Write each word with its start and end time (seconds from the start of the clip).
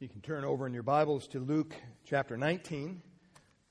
You 0.00 0.08
can 0.08 0.20
turn 0.20 0.44
over 0.44 0.64
in 0.64 0.72
your 0.72 0.84
Bibles 0.84 1.26
to 1.28 1.40
Luke 1.40 1.74
chapter 2.04 2.36
19. 2.36 3.02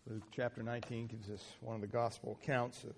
Luke 0.09 0.23
chapter 0.29 0.61
19 0.61 1.07
gives 1.07 1.29
us 1.29 1.41
one 1.61 1.73
of 1.73 1.79
the 1.79 1.87
gospel 1.87 2.37
accounts 2.43 2.83
of 2.83 2.91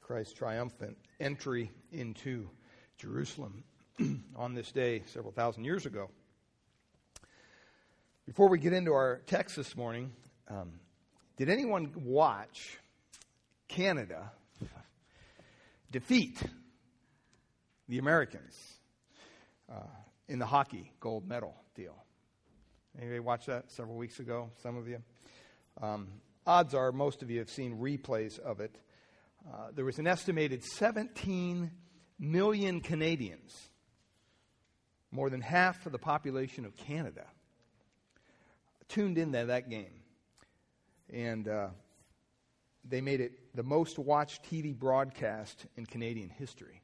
Christ's 0.00 0.34
triumphant 0.34 0.96
entry 1.18 1.72
into 1.90 2.48
Jerusalem 2.96 3.64
on 4.36 4.54
this 4.54 4.70
day 4.70 5.02
several 5.06 5.32
thousand 5.32 5.64
years 5.64 5.84
ago. 5.84 6.10
Before 8.24 8.48
we 8.48 8.60
get 8.60 8.72
into 8.72 8.92
our 8.92 9.20
text 9.26 9.56
this 9.56 9.76
morning, 9.76 10.12
um, 10.46 10.78
did 11.36 11.48
anyone 11.48 11.90
watch 11.96 12.78
Canada 13.66 14.30
defeat 15.90 16.40
the 17.88 17.98
Americans 17.98 18.56
uh, 19.68 19.80
in 20.28 20.38
the 20.38 20.46
hockey 20.46 20.92
gold 21.00 21.26
medal 21.26 21.56
deal? 21.74 22.05
Anybody 22.98 23.20
watched 23.20 23.46
that 23.46 23.70
several 23.70 23.96
weeks 23.96 24.20
ago? 24.20 24.50
Some 24.62 24.78
of 24.78 24.88
you. 24.88 25.02
Um, 25.82 26.08
odds 26.46 26.74
are 26.74 26.92
most 26.92 27.22
of 27.22 27.30
you 27.30 27.40
have 27.40 27.50
seen 27.50 27.76
replays 27.78 28.38
of 28.38 28.60
it. 28.60 28.74
Uh, 29.46 29.68
there 29.74 29.84
was 29.84 29.98
an 29.98 30.06
estimated 30.06 30.64
17 30.64 31.70
million 32.18 32.80
Canadians, 32.80 33.54
more 35.10 35.28
than 35.28 35.42
half 35.42 35.84
of 35.84 35.92
the 35.92 35.98
population 35.98 36.64
of 36.64 36.74
Canada, 36.74 37.26
tuned 38.88 39.18
into 39.18 39.44
that 39.44 39.68
game. 39.68 40.00
And 41.12 41.46
uh, 41.48 41.68
they 42.82 43.02
made 43.02 43.20
it 43.20 43.54
the 43.54 43.62
most 43.62 43.98
watched 43.98 44.50
TV 44.50 44.74
broadcast 44.74 45.66
in 45.76 45.84
Canadian 45.84 46.30
history. 46.30 46.80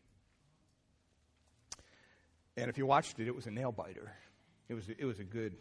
And 2.59 2.69
if 2.69 2.77
you 2.77 2.85
watched 2.85 3.19
it, 3.19 3.29
it 3.29 3.35
was 3.35 3.47
a 3.47 3.51
nail 3.51 3.73
biter. 3.73 4.13
It 4.69 4.75
was, 4.75 4.91
it 4.91 5.07
was 5.07 5.19
a 5.19 5.25
good, 5.25 5.57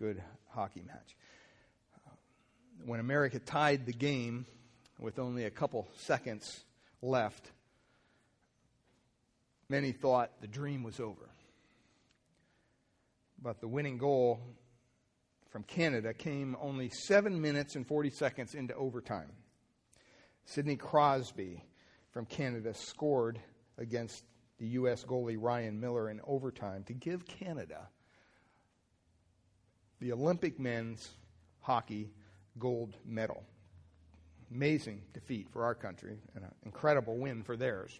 good 0.00 0.22
hockey 0.48 0.82
match. 0.86 1.14
When 2.86 3.00
America 3.00 3.38
tied 3.38 3.84
the 3.84 3.92
game 3.92 4.46
with 4.98 5.18
only 5.18 5.44
a 5.44 5.50
couple 5.50 5.86
seconds 5.98 6.64
left, 7.02 7.50
many 9.68 9.92
thought 9.92 10.30
the 10.40 10.46
dream 10.46 10.82
was 10.82 11.00
over. 11.00 11.28
But 13.42 13.60
the 13.60 13.68
winning 13.68 13.98
goal 13.98 14.40
from 15.50 15.64
Canada 15.64 16.14
came 16.14 16.56
only 16.60 16.88
7 16.88 17.38
minutes 17.38 17.76
and 17.76 17.86
40 17.86 18.08
seconds 18.10 18.54
into 18.54 18.74
overtime. 18.74 19.30
Sidney 20.46 20.76
Crosby 20.76 21.62
from 22.10 22.24
Canada 22.24 22.72
scored 22.72 23.38
against 23.76 24.24
the 24.58 24.66
U.S. 24.68 25.04
goalie 25.04 25.36
Ryan 25.38 25.78
Miller 25.78 26.08
in 26.08 26.22
overtime 26.26 26.84
to 26.84 26.94
give 26.94 27.26
Canada 27.26 27.88
the 30.00 30.12
Olympic 30.12 30.58
men's 30.58 31.10
hockey 31.60 32.10
gold 32.58 32.96
medal. 33.04 33.42
Amazing 34.52 35.02
defeat 35.12 35.48
for 35.50 35.64
our 35.64 35.74
country 35.74 36.18
and 36.34 36.44
an 36.44 36.50
incredible 36.64 37.16
win 37.16 37.42
for 37.42 37.56
theirs. 37.56 37.98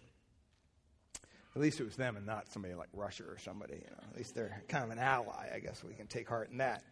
At 1.55 1.61
least 1.61 1.79
it 1.79 1.83
was 1.83 1.95
them 1.95 2.15
and 2.17 2.25
not 2.25 2.47
somebody 2.47 2.73
like 2.73 2.89
Russia 2.93 3.23
or 3.23 3.37
somebody. 3.37 3.75
You 3.75 3.89
know. 3.91 4.03
At 4.11 4.17
least 4.17 4.35
they're 4.35 4.61
kind 4.67 4.83
of 4.83 4.89
an 4.89 4.99
ally. 4.99 5.49
I 5.53 5.59
guess 5.59 5.83
we 5.83 5.93
can 5.93 6.07
take 6.07 6.27
heart 6.27 6.49
in 6.49 6.57
that. 6.57 6.83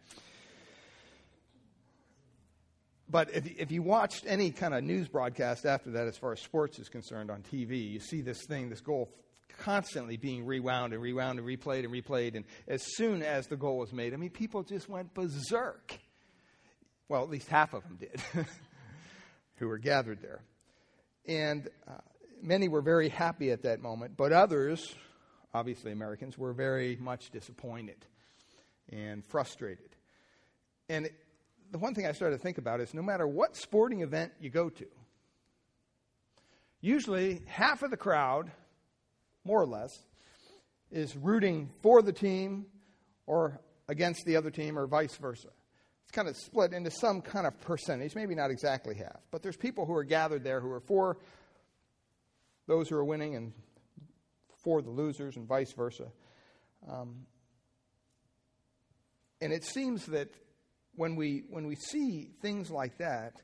But 3.08 3.34
if, 3.34 3.46
if 3.58 3.72
you 3.72 3.82
watched 3.82 4.24
any 4.26 4.50
kind 4.50 4.72
of 4.72 4.84
news 4.84 5.08
broadcast 5.08 5.66
after 5.66 5.90
that, 5.92 6.06
as 6.06 6.16
far 6.16 6.32
as 6.32 6.40
sports 6.40 6.78
is 6.78 6.88
concerned 6.88 7.30
on 7.30 7.42
TV, 7.42 7.90
you 7.90 7.98
see 7.98 8.20
this 8.20 8.42
thing, 8.42 8.70
this 8.70 8.80
goal 8.80 9.10
constantly 9.58 10.16
being 10.16 10.44
rewound 10.44 10.92
and 10.92 11.02
rewound 11.02 11.38
and 11.38 11.46
replayed 11.46 11.84
and 11.84 11.92
replayed. 11.92 12.36
And 12.36 12.44
as 12.68 12.82
soon 12.96 13.22
as 13.22 13.46
the 13.46 13.56
goal 13.56 13.78
was 13.78 13.92
made, 13.92 14.14
I 14.14 14.16
mean, 14.16 14.30
people 14.30 14.62
just 14.62 14.88
went 14.88 15.12
berserk. 15.14 15.98
Well, 17.08 17.22
at 17.22 17.28
least 17.28 17.48
half 17.48 17.74
of 17.74 17.82
them 17.82 17.96
did, 17.96 18.20
who 19.56 19.68
were 19.68 19.78
gathered 19.78 20.22
there. 20.22 20.42
And 21.26 21.68
uh, 21.88 21.94
many 22.42 22.68
were 22.68 22.82
very 22.82 23.08
happy 23.08 23.50
at 23.50 23.62
that 23.62 23.80
moment, 23.80 24.16
but 24.16 24.32
others, 24.32 24.94
obviously 25.52 25.92
Americans, 25.92 26.38
were 26.38 26.52
very 26.52 26.96
much 26.96 27.30
disappointed 27.30 28.06
and 28.90 29.24
frustrated. 29.24 29.96
And 30.88 31.06
it, 31.06 31.14
the 31.70 31.78
one 31.78 31.94
thing 31.94 32.06
I 32.06 32.12
started 32.12 32.36
to 32.36 32.42
think 32.42 32.58
about 32.58 32.80
is 32.80 32.94
no 32.94 33.02
matter 33.02 33.26
what 33.26 33.56
sporting 33.56 34.00
event 34.00 34.32
you 34.40 34.50
go 34.50 34.68
to, 34.70 34.86
usually 36.80 37.42
half 37.46 37.82
of 37.82 37.90
the 37.90 37.96
crowd 37.96 38.50
more 39.44 39.60
or 39.60 39.66
less, 39.66 39.90
is 40.90 41.16
rooting 41.16 41.70
for 41.82 42.02
the 42.02 42.12
team 42.12 42.66
or 43.26 43.60
against 43.88 44.24
the 44.24 44.36
other 44.36 44.50
team 44.50 44.78
or 44.78 44.86
vice 44.86 45.16
versa. 45.16 45.48
It's 46.02 46.12
kind 46.12 46.28
of 46.28 46.36
split 46.36 46.72
into 46.72 46.90
some 46.90 47.22
kind 47.22 47.46
of 47.46 47.60
percentage, 47.60 48.14
maybe 48.14 48.34
not 48.34 48.50
exactly 48.50 48.96
half, 48.96 49.20
but 49.30 49.42
there's 49.42 49.56
people 49.56 49.86
who 49.86 49.94
are 49.94 50.04
gathered 50.04 50.42
there 50.42 50.60
who 50.60 50.70
are 50.70 50.80
for 50.80 51.18
those 52.66 52.88
who 52.88 52.96
are 52.96 53.04
winning 53.04 53.36
and 53.36 53.52
for 54.62 54.82
the 54.82 54.90
losers 54.90 55.36
and 55.36 55.46
vice 55.46 55.72
versa. 55.72 56.06
Um, 56.88 57.26
and 59.40 59.52
it 59.52 59.64
seems 59.64 60.06
that 60.06 60.28
when 60.96 61.16
we, 61.16 61.44
when 61.48 61.66
we 61.66 61.76
see 61.76 62.30
things 62.42 62.70
like 62.70 62.98
that, 62.98 63.34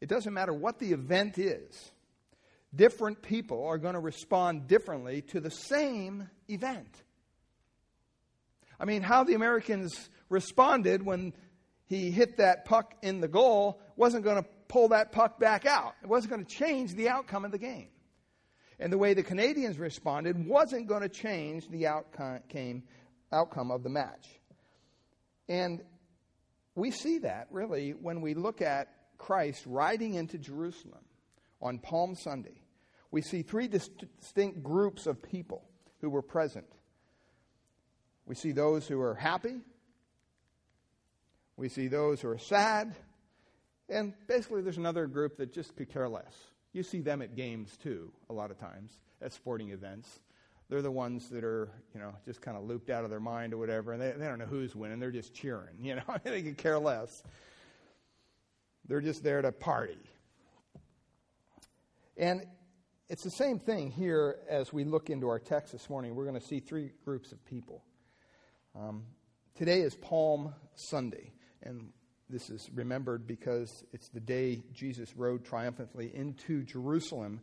it 0.00 0.08
doesn't 0.08 0.34
matter 0.34 0.52
what 0.52 0.78
the 0.78 0.92
event 0.92 1.38
is 1.38 1.92
different 2.74 3.22
people 3.22 3.66
are 3.66 3.78
going 3.78 3.94
to 3.94 4.00
respond 4.00 4.66
differently 4.66 5.22
to 5.22 5.40
the 5.40 5.50
same 5.50 6.28
event. 6.48 7.02
I 8.78 8.84
mean, 8.84 9.02
how 9.02 9.24
the 9.24 9.34
Americans 9.34 10.08
responded 10.28 11.04
when 11.04 11.32
he 11.86 12.10
hit 12.10 12.38
that 12.38 12.64
puck 12.64 12.94
in 13.02 13.20
the 13.20 13.28
goal 13.28 13.80
wasn't 13.96 14.24
going 14.24 14.42
to 14.42 14.48
pull 14.68 14.88
that 14.88 15.12
puck 15.12 15.38
back 15.38 15.66
out. 15.66 15.94
It 16.02 16.08
wasn't 16.08 16.32
going 16.32 16.44
to 16.44 16.54
change 16.54 16.94
the 16.94 17.08
outcome 17.08 17.44
of 17.44 17.52
the 17.52 17.58
game. 17.58 17.88
And 18.80 18.92
the 18.92 18.98
way 18.98 19.14
the 19.14 19.22
Canadians 19.22 19.78
responded 19.78 20.46
wasn't 20.46 20.88
going 20.88 21.02
to 21.02 21.08
change 21.08 21.68
the 21.68 21.86
outcome, 21.86 22.40
outcome 23.32 23.70
of 23.70 23.82
the 23.82 23.90
match. 23.90 24.26
And 25.48 25.82
we 26.74 26.90
see 26.90 27.18
that 27.18 27.46
really 27.50 27.92
when 27.92 28.20
we 28.20 28.34
look 28.34 28.62
at 28.62 28.88
Christ 29.18 29.62
riding 29.66 30.14
into 30.14 30.38
Jerusalem 30.38 31.04
on 31.62 31.78
Palm 31.78 32.16
Sunday 32.16 32.63
we 33.14 33.22
see 33.22 33.42
three 33.42 33.68
distinct 33.68 34.60
groups 34.64 35.06
of 35.06 35.22
people 35.22 35.62
who 36.00 36.10
were 36.10 36.20
present. 36.20 36.66
We 38.26 38.34
see 38.34 38.50
those 38.50 38.88
who 38.88 39.00
are 39.00 39.14
happy, 39.14 39.60
we 41.56 41.68
see 41.68 41.86
those 41.86 42.20
who 42.20 42.28
are 42.30 42.38
sad, 42.38 42.92
and 43.88 44.14
basically 44.26 44.62
there's 44.62 44.78
another 44.78 45.06
group 45.06 45.36
that 45.36 45.52
just 45.52 45.76
could 45.76 45.90
care 45.90 46.08
less. 46.08 46.34
You 46.72 46.82
see 46.82 47.02
them 47.02 47.22
at 47.22 47.36
games 47.36 47.76
too, 47.80 48.10
a 48.30 48.32
lot 48.32 48.50
of 48.50 48.58
times, 48.58 48.98
at 49.22 49.32
sporting 49.32 49.70
events. 49.70 50.18
They're 50.68 50.82
the 50.82 50.90
ones 50.90 51.28
that 51.28 51.44
are, 51.44 51.70
you 51.94 52.00
know, 52.00 52.16
just 52.24 52.42
kind 52.42 52.56
of 52.56 52.64
looped 52.64 52.90
out 52.90 53.04
of 53.04 53.10
their 53.10 53.20
mind 53.20 53.54
or 53.54 53.58
whatever, 53.58 53.92
and 53.92 54.02
they, 54.02 54.10
they 54.10 54.24
don't 54.26 54.40
know 54.40 54.46
who's 54.46 54.74
winning. 54.74 54.98
They're 54.98 55.12
just 55.12 55.32
cheering, 55.32 55.76
you 55.80 55.94
know, 55.94 56.02
they 56.24 56.42
could 56.42 56.58
care 56.58 56.80
less. 56.80 57.22
They're 58.88 59.00
just 59.00 59.22
there 59.22 59.40
to 59.40 59.52
party. 59.52 60.00
And 62.16 62.44
it's 63.08 63.22
the 63.22 63.30
same 63.30 63.58
thing 63.58 63.90
here 63.90 64.38
as 64.48 64.72
we 64.72 64.84
look 64.84 65.10
into 65.10 65.28
our 65.28 65.38
text 65.38 65.72
this 65.72 65.90
morning. 65.90 66.14
We're 66.14 66.24
going 66.24 66.40
to 66.40 66.46
see 66.46 66.60
three 66.60 66.90
groups 67.04 67.32
of 67.32 67.44
people. 67.44 67.84
Um, 68.74 69.04
today 69.54 69.82
is 69.82 69.94
Palm 69.94 70.54
Sunday, 70.74 71.32
and 71.62 71.90
this 72.30 72.48
is 72.48 72.70
remembered 72.74 73.26
because 73.26 73.84
it's 73.92 74.08
the 74.08 74.20
day 74.20 74.62
Jesus 74.72 75.14
rode 75.16 75.44
triumphantly 75.44 76.12
into 76.14 76.62
Jerusalem 76.64 77.40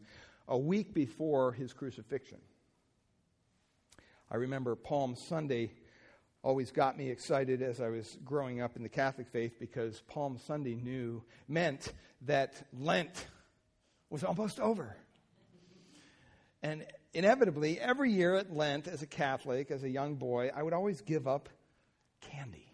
a 0.48 0.58
week 0.58 0.96
before 0.96 1.52
his 1.52 1.74
crucifixion. 1.74 2.40
I 4.32 4.38
remember 4.38 4.76
Palm 4.76 5.16
Sunday 5.16 5.74
always 6.44 6.72
got 6.72 6.98
me 6.98 7.12
excited 7.12 7.62
as 7.62 7.80
I 7.80 7.90
was 7.90 8.18
growing 8.26 8.62
up 8.62 8.76
in 8.76 8.82
the 8.82 8.90
Catholic 8.90 9.28
faith 9.28 9.60
because 9.60 10.02
Palm 10.08 10.40
Sunday 10.40 10.74
knew 10.74 11.24
meant 11.48 11.94
that 12.24 12.66
Lent 12.74 13.28
was 14.10 14.24
almost 14.24 14.60
over. 14.60 14.98
And 16.64 16.86
inevitably, 17.14 17.80
every 17.80 18.12
year 18.12 18.36
at 18.36 18.54
Lent, 18.56 18.88
as 18.88 19.02
a 19.02 19.08
Catholic, 19.08 19.72
as 19.72 19.84
a 19.84 19.90
young 19.90 20.16
boy, 20.16 20.52
I 20.56 20.62
would 20.62 20.74
always 20.74 21.02
give 21.02 21.28
up 21.28 21.50
candy. 22.22 22.68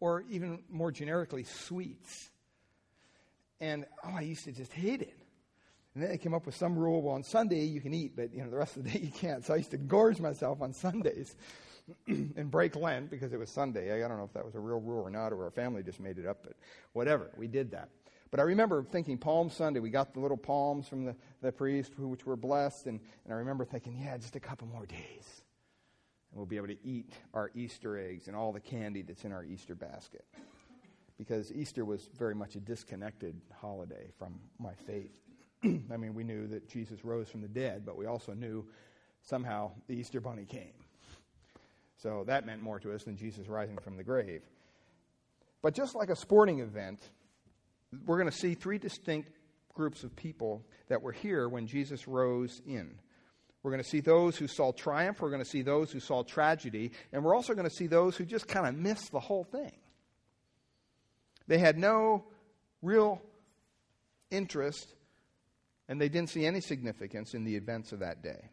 Or 0.00 0.24
even 0.28 0.62
more 0.68 0.90
generically, 0.90 1.44
sweets. 1.44 2.30
And 3.60 3.86
oh, 4.04 4.14
I 4.16 4.22
used 4.22 4.44
to 4.44 4.52
just 4.52 4.72
hate 4.72 5.02
it. 5.02 5.16
And 5.94 6.02
then 6.02 6.10
they 6.10 6.18
came 6.18 6.34
up 6.34 6.44
with 6.44 6.54
some 6.54 6.76
rule 6.76 7.00
well, 7.00 7.14
on 7.14 7.22
Sunday 7.22 7.64
you 7.64 7.80
can 7.80 7.94
eat, 7.94 8.14
but 8.14 8.34
you 8.34 8.44
know, 8.44 8.50
the 8.50 8.56
rest 8.58 8.76
of 8.76 8.84
the 8.84 8.90
day 8.90 8.98
you 9.02 9.10
can't. 9.10 9.44
So 9.44 9.54
I 9.54 9.58
used 9.58 9.70
to 9.70 9.78
gorge 9.78 10.20
myself 10.20 10.60
on 10.60 10.74
Sundays 10.74 11.34
and 12.06 12.50
break 12.50 12.76
Lent 12.76 13.10
because 13.10 13.32
it 13.32 13.38
was 13.38 13.48
Sunday. 13.48 14.04
I 14.04 14.06
don't 14.06 14.18
know 14.18 14.24
if 14.24 14.32
that 14.34 14.44
was 14.44 14.54
a 14.54 14.60
real 14.60 14.80
rule 14.80 15.02
or 15.02 15.10
not, 15.10 15.32
or 15.32 15.44
our 15.44 15.50
family 15.50 15.82
just 15.82 16.00
made 16.00 16.18
it 16.18 16.26
up, 16.26 16.40
but 16.42 16.52
whatever. 16.92 17.30
We 17.36 17.46
did 17.46 17.70
that. 17.70 17.88
But 18.30 18.40
I 18.40 18.44
remember 18.44 18.82
thinking 18.82 19.18
Palm 19.18 19.50
Sunday, 19.50 19.80
we 19.80 19.90
got 19.90 20.14
the 20.14 20.20
little 20.20 20.36
palms 20.36 20.88
from 20.88 21.04
the, 21.04 21.16
the 21.42 21.52
priest, 21.52 21.98
which 21.98 22.26
were 22.26 22.36
blessed. 22.36 22.86
And, 22.86 23.00
and 23.24 23.32
I 23.32 23.36
remember 23.36 23.64
thinking, 23.64 23.98
yeah, 24.02 24.16
just 24.16 24.36
a 24.36 24.40
couple 24.40 24.66
more 24.66 24.86
days. 24.86 25.42
And 26.30 26.38
we'll 26.38 26.46
be 26.46 26.56
able 26.56 26.68
to 26.68 26.78
eat 26.84 27.12
our 27.34 27.50
Easter 27.54 27.98
eggs 27.98 28.26
and 28.26 28.36
all 28.36 28.52
the 28.52 28.60
candy 28.60 29.02
that's 29.02 29.24
in 29.24 29.32
our 29.32 29.44
Easter 29.44 29.74
basket. 29.74 30.24
Because 31.18 31.52
Easter 31.52 31.84
was 31.84 32.08
very 32.18 32.34
much 32.34 32.56
a 32.56 32.60
disconnected 32.60 33.40
holiday 33.54 34.10
from 34.18 34.38
my 34.58 34.74
faith. 34.86 35.12
I 35.64 35.96
mean, 35.96 36.14
we 36.14 36.24
knew 36.24 36.46
that 36.48 36.68
Jesus 36.68 37.04
rose 37.04 37.28
from 37.28 37.40
the 37.40 37.48
dead, 37.48 37.86
but 37.86 37.96
we 37.96 38.06
also 38.06 38.34
knew 38.34 38.66
somehow 39.22 39.70
the 39.86 39.94
Easter 39.94 40.20
bunny 40.20 40.44
came. 40.44 40.74
So 41.96 42.24
that 42.26 42.44
meant 42.44 42.62
more 42.62 42.78
to 42.80 42.92
us 42.92 43.04
than 43.04 43.16
Jesus 43.16 43.48
rising 43.48 43.78
from 43.78 43.96
the 43.96 44.04
grave. 44.04 44.42
But 45.62 45.74
just 45.74 45.94
like 45.94 46.10
a 46.10 46.16
sporting 46.16 46.60
event, 46.60 47.00
we're 48.06 48.18
going 48.18 48.30
to 48.30 48.36
see 48.36 48.54
three 48.54 48.78
distinct 48.78 49.30
groups 49.74 50.04
of 50.04 50.14
people 50.16 50.64
that 50.88 51.02
were 51.02 51.12
here 51.12 51.48
when 51.48 51.66
Jesus 51.66 52.08
rose 52.08 52.60
in. 52.66 52.98
We're 53.62 53.70
going 53.72 53.82
to 53.82 53.88
see 53.88 54.00
those 54.00 54.36
who 54.36 54.46
saw 54.46 54.72
triumph, 54.72 55.20
we're 55.20 55.30
going 55.30 55.42
to 55.42 55.48
see 55.48 55.62
those 55.62 55.90
who 55.90 56.00
saw 56.00 56.22
tragedy, 56.22 56.92
and 57.12 57.24
we're 57.24 57.34
also 57.34 57.54
going 57.54 57.68
to 57.68 57.74
see 57.74 57.86
those 57.86 58.16
who 58.16 58.24
just 58.24 58.46
kind 58.46 58.66
of 58.66 58.74
missed 58.76 59.10
the 59.12 59.20
whole 59.20 59.44
thing. 59.44 59.72
They 61.48 61.58
had 61.58 61.78
no 61.78 62.24
real 62.82 63.20
interest 64.30 64.92
and 65.88 66.00
they 66.00 66.08
didn't 66.08 66.30
see 66.30 66.44
any 66.44 66.60
significance 66.60 67.34
in 67.34 67.44
the 67.44 67.54
events 67.54 67.92
of 67.92 68.00
that 68.00 68.22
day. 68.22 68.50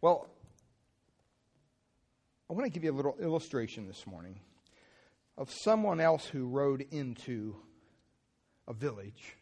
Well, 0.00 0.28
I 2.48 2.52
want 2.52 2.64
to 2.66 2.70
give 2.70 2.84
you 2.84 2.92
a 2.92 2.94
little 2.94 3.16
illustration 3.20 3.86
this 3.86 4.06
morning 4.06 4.38
of 5.38 5.52
someone 5.52 6.00
else 6.00 6.26
who 6.26 6.48
rode 6.48 6.84
into 6.90 7.54
a 8.66 8.74
village 8.74 9.36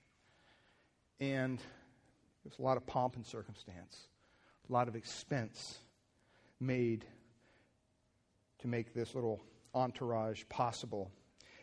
and 1.19 1.58
there's 2.44 2.58
a 2.58 2.62
lot 2.62 2.76
of 2.76 2.87
pomp 2.87 3.16
and 3.16 3.26
circumstance, 3.26 4.08
a 4.69 4.72
lot 4.72 4.88
of 4.88 4.94
expense 4.94 5.78
made 6.60 7.06
to 8.58 8.69
make 8.69 8.93
this 8.93 9.14
little 9.14 9.43
entourage 9.75 10.43
possible. 10.50 11.10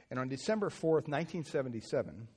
And 0.10 0.20
on 0.20 0.30
December 0.30 0.70
4th, 0.70 1.08
1977, 1.08 2.28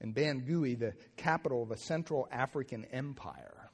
in 0.00 0.14
Bangui, 0.14 0.76
the 0.76 0.94
capital 1.16 1.62
of 1.62 1.70
a 1.70 1.76
Central 1.76 2.26
African 2.32 2.84
empire. 2.86 3.70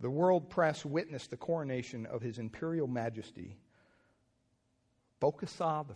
The 0.00 0.10
world 0.10 0.48
press 0.48 0.84
witnessed 0.84 1.30
the 1.30 1.36
coronation 1.36 2.06
of 2.06 2.22
His 2.22 2.38
Imperial 2.38 2.86
Majesty, 2.86 3.58
Bokassa 5.20 5.84
I. 5.86 5.94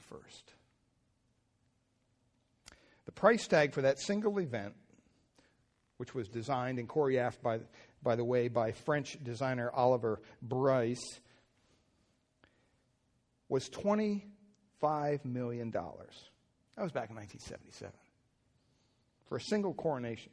The 3.07 3.13
price 3.13 3.47
tag 3.47 3.73
for 3.73 3.83
that 3.83 3.99
single 3.99 4.39
event, 4.39 4.75
which 5.97 6.15
was 6.15 6.29
designed 6.29 6.79
and 6.79 6.89
choreographed, 6.89 7.43
by, 7.43 7.61
by 8.03 8.17
the 8.17 8.25
way, 8.25 8.49
by 8.49 8.73
French 8.73 9.17
designer 9.23 9.71
Oliver 9.73 10.21
Brice, 10.43 11.21
was 13.49 13.69
$25 13.71 15.25
million. 15.25 15.71
That 15.71 16.83
was 16.83 16.93
back 16.93 17.11
in 17.11 17.17
1977 17.17 17.93
for 19.29 19.37
a 19.37 19.41
single 19.41 19.75
coronation. 19.75 20.33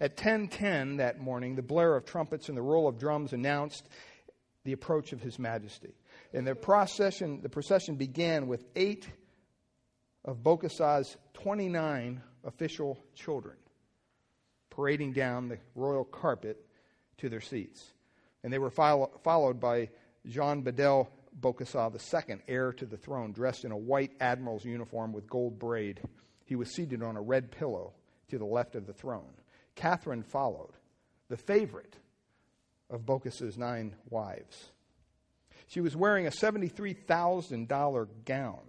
At 0.00 0.16
10:10 0.16 0.98
that 0.98 1.20
morning, 1.20 1.54
the 1.54 1.62
blare 1.62 1.94
of 1.94 2.04
trumpets 2.04 2.48
and 2.48 2.56
the 2.56 2.62
roll 2.62 2.88
of 2.88 2.98
drums 2.98 3.32
announced 3.32 3.88
the 4.64 4.72
approach 4.72 5.12
of 5.12 5.20
His 5.20 5.38
Majesty. 5.38 5.94
And 6.34 6.44
the 6.44 6.56
procession, 6.56 7.40
the 7.42 7.48
procession 7.48 7.94
began 7.94 8.48
with 8.48 8.64
eight 8.74 9.08
of 10.24 10.42
Bokassa's 10.42 11.16
29 11.34 12.20
official 12.42 12.98
children 13.14 13.56
parading 14.68 15.12
down 15.12 15.48
the 15.48 15.58
royal 15.76 16.04
carpet 16.04 16.66
to 17.18 17.28
their 17.28 17.40
seats. 17.40 17.92
And 18.42 18.52
they 18.52 18.58
were 18.58 18.70
follow, 18.70 19.12
followed 19.22 19.60
by 19.60 19.90
Jean 20.26 20.62
Bedel 20.64 21.06
Bokassa 21.40 21.92
II, 22.28 22.38
heir 22.48 22.72
to 22.72 22.84
the 22.84 22.96
throne, 22.96 23.32
dressed 23.32 23.64
in 23.64 23.70
a 23.70 23.76
white 23.76 24.12
admiral's 24.18 24.64
uniform 24.64 25.12
with 25.12 25.28
gold 25.28 25.58
braid. 25.60 26.00
He 26.44 26.56
was 26.56 26.74
seated 26.74 27.02
on 27.02 27.16
a 27.16 27.22
red 27.22 27.52
pillow 27.52 27.92
to 28.28 28.38
the 28.38 28.44
left 28.44 28.74
of 28.74 28.86
the 28.86 28.92
throne. 28.92 29.34
Catherine 29.76 30.24
followed, 30.24 30.72
the 31.28 31.36
favorite 31.36 31.96
of 32.90 33.02
Bokassa's 33.02 33.56
nine 33.56 33.94
wives. 34.10 34.70
She 35.66 35.80
was 35.80 35.96
wearing 35.96 36.26
a 36.26 36.30
$73,000 36.30 38.08
gown 38.24 38.60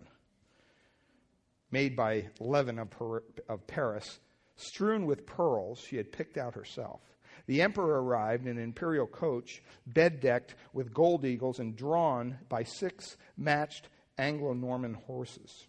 made 1.71 1.95
by 1.95 2.29
Lanvin 2.39 2.79
of, 2.79 2.89
of 3.49 3.67
Paris, 3.67 4.19
strewn 4.55 5.05
with 5.05 5.25
pearls 5.25 5.79
she 5.79 5.97
had 5.97 6.11
picked 6.11 6.37
out 6.37 6.55
herself. 6.55 7.01
The 7.47 7.61
emperor 7.61 8.01
arrived 8.01 8.47
in 8.47 8.57
an 8.57 8.63
imperial 8.63 9.07
coach, 9.07 9.61
bed 9.85 10.19
decked 10.19 10.55
with 10.73 10.93
gold 10.93 11.25
eagles 11.25 11.59
and 11.59 11.75
drawn 11.75 12.37
by 12.49 12.63
six 12.63 13.17
matched 13.37 13.89
Anglo 14.17 14.53
Norman 14.53 14.93
horses. 14.93 15.67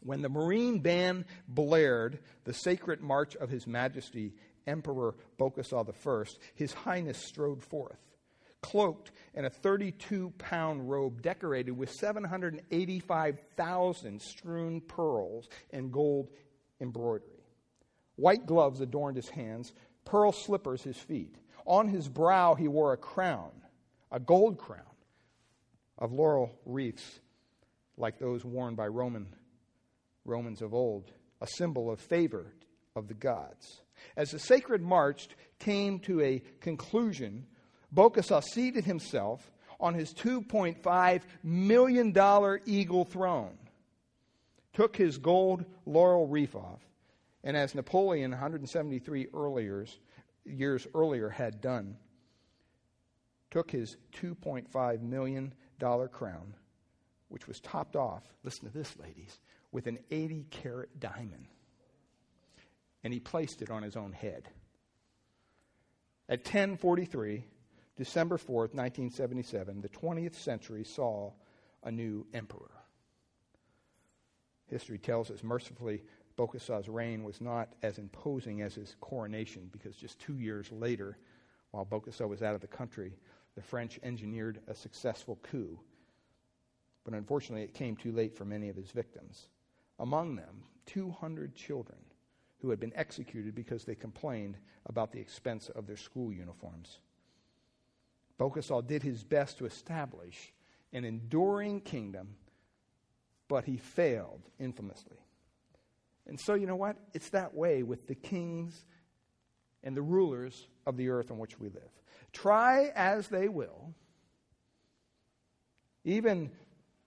When 0.00 0.22
the 0.22 0.28
Marine 0.28 0.78
band 0.78 1.26
blared 1.46 2.20
the 2.44 2.54
sacred 2.54 3.02
march 3.02 3.36
of 3.36 3.50
His 3.50 3.66
Majesty, 3.66 4.34
Emperor 4.66 5.14
Bokassa 5.38 5.86
I, 5.86 6.24
His 6.54 6.72
Highness 6.72 7.18
strode 7.18 7.62
forth, 7.62 7.98
cloaked 8.62 9.12
in 9.34 9.44
a 9.44 9.50
32 9.50 10.32
pound 10.38 10.90
robe 10.90 11.22
decorated 11.22 11.72
with 11.72 11.92
785,000 11.92 14.20
strewn 14.20 14.80
pearls 14.80 15.48
and 15.70 15.92
gold 15.92 16.30
embroidery. 16.80 17.28
White 18.16 18.46
gloves 18.46 18.80
adorned 18.80 19.16
his 19.16 19.28
hands, 19.28 19.72
pearl 20.04 20.32
slippers 20.32 20.82
his 20.82 20.96
feet. 20.96 21.36
On 21.66 21.88
his 21.88 22.08
brow 22.08 22.54
he 22.54 22.68
wore 22.68 22.92
a 22.92 22.96
crown, 22.96 23.50
a 24.10 24.18
gold 24.18 24.58
crown 24.58 24.82
of 25.98 26.12
laurel 26.12 26.58
wreaths 26.64 27.20
like 27.96 28.18
those 28.18 28.44
worn 28.44 28.74
by 28.74 28.86
Roman 28.86 29.34
Romans 30.24 30.62
of 30.62 30.74
old, 30.74 31.10
a 31.40 31.46
symbol 31.46 31.90
of 31.90 32.00
favor 32.00 32.54
of 32.94 33.08
the 33.08 33.14
gods. 33.14 33.82
As 34.16 34.30
the 34.30 34.38
sacred 34.38 34.82
march 34.82 35.28
came 35.58 35.98
to 36.00 36.20
a 36.20 36.42
conclusion, 36.60 37.46
Bokassa 37.94 38.42
seated 38.42 38.84
himself 38.84 39.50
on 39.80 39.94
his 39.94 40.12
$2.5 40.14 41.22
million 41.42 42.60
eagle 42.66 43.04
throne, 43.04 43.56
took 44.72 44.96
his 44.96 45.18
gold 45.18 45.64
laurel 45.86 46.26
wreath 46.26 46.54
off, 46.54 46.80
and 47.44 47.56
as 47.56 47.74
Napoleon 47.74 48.32
173 48.32 49.28
earlier, 49.32 49.86
years 50.44 50.86
earlier 50.94 51.28
had 51.28 51.60
done, 51.60 51.96
took 53.50 53.70
his 53.70 53.96
$2.5 54.20 55.00
million 55.02 55.54
crown, 56.12 56.54
which 57.28 57.46
was 57.46 57.60
topped 57.60 57.96
off, 57.96 58.22
listen 58.42 58.66
to 58.66 58.76
this, 58.76 58.96
ladies, 58.98 59.38
with 59.72 59.86
an 59.86 59.98
80 60.10 60.46
carat 60.50 61.00
diamond. 61.00 61.46
And 63.04 63.12
he 63.12 63.20
placed 63.20 63.62
it 63.62 63.70
on 63.70 63.82
his 63.82 63.96
own 63.96 64.12
head. 64.12 64.48
At 66.28 66.40
1043, 66.40 67.44
December 67.98 68.38
4th, 68.38 68.74
1977, 68.74 69.80
the 69.80 69.88
20th 69.88 70.36
century 70.36 70.84
saw 70.84 71.32
a 71.82 71.90
new 71.90 72.24
emperor. 72.32 72.70
History 74.68 74.98
tells 74.98 75.32
us 75.32 75.42
mercifully 75.42 76.04
Bokassa's 76.36 76.88
reign 76.88 77.24
was 77.24 77.40
not 77.40 77.72
as 77.82 77.98
imposing 77.98 78.62
as 78.62 78.76
his 78.76 78.94
coronation 79.00 79.68
because 79.72 79.96
just 79.96 80.20
two 80.20 80.38
years 80.38 80.70
later, 80.70 81.18
while 81.72 81.84
Bokassa 81.84 82.28
was 82.28 82.40
out 82.40 82.54
of 82.54 82.60
the 82.60 82.68
country, 82.68 83.18
the 83.56 83.62
French 83.62 83.98
engineered 84.04 84.60
a 84.68 84.74
successful 84.76 85.36
coup. 85.42 85.76
But 87.04 87.14
unfortunately, 87.14 87.64
it 87.64 87.74
came 87.74 87.96
too 87.96 88.12
late 88.12 88.36
for 88.36 88.44
many 88.44 88.68
of 88.68 88.76
his 88.76 88.92
victims 88.92 89.48
among 89.98 90.36
them 90.36 90.62
200 90.86 91.56
children 91.56 91.98
who 92.60 92.70
had 92.70 92.78
been 92.78 92.92
executed 92.94 93.56
because 93.56 93.84
they 93.84 93.96
complained 93.96 94.56
about 94.86 95.10
the 95.10 95.18
expense 95.18 95.68
of 95.70 95.88
their 95.88 95.96
school 95.96 96.32
uniforms. 96.32 97.00
Bokassa 98.38 98.86
did 98.86 99.02
his 99.02 99.24
best 99.24 99.58
to 99.58 99.66
establish 99.66 100.52
an 100.92 101.04
enduring 101.04 101.80
kingdom, 101.80 102.36
but 103.48 103.64
he 103.64 103.76
failed 103.76 104.42
infamously. 104.58 105.18
And 106.26 106.38
so, 106.38 106.54
you 106.54 106.66
know 106.66 106.76
what? 106.76 106.96
It's 107.14 107.30
that 107.30 107.54
way 107.54 107.82
with 107.82 108.06
the 108.06 108.14
kings 108.14 108.84
and 109.82 109.96
the 109.96 110.02
rulers 110.02 110.66
of 110.86 110.96
the 110.96 111.08
earth 111.08 111.30
on 111.30 111.38
which 111.38 111.58
we 111.58 111.68
live. 111.68 111.90
Try 112.32 112.92
as 112.94 113.28
they 113.28 113.48
will, 113.48 113.94
even 116.04 116.50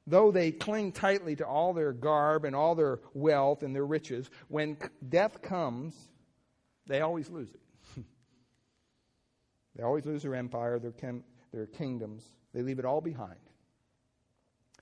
though 0.08 0.32
they 0.32 0.52
cling 0.52 0.92
tightly 0.92 1.36
to 1.36 1.46
all 1.46 1.74
their 1.74 1.94
garb 1.94 2.46
and 2.46 2.56
all 2.56 2.76
their 2.76 3.00
wealth 3.14 3.64
and 3.64 3.76
their 3.76 3.86
riches, 3.86 4.30
when 4.48 4.78
death 5.08 5.42
comes, 5.42 5.96
they 6.88 7.02
always 7.02 7.30
lose 7.30 7.50
it. 7.50 7.62
They 9.76 9.84
always 9.84 10.06
lose 10.06 10.24
their 10.24 10.36
empire, 10.36 10.80
their, 10.80 10.94
their 11.52 11.66
kingdoms. 11.68 12.24
They 12.54 12.62
leave 12.62 12.80
it 12.80 12.86
all 12.86 13.02
behind. 13.02 13.40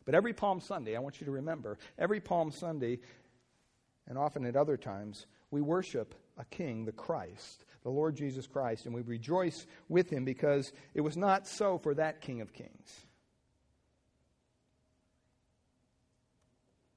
But 0.05 0.15
every 0.15 0.33
Palm 0.33 0.59
Sunday, 0.59 0.95
I 0.95 0.99
want 0.99 1.21
you 1.21 1.25
to 1.25 1.31
remember, 1.31 1.77
every 1.97 2.19
Palm 2.19 2.51
Sunday, 2.51 2.99
and 4.07 4.17
often 4.17 4.45
at 4.45 4.55
other 4.55 4.77
times, 4.77 5.27
we 5.51 5.61
worship 5.61 6.15
a 6.37 6.45
king, 6.45 6.85
the 6.85 6.91
Christ, 6.91 7.65
the 7.83 7.89
Lord 7.89 8.15
Jesus 8.15 8.47
Christ, 8.47 8.85
and 8.85 8.95
we 8.95 9.01
rejoice 9.01 9.67
with 9.87 10.09
him 10.09 10.25
because 10.25 10.73
it 10.93 11.01
was 11.01 11.15
not 11.15 11.47
so 11.47 11.77
for 11.77 11.93
that 11.93 12.21
King 12.21 12.41
of 12.41 12.53
Kings. 12.53 13.05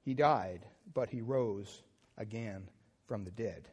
He 0.03 0.13
died, 0.13 0.65
but 0.93 1.09
he 1.09 1.21
rose 1.21 1.83
again 2.17 2.69
from 3.07 3.23
the 3.23 3.31
dead. 3.31 3.69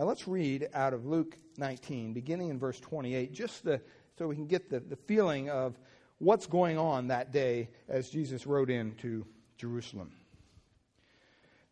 Now 0.00 0.06
let's 0.06 0.26
read 0.26 0.70
out 0.72 0.94
of 0.94 1.04
Luke 1.04 1.36
19, 1.58 2.14
beginning 2.14 2.48
in 2.48 2.58
verse 2.58 2.80
28, 2.80 3.34
just 3.34 3.64
the, 3.64 3.82
so 4.16 4.28
we 4.28 4.34
can 4.34 4.46
get 4.46 4.70
the, 4.70 4.80
the 4.80 4.96
feeling 4.96 5.50
of 5.50 5.78
what's 6.16 6.46
going 6.46 6.78
on 6.78 7.08
that 7.08 7.32
day 7.32 7.68
as 7.86 8.08
Jesus 8.08 8.46
rode 8.46 8.70
into 8.70 9.26
Jerusalem. 9.58 10.12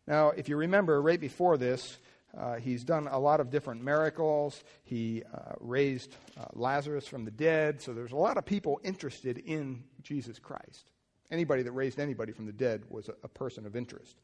Now, 0.05 0.29
if 0.29 0.47
you 0.47 0.57
remember, 0.57 1.01
right 1.01 1.19
before 1.19 1.57
this, 1.57 1.97
uh, 2.37 2.57
he's 2.57 2.83
done 2.83 3.07
a 3.07 3.17
lot 3.17 3.39
of 3.39 3.49
different 3.49 3.83
miracles. 3.83 4.63
He 4.83 5.23
uh, 5.33 5.53
raised 5.59 6.15
uh, 6.39 6.45
Lazarus 6.53 7.07
from 7.07 7.25
the 7.25 7.31
dead. 7.31 7.81
So 7.81 7.93
there's 7.93 8.11
a 8.11 8.15
lot 8.15 8.37
of 8.37 8.45
people 8.45 8.79
interested 8.83 9.39
in 9.39 9.83
Jesus 10.03 10.37
Christ. 10.37 10.91
Anybody 11.31 11.63
that 11.63 11.71
raised 11.71 11.99
anybody 11.99 12.33
from 12.33 12.45
the 12.45 12.53
dead 12.53 12.83
was 12.91 13.09
a, 13.09 13.15
a 13.23 13.27
person 13.27 13.65
of 13.65 13.75
interest. 13.75 14.21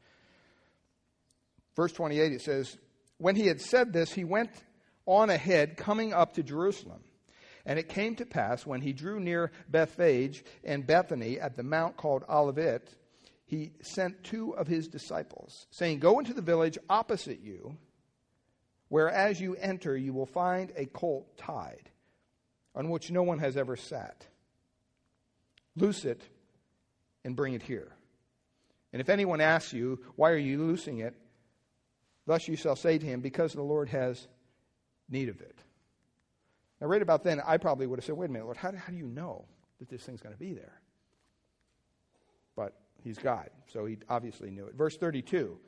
Verse 1.74 1.92
28, 1.92 2.32
it 2.32 2.40
says, 2.40 2.78
When 3.18 3.36
he 3.36 3.46
had 3.46 3.60
said 3.60 3.92
this, 3.92 4.12
he 4.12 4.24
went 4.24 4.50
on 5.06 5.30
ahead, 5.30 5.76
coming 5.76 6.12
up 6.12 6.34
to 6.34 6.42
Jerusalem. 6.42 7.02
And 7.64 7.78
it 7.78 7.88
came 7.88 8.14
to 8.16 8.26
pass, 8.26 8.64
when 8.64 8.80
he 8.80 8.92
drew 8.92 9.18
near 9.18 9.50
Bethphage 9.68 10.44
and 10.62 10.86
Bethany 10.86 11.40
at 11.40 11.56
the 11.56 11.62
mount 11.62 11.96
called 11.96 12.24
Olivet, 12.28 12.94
he 13.46 13.72
sent 13.82 14.24
two 14.24 14.52
of 14.52 14.66
his 14.66 14.88
disciples, 14.88 15.66
saying, 15.70 15.98
Go 15.98 16.18
into 16.18 16.34
the 16.34 16.42
village 16.42 16.78
opposite 16.88 17.40
you, 17.40 17.76
where 18.88 19.08
as 19.08 19.40
you 19.40 19.56
enter 19.56 19.96
you 19.96 20.12
will 20.12 20.26
find 20.26 20.72
a 20.76 20.86
colt 20.86 21.36
tied, 21.36 21.90
on 22.74 22.90
which 22.90 23.10
no 23.10 23.22
one 23.22 23.38
has 23.38 23.56
ever 23.56 23.76
sat. 23.76 24.26
Loose 25.74 26.04
it 26.04 26.22
and 27.24 27.36
bring 27.36 27.54
it 27.54 27.62
here. 27.62 27.92
And 28.92 29.00
if 29.00 29.08
anyone 29.08 29.40
asks 29.40 29.72
you, 29.72 30.00
Why 30.14 30.30
are 30.30 30.38
you 30.38 30.58
loosing 30.58 30.98
it? 31.00 31.14
Thus 32.26 32.48
you 32.48 32.56
shall 32.56 32.76
say 32.76 32.98
to 32.98 33.06
him, 33.06 33.20
Because 33.20 33.52
the 33.52 33.62
Lord 33.62 33.88
has 33.88 34.26
need 35.08 35.28
of 35.28 35.40
it. 35.40 35.56
Now, 36.80 36.88
right 36.88 37.00
about 37.00 37.24
then, 37.24 37.40
I 37.46 37.56
probably 37.56 37.86
would 37.86 37.98
have 37.98 38.04
said, 38.04 38.16
Wait 38.16 38.30
a 38.30 38.32
minute, 38.32 38.44
Lord, 38.44 38.56
how, 38.56 38.72
how 38.72 38.92
do 38.92 38.98
you 38.98 39.06
know 39.06 39.46
that 39.78 39.88
this 39.88 40.02
thing's 40.02 40.20
going 40.20 40.34
to 40.34 40.38
be 40.38 40.52
there? 40.52 40.80
But 42.56 42.74
he's 43.02 43.18
God, 43.18 43.50
so 43.72 43.86
he 43.86 43.98
obviously 44.08 44.50
knew 44.50 44.66
it. 44.66 44.74
Verse 44.74 44.96
32 44.96 45.58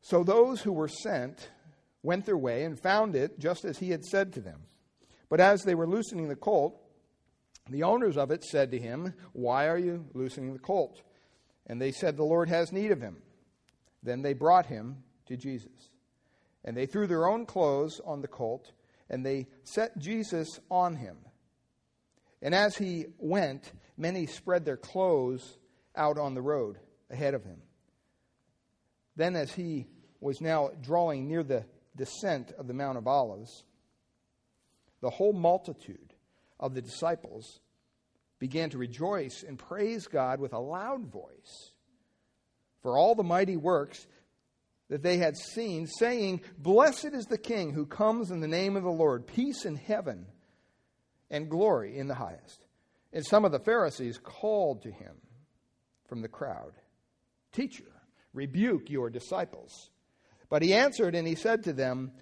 So 0.00 0.24
those 0.24 0.60
who 0.60 0.72
were 0.72 0.88
sent 0.88 1.50
went 2.02 2.26
their 2.26 2.36
way 2.36 2.64
and 2.64 2.80
found 2.80 3.14
it 3.14 3.38
just 3.38 3.64
as 3.64 3.78
he 3.78 3.90
had 3.90 4.04
said 4.04 4.32
to 4.32 4.40
them. 4.40 4.62
But 5.28 5.40
as 5.40 5.62
they 5.62 5.74
were 5.74 5.86
loosening 5.86 6.28
the 6.28 6.36
colt, 6.36 6.80
the 7.68 7.84
owners 7.84 8.16
of 8.16 8.30
it 8.30 8.42
said 8.42 8.72
to 8.72 8.78
him, 8.78 9.14
Why 9.32 9.68
are 9.68 9.78
you 9.78 10.06
loosening 10.12 10.52
the 10.52 10.58
colt? 10.58 11.02
And 11.66 11.80
they 11.80 11.92
said, 11.92 12.16
The 12.16 12.24
Lord 12.24 12.48
has 12.48 12.72
need 12.72 12.90
of 12.90 13.00
him. 13.00 13.18
Then 14.02 14.22
they 14.22 14.32
brought 14.32 14.66
him 14.66 15.04
to 15.30 15.36
Jesus. 15.36 15.90
And 16.64 16.76
they 16.76 16.86
threw 16.86 17.06
their 17.06 17.26
own 17.26 17.46
clothes 17.46 18.00
on 18.04 18.20
the 18.20 18.28
colt, 18.28 18.72
and 19.08 19.24
they 19.24 19.48
set 19.64 19.96
Jesus 19.98 20.60
on 20.70 20.96
him. 20.96 21.16
And 22.42 22.54
as 22.54 22.76
he 22.76 23.06
went, 23.18 23.72
many 23.96 24.26
spread 24.26 24.64
their 24.64 24.76
clothes 24.76 25.58
out 25.96 26.18
on 26.18 26.34
the 26.34 26.42
road 26.42 26.78
ahead 27.10 27.34
of 27.34 27.44
him. 27.44 27.62
Then, 29.16 29.36
as 29.36 29.52
he 29.52 29.86
was 30.20 30.40
now 30.40 30.70
drawing 30.82 31.26
near 31.26 31.42
the 31.42 31.64
descent 31.96 32.52
of 32.58 32.66
the 32.66 32.74
Mount 32.74 32.98
of 32.98 33.06
Olives, 33.06 33.64
the 35.00 35.10
whole 35.10 35.32
multitude 35.32 36.14
of 36.58 36.74
the 36.74 36.82
disciples 36.82 37.60
began 38.38 38.70
to 38.70 38.78
rejoice 38.78 39.42
and 39.46 39.58
praise 39.58 40.06
God 40.06 40.40
with 40.40 40.52
a 40.52 40.58
loud 40.58 41.06
voice 41.06 41.72
for 42.82 42.96
all 42.96 43.14
the 43.14 43.22
mighty 43.22 43.56
works 43.56 44.06
that 44.90 45.02
they 45.02 45.16
had 45.16 45.36
seen, 45.36 45.86
saying, 45.86 46.42
Blessed 46.58 47.06
is 47.14 47.24
the 47.26 47.38
King 47.38 47.72
who 47.72 47.86
comes 47.86 48.30
in 48.30 48.40
the 48.40 48.48
name 48.48 48.76
of 48.76 48.82
the 48.82 48.90
Lord, 48.90 49.26
peace 49.26 49.64
in 49.64 49.76
heaven 49.76 50.26
and 51.30 51.48
glory 51.48 51.96
in 51.96 52.08
the 52.08 52.14
highest. 52.14 52.66
And 53.12 53.24
some 53.24 53.44
of 53.44 53.52
the 53.52 53.60
Pharisees 53.60 54.18
called 54.22 54.82
to 54.82 54.90
him 54.90 55.14
from 56.08 56.20
the 56.20 56.28
crowd, 56.28 56.72
Teacher, 57.52 57.84
rebuke 58.34 58.90
your 58.90 59.10
disciples. 59.10 59.90
But 60.48 60.62
he 60.62 60.74
answered 60.74 61.14
and 61.14 61.26
he 61.26 61.36
said 61.36 61.64
to 61.64 61.72
them, 61.72 62.12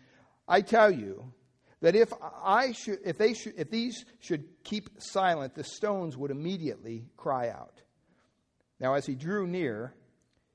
I 0.46 0.60
tell 0.60 0.90
you, 0.90 1.32
that 1.80 1.94
if 1.94 2.12
I 2.44 2.72
should, 2.72 2.98
if 3.04 3.18
they 3.18 3.34
should, 3.34 3.54
if 3.56 3.70
these 3.70 4.04
should 4.20 4.44
keep 4.64 4.90
silent, 4.98 5.54
the 5.54 5.64
stones 5.64 6.16
would 6.16 6.30
immediately 6.30 7.06
cry 7.16 7.50
out. 7.50 7.82
Now, 8.80 8.94
as 8.94 9.06
he 9.06 9.14
drew 9.14 9.46
near, 9.46 9.94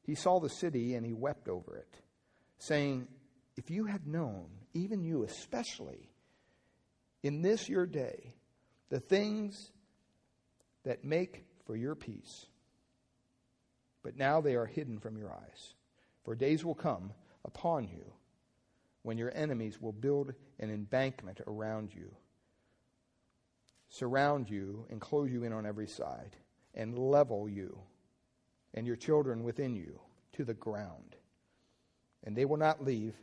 he 0.03 0.15
saw 0.15 0.39
the 0.39 0.50
city 0.50 0.96
and 0.96 1.05
he 1.05 1.13
wept 1.13 1.48
over 1.48 1.77
it, 1.77 1.96
saying, 2.63 3.08
If 3.58 3.70
you 3.70 3.86
had 3.86 4.08
known, 4.08 4.48
even 4.74 5.03
you 5.03 5.24
especially, 5.24 6.10
in 7.22 7.41
this 7.41 7.70
your 7.70 7.86
day, 7.86 8.36
the 8.89 9.00
things 9.00 9.72
that 10.84 11.03
make 11.03 11.46
for 11.65 11.75
your 11.75 11.96
peace, 11.96 12.46
but 14.03 14.17
now 14.17 14.41
they 14.41 14.55
are 14.55 14.65
hidden 14.65 15.00
from 15.00 15.17
your 15.17 15.32
eyes. 15.32 15.74
For 16.24 16.36
days 16.36 16.63
will 16.63 16.75
come 16.75 17.12
upon 17.46 17.88
you 17.88 18.13
when 19.01 19.17
your 19.17 19.32
enemies 19.36 19.82
will 19.82 19.91
build 19.91 20.34
an 20.60 20.70
embankment 20.70 21.41
around 21.48 21.93
you, 21.93 22.15
surround 23.89 24.50
you, 24.50 24.86
and 24.89 25.01
close 25.01 25.29
you 25.29 25.43
in 25.43 25.53
on 25.53 25.65
every 25.65 25.88
side, 25.88 26.38
and 26.74 26.98
level 26.98 27.50
you 27.50 27.77
and 28.74 28.88
your 28.88 28.96
children 28.96 29.43
within 29.43 29.75
you 29.75 30.00
to 30.34 30.43
the 30.43 30.53
ground. 30.53 31.12
And 32.24 32.36
they 32.36 32.46
will 32.46 32.58
not 32.58 32.84
leave 32.84 33.15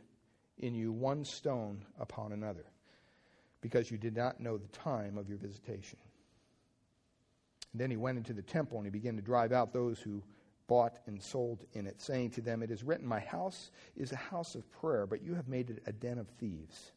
in 0.59 0.75
you 0.75 0.91
one 0.91 1.25
stone 1.25 1.85
upon 1.99 2.31
another, 2.31 2.65
because 3.61 3.89
you 3.89 3.97
did 3.97 4.15
not 4.15 4.39
know 4.39 4.57
the 4.57 4.67
time 4.67 5.17
of 5.17 5.27
your 5.27 5.37
visitation. 5.37 5.97
And 7.71 7.81
then 7.81 7.89
he 7.89 7.97
went 7.97 8.17
into 8.17 8.33
the 8.33 8.41
temple 8.41 8.77
and 8.77 8.85
he 8.85 8.91
began 8.91 9.15
to 9.15 9.21
drive 9.21 9.51
out 9.51 9.73
those 9.73 9.99
who 9.99 10.21
bought 10.67 10.99
and 11.05 11.21
sold 11.21 11.65
in 11.73 11.87
it, 11.87 12.01
saying 12.01 12.31
to 12.31 12.41
them, 12.41 12.61
It 12.61 12.71
is 12.71 12.83
written, 12.83 13.05
My 13.05 13.19
house 13.19 13.71
is 13.95 14.11
a 14.11 14.17
house 14.17 14.55
of 14.55 14.69
prayer, 14.71 15.05
but 15.05 15.21
you 15.21 15.35
have 15.35 15.47
made 15.47 15.69
it 15.69 15.83
a 15.85 15.91
den 15.91 16.17
of 16.17 16.27
thieves. 16.39 16.91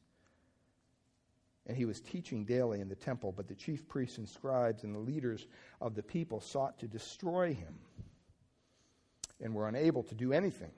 And 1.66 1.76
he 1.76 1.86
was 1.86 2.00
teaching 2.00 2.44
daily 2.44 2.80
in 2.80 2.88
the 2.88 2.94
temple, 2.94 3.32
but 3.32 3.48
the 3.48 3.54
chief 3.54 3.88
priests 3.88 4.18
and 4.18 4.28
scribes 4.28 4.84
and 4.84 4.94
the 4.94 4.98
leaders 4.98 5.46
of 5.80 5.94
the 5.94 6.02
people 6.02 6.40
sought 6.40 6.78
to 6.80 6.86
destroy 6.86 7.54
him 7.54 7.74
and 9.40 9.54
were 9.54 9.66
unable 9.66 10.02
to 10.04 10.14
do 10.14 10.32
anything, 10.32 10.72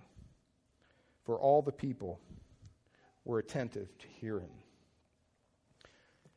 for 1.26 1.38
all 1.38 1.60
the 1.60 1.72
people 1.72 2.20
were 3.24 3.38
attentive 3.38 3.88
to 3.98 4.06
hear 4.20 4.38
him. 4.38 4.50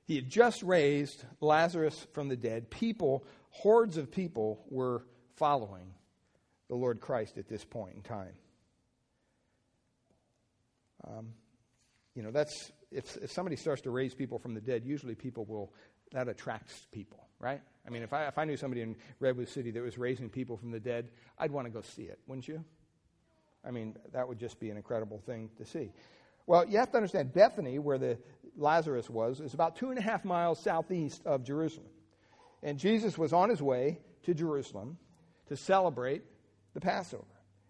He 0.06 0.16
had 0.16 0.28
just 0.28 0.64
raised 0.64 1.24
Lazarus 1.40 2.08
from 2.14 2.30
the 2.30 2.36
dead. 2.36 2.72
People, 2.72 3.24
hordes 3.52 3.96
of 3.96 4.12
people, 4.12 4.66
were 4.70 5.06
following 5.36 5.94
the 6.68 6.76
Lord 6.76 7.00
Christ 7.00 7.38
at 7.38 7.48
this 7.48 7.64
point 7.64 7.96
in 7.96 8.02
time. 8.02 8.34
Um, 11.08 11.28
you 12.16 12.24
know, 12.24 12.32
that's 12.32 12.72
if, 12.92 13.18
if 13.18 13.32
somebody 13.32 13.56
starts 13.56 13.84
to 13.84 13.92
raise 13.92 14.16
people 14.16 14.40
from 14.40 14.56
the 14.56 14.62
dead, 14.62 14.84
usually 14.84 15.16
people 15.16 15.46
will 15.46 15.72
that 16.12 16.28
attracts 16.28 16.88
people, 16.92 17.28
right? 17.40 17.62
I 17.86 17.92
mean, 17.92 18.02
if 18.02 18.14
I 18.14 18.26
if 18.26 18.38
I 18.40 18.46
knew 18.46 18.58
somebody 18.58 18.82
in 18.82 18.96
Redwood 19.20 19.48
City 19.48 19.70
that 19.72 19.82
was 19.82 19.98
raising 20.00 20.30
people 20.30 20.58
from 20.58 20.72
the 20.72 20.80
dead, 20.80 21.10
I'd 21.38 21.52
want 21.52 21.68
to 21.68 21.72
go 21.72 21.82
see 21.82 22.04
it, 22.04 22.20
wouldn't 22.26 22.48
you? 22.48 22.64
I 23.66 23.72
mean, 23.72 23.96
that 24.14 24.28
would 24.28 24.40
just 24.40 24.60
be 24.60 24.70
an 24.70 24.78
incredible 24.78 25.20
thing 25.26 25.50
to 25.58 25.66
see. 25.66 25.92
Well, 26.48 26.68
you 26.68 26.78
have 26.80 26.92
to 26.92 26.98
understand 26.98 27.34
Bethany, 27.34 27.78
where 27.78 27.98
the 27.98 28.18
Lazarus 28.58 29.10
was, 29.10 29.40
is 29.40 29.54
about 29.54 29.76
two 29.76 29.90
and 29.90 30.00
a 30.00 30.02
half 30.02 30.26
miles 30.26 30.60
southeast 30.60 31.22
of 31.26 31.44
Jerusalem. 31.44 31.90
And 32.64 32.80
Jesus 32.80 33.18
was 33.18 33.34
on 33.34 33.50
his 33.50 33.62
way 33.62 34.00
to 34.24 34.34
Jerusalem 34.34 34.98
to 35.48 35.56
celebrate 35.56 36.24
the 36.74 36.82
Passover. 36.82 37.24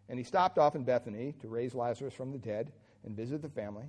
And 0.08 0.18
he 0.18 0.24
stopped 0.24 0.58
off 0.58 0.76
in 0.76 0.84
Bethany 0.84 1.36
to 1.42 1.48
raise 1.48 1.76
Lazarus 1.76 2.14
from 2.14 2.32
the 2.32 2.40
dead 2.40 2.72
and 3.04 3.16
visit 3.16 3.42
the 3.42 3.50
family. 3.50 3.86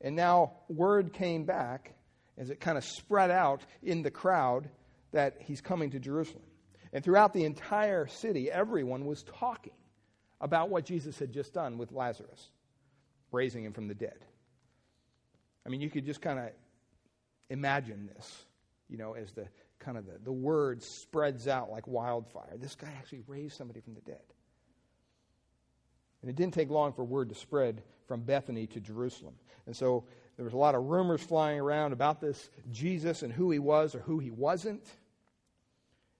And 0.00 0.16
now 0.16 0.52
word 0.68 1.12
came 1.12 1.44
back 1.44 1.92
as 2.38 2.50
it 2.50 2.60
kind 2.60 2.78
of 2.78 2.84
spread 2.84 3.30
out 3.30 3.64
in 3.82 4.02
the 4.02 4.10
crowd 4.10 4.70
that 5.12 5.36
he's 5.40 5.60
coming 5.60 5.90
to 5.90 5.98
Jerusalem. 5.98 6.44
And 6.92 7.04
throughout 7.04 7.32
the 7.32 7.44
entire 7.44 8.06
city, 8.06 8.50
everyone 8.50 9.04
was 9.04 9.22
talking 9.22 9.72
about 10.40 10.70
what 10.70 10.84
Jesus 10.84 11.18
had 11.18 11.32
just 11.32 11.52
done 11.52 11.78
with 11.78 11.92
Lazarus, 11.92 12.50
raising 13.32 13.64
him 13.64 13.72
from 13.72 13.88
the 13.88 13.94
dead. 13.94 14.24
I 15.66 15.68
mean, 15.68 15.80
you 15.80 15.90
could 15.90 16.06
just 16.06 16.22
kind 16.22 16.38
of 16.38 16.48
imagine 17.50 18.08
this, 18.14 18.44
you 18.88 18.96
know, 18.96 19.14
as 19.14 19.32
the 19.32 19.46
kind 19.78 19.98
of 19.98 20.06
the, 20.06 20.18
the 20.24 20.32
word 20.32 20.82
spreads 20.82 21.48
out 21.48 21.70
like 21.70 21.86
wildfire. 21.86 22.56
This 22.58 22.74
guy 22.74 22.88
actually 22.98 23.22
raised 23.26 23.56
somebody 23.56 23.80
from 23.80 23.94
the 23.94 24.00
dead. 24.00 24.22
And 26.22 26.30
it 26.30 26.36
didn't 26.36 26.54
take 26.54 26.70
long 26.70 26.92
for 26.92 27.04
word 27.04 27.28
to 27.30 27.34
spread 27.34 27.82
from 28.06 28.20
Bethany 28.20 28.66
to 28.68 28.80
Jerusalem. 28.80 29.34
And 29.66 29.76
so 29.76 30.04
there 30.36 30.44
was 30.44 30.54
a 30.54 30.58
lot 30.58 30.74
of 30.74 30.84
rumors 30.84 31.22
flying 31.22 31.60
around 31.60 31.92
about 31.92 32.20
this 32.20 32.50
Jesus 32.70 33.22
and 33.22 33.32
who 33.32 33.50
he 33.50 33.58
was 33.58 33.94
or 33.94 34.00
who 34.00 34.18
he 34.18 34.30
wasn't. 34.30 34.86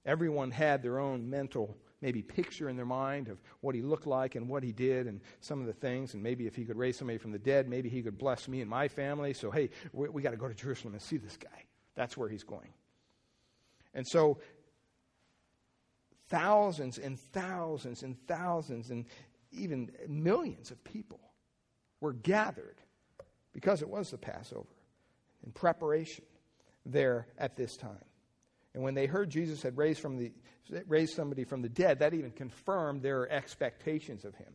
Everyone 0.07 0.51
had 0.51 0.83
their 0.83 0.99
own 0.99 1.29
mental, 1.29 1.77
maybe 2.01 2.23
picture 2.23 2.69
in 2.69 2.77
their 2.77 2.87
mind 2.87 3.29
of 3.29 3.41
what 3.61 3.75
he 3.75 3.83
looked 3.83 4.07
like 4.07 4.35
and 4.35 4.49
what 4.49 4.63
he 4.63 4.73
did 4.73 5.07
and 5.07 5.21
some 5.41 5.61
of 5.61 5.67
the 5.67 5.73
things. 5.73 6.15
And 6.15 6.23
maybe 6.23 6.47
if 6.47 6.57
he 6.57 6.65
could 6.65 6.77
raise 6.77 6.97
somebody 6.97 7.19
from 7.19 7.33
the 7.33 7.39
dead, 7.39 7.69
maybe 7.69 7.89
he 7.89 8.03
could 8.03 8.19
bless 8.19 8.49
me 8.49 8.61
and 8.61 8.71
my 8.71 8.89
family. 8.89 9.35
So, 9.35 9.51
hey, 9.51 9.71
we, 9.93 10.09
we 10.09 10.23
got 10.23 10.31
to 10.31 10.37
go 10.37 10.49
to 10.49 10.55
Jerusalem 10.55 10.95
and 10.95 11.03
see 11.03 11.19
this 11.19 11.37
guy. 11.37 11.65
That's 11.95 12.17
where 12.17 12.29
he's 12.29 12.45
going. 12.45 12.73
And 13.93 14.07
so, 14.07 14.39
thousands 16.29 16.99
and 16.99 17.19
thousands 17.19 18.03
and 18.03 18.17
thousands 18.27 18.91
and 18.91 19.05
even 19.53 19.91
millions 20.09 20.71
of 20.71 20.83
people 20.85 21.21
were 22.01 22.13
gathered 22.13 22.77
because 23.53 23.83
it 23.83 23.89
was 23.89 24.11
the 24.11 24.19
Passover 24.19 24.69
in 25.45 25.53
preparation 25.53 26.25
there 26.87 27.27
at 27.37 27.57
this 27.57 27.77
time. 27.77 28.05
And 28.75 28.83
when 28.83 28.95
they 28.95 29.07
heard 29.07 29.31
Jesus 29.31 29.63
had 29.63 29.77
raised, 29.77 30.01
from 30.01 30.17
the, 30.17 30.33
raised 30.87 31.15
somebody 31.15 31.45
from 31.45 31.63
the 31.63 31.69
dead, 31.69 31.99
that 31.99 32.15
even 32.15 32.31
confirmed 32.31 33.03
their 33.03 33.31
expectations 33.31 34.25
of 34.25 34.35
him. 34.37 34.53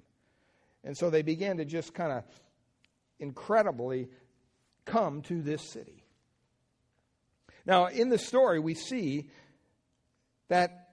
And 0.84 0.96
so 0.98 1.10
they 1.10 1.22
began 1.22 1.58
to 1.58 1.66
just 1.66 1.94
kind 1.94 2.12
of 2.12 2.24
incredibly 3.20 4.10
come 4.86 5.22
to 5.24 5.42
this 5.42 5.70
city. 5.72 6.04
Now, 7.66 7.88
in 7.88 8.10
the 8.10 8.18
story, 8.18 8.60
we 8.60 8.76
see 8.76 9.30
that 10.48 10.90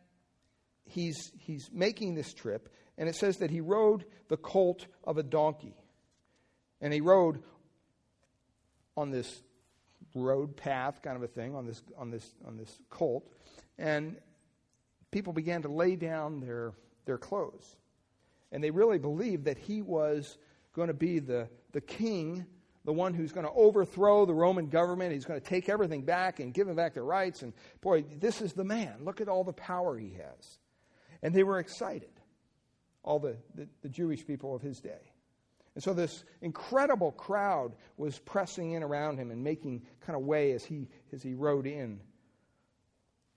he's, 0.85 1.31
he's 1.39 1.69
making 1.73 2.15
this 2.15 2.33
trip, 2.33 2.69
and 2.97 3.09
it 3.09 3.15
says 3.15 3.39
that 3.39 3.51
he 3.51 3.61
rode 3.61 4.05
the 4.29 4.37
colt 4.37 4.87
of 5.05 5.19
a 5.19 5.23
donkey. 5.23 5.77
And 6.81 6.93
he 6.93 7.01
rode 7.01 7.43
on 8.97 9.11
this 9.11 9.43
road 10.15 10.57
path 10.57 11.01
kind 11.03 11.17
of 11.17 11.23
a 11.23 11.29
thing 11.29 11.55
on 11.55 11.67
this 11.67 11.83
on 11.97 12.11
this 12.11 12.35
on 12.47 12.57
this 12.57 12.79
colt 12.91 13.27
and 13.79 14.17
people 15.11 15.33
began 15.33 15.63
to 15.63 15.69
lay 15.69 15.97
down 15.97 16.41
their 16.41 16.73
their 17.05 17.19
clothes. 17.19 17.77
And 18.51 18.63
they 18.63 18.71
really 18.71 18.99
believed 18.99 19.45
that 19.45 19.59
he 19.59 19.83
was 19.83 20.39
going 20.75 20.89
to 20.89 20.95
be 20.95 21.21
the 21.21 21.49
the 21.73 21.81
king 21.81 22.47
the 22.85 22.93
one 22.93 23.15
who's 23.15 23.31
going 23.31 23.47
to 23.47 23.53
overthrow 23.53 24.27
the 24.27 24.35
roman 24.35 24.69
government. 24.69 25.13
He's 25.13 25.25
going 25.25 25.41
to 25.41 25.47
take 25.47 25.69
everything 25.69 26.03
back 26.03 26.41
and 26.41 26.53
give 26.53 26.67
them 26.67 26.75
back 26.75 26.95
their 26.95 27.05
rights. 27.05 27.43
And 27.43 27.53
boy 27.81 28.03
this 28.19 28.41
is 28.41 28.55
the 28.55 28.65
man. 28.65 29.05
Look 29.05 29.21
at 29.21 29.29
all 29.29 29.45
the 29.45 29.53
power 29.53 29.97
he 29.97 30.15
has. 30.15 30.59
And 31.23 31.33
they 31.33 31.45
were 31.45 31.61
excited 31.61 32.11
all 33.05 33.21
the, 33.21 33.37
the, 33.55 33.69
the 33.83 33.89
jewish 33.89 34.27
people 34.27 34.55
of 34.55 34.63
his 34.63 34.81
day 34.81 35.12
and 35.75 35.83
so 35.83 35.95
this 35.95 36.25
incredible 36.43 37.13
crowd 37.13 37.73
was 37.97 38.19
pressing 38.19 38.73
in 38.73 38.83
around 38.83 39.19
him 39.19 39.31
and 39.31 39.43
making 39.43 39.83
kind 40.01 40.17
of 40.17 40.23
way 40.23 40.53
as 40.53 40.65
he, 40.65 40.89
as 41.13 41.23
he 41.23 41.35
rode 41.35 41.67
in. 41.67 42.01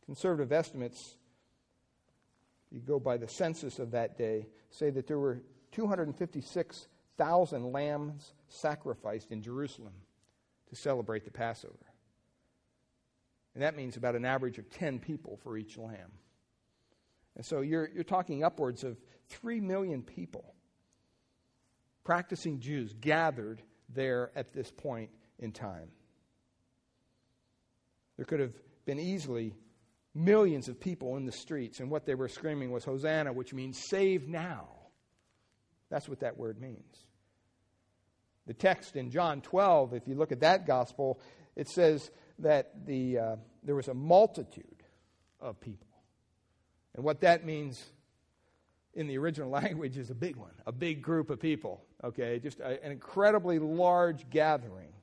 Conservative 0.06 0.52
estimates, 0.52 1.16
you 2.72 2.82
go 2.82 3.00
by 3.00 3.18
the 3.18 3.28
census 3.28 3.80
of 3.80 3.92
that 3.92 4.18
day, 4.18 4.48
say 4.70 4.90
that 4.90 5.08
there 5.08 5.18
were 5.18 5.42
256,000 5.72 7.72
lambs 7.72 8.34
sacrificed 8.50 9.32
in 9.32 9.42
Jerusalem 9.42 9.94
to 10.70 10.76
celebrate 10.76 11.24
the 11.24 11.32
Passover. 11.32 11.74
And 13.54 13.64
that 13.64 13.78
means 13.78 13.96
about 13.96 14.16
an 14.16 14.26
average 14.26 14.58
of 14.58 14.70
10 14.70 15.00
people 15.00 15.40
for 15.42 15.58
each 15.58 15.78
lamb. 15.78 16.12
And 17.38 17.46
so 17.46 17.62
you're, 17.62 17.90
you're 17.94 18.04
talking 18.04 18.44
upwards 18.44 18.84
of 18.84 18.98
3 19.30 19.62
million 19.62 20.02
people 20.02 20.55
practicing 22.06 22.60
Jews 22.62 22.94
gathered 23.02 23.62
there 23.90 24.32
at 24.36 24.54
this 24.54 24.72
point 24.72 25.10
in 25.40 25.52
time. 25.52 25.90
There 28.16 28.26
could 28.26 28.40
have 28.40 28.54
been 28.86 29.00
easily 29.00 29.54
millions 30.14 30.70
of 30.70 30.80
people 30.80 31.18
in 31.18 31.26
the 31.26 31.32
streets, 31.34 31.82
and 31.82 31.92
what 31.92 32.06
they 32.06 32.16
were 32.16 32.30
screaming 32.30 32.72
was 32.72 32.86
Hosanna, 32.86 33.34
which 33.34 33.54
means 33.54 33.78
save 33.90 34.30
now. 34.30 34.70
That's 35.90 36.08
what 36.08 36.22
that 36.22 36.38
word 36.38 36.62
means. 36.62 36.96
The 38.48 38.54
text 38.54 38.96
in 38.96 39.10
John 39.10 39.42
12, 39.42 39.94
if 39.94 40.08
you 40.08 40.16
look 40.16 40.32
at 40.32 40.40
that 40.42 40.66
gospel, 40.66 41.20
it 41.56 41.68
says 41.68 42.12
that 42.40 42.86
the, 42.86 43.18
uh, 43.18 43.36
there 43.64 43.76
was 43.76 43.88
a 43.88 43.94
multitude 43.94 44.84
of 45.42 45.60
people. 45.60 45.88
And 46.94 47.04
what 47.04 47.22
that 47.22 47.46
means 47.46 47.84
in 48.94 49.08
the 49.08 49.18
original 49.18 49.50
language 49.64 49.98
is 49.98 50.10
a 50.10 50.16
big 50.16 50.36
one, 50.36 50.54
a 50.66 50.72
big 50.72 51.02
group 51.02 51.30
of 51.30 51.40
people, 51.40 51.84
okay? 52.06 52.40
Just 52.40 52.60
a, 52.60 52.84
an 52.84 52.92
incredibly 52.92 53.60
large 53.60 54.30
gathering. 54.30 54.94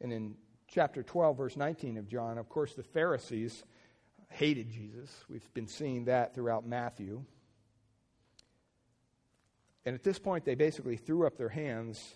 And 0.00 0.12
in 0.12 0.34
chapter 0.68 1.02
12, 1.02 1.36
verse 1.36 1.56
19 1.56 1.96
of 1.96 2.08
John, 2.08 2.38
of 2.38 2.48
course, 2.48 2.74
the 2.74 2.82
Pharisees 2.82 3.64
hated 4.28 4.70
Jesus. 4.70 5.10
We've 5.28 5.54
been 5.54 5.68
seeing 5.68 6.04
that 6.06 6.34
throughout 6.34 6.66
Matthew. 6.66 7.24
And 9.84 9.94
at 9.94 10.02
this 10.02 10.18
point, 10.18 10.44
they 10.44 10.54
basically 10.56 10.96
threw 10.96 11.26
up 11.26 11.38
their 11.38 11.48
hands 11.48 12.14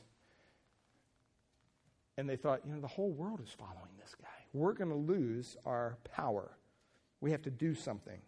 and 2.18 2.28
they 2.28 2.36
thought, 2.36 2.60
you 2.66 2.74
know, 2.74 2.80
the 2.80 2.88
whole 2.88 3.10
world 3.10 3.40
is 3.40 3.50
following 3.58 3.96
this 3.98 4.14
guy. 4.20 4.28
We're 4.52 4.74
going 4.74 4.90
to 4.90 4.96
lose 4.96 5.56
our 5.64 5.96
power. 6.04 6.50
We 7.20 7.30
have 7.30 7.42
to 7.42 7.50
do 7.50 7.74
something. 7.74 8.20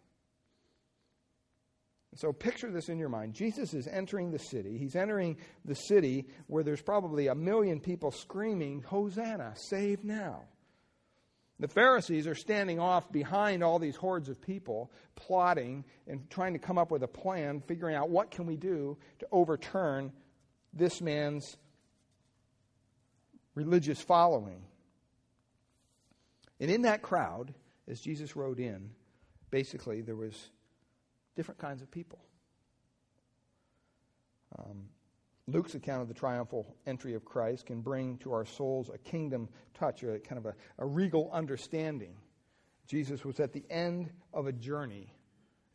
So 2.15 2.31
picture 2.31 2.69
this 2.69 2.89
in 2.89 2.99
your 2.99 3.09
mind. 3.09 3.33
Jesus 3.33 3.73
is 3.73 3.87
entering 3.87 4.31
the 4.31 4.39
city. 4.39 4.77
He's 4.77 4.95
entering 4.95 5.37
the 5.65 5.75
city 5.75 6.27
where 6.47 6.63
there's 6.63 6.81
probably 6.81 7.27
a 7.27 7.35
million 7.35 7.79
people 7.79 8.11
screaming, 8.11 8.83
Hosanna, 8.83 9.53
save 9.55 10.03
now. 10.03 10.43
The 11.59 11.67
Pharisees 11.67 12.27
are 12.27 12.35
standing 12.35 12.79
off 12.79 13.11
behind 13.11 13.63
all 13.63 13.79
these 13.79 13.95
hordes 13.95 14.27
of 14.27 14.41
people, 14.41 14.91
plotting 15.15 15.85
and 16.07 16.29
trying 16.29 16.53
to 16.53 16.59
come 16.59 16.77
up 16.77 16.91
with 16.91 17.03
a 17.03 17.07
plan, 17.07 17.61
figuring 17.61 17.95
out 17.95 18.09
what 18.09 18.31
can 18.31 18.45
we 18.45 18.57
do 18.57 18.97
to 19.19 19.27
overturn 19.31 20.11
this 20.73 21.01
man's 21.01 21.57
religious 23.55 24.01
following. 24.01 24.63
And 26.59 26.69
in 26.69 26.83
that 26.83 27.01
crowd, 27.01 27.53
as 27.87 28.01
Jesus 28.01 28.35
rode 28.35 28.59
in, 28.59 28.89
basically 29.51 30.01
there 30.01 30.15
was 30.15 30.49
different 31.35 31.59
kinds 31.59 31.81
of 31.81 31.91
people. 31.91 32.19
Um, 34.57 34.89
Luke's 35.47 35.75
account 35.75 36.01
of 36.01 36.07
the 36.07 36.13
triumphal 36.13 36.75
entry 36.87 37.15
of 37.15 37.25
Christ 37.25 37.65
can 37.65 37.81
bring 37.81 38.17
to 38.19 38.31
our 38.31 38.45
souls 38.45 38.89
a 38.93 38.97
kingdom 38.97 39.49
touch, 39.73 40.03
a 40.03 40.19
kind 40.19 40.37
of 40.37 40.45
a, 40.45 40.55
a 40.79 40.85
regal 40.85 41.29
understanding. 41.33 42.15
Jesus 42.87 43.25
was 43.25 43.39
at 43.39 43.51
the 43.51 43.63
end 43.69 44.09
of 44.33 44.47
a 44.47 44.51
journey, 44.51 45.13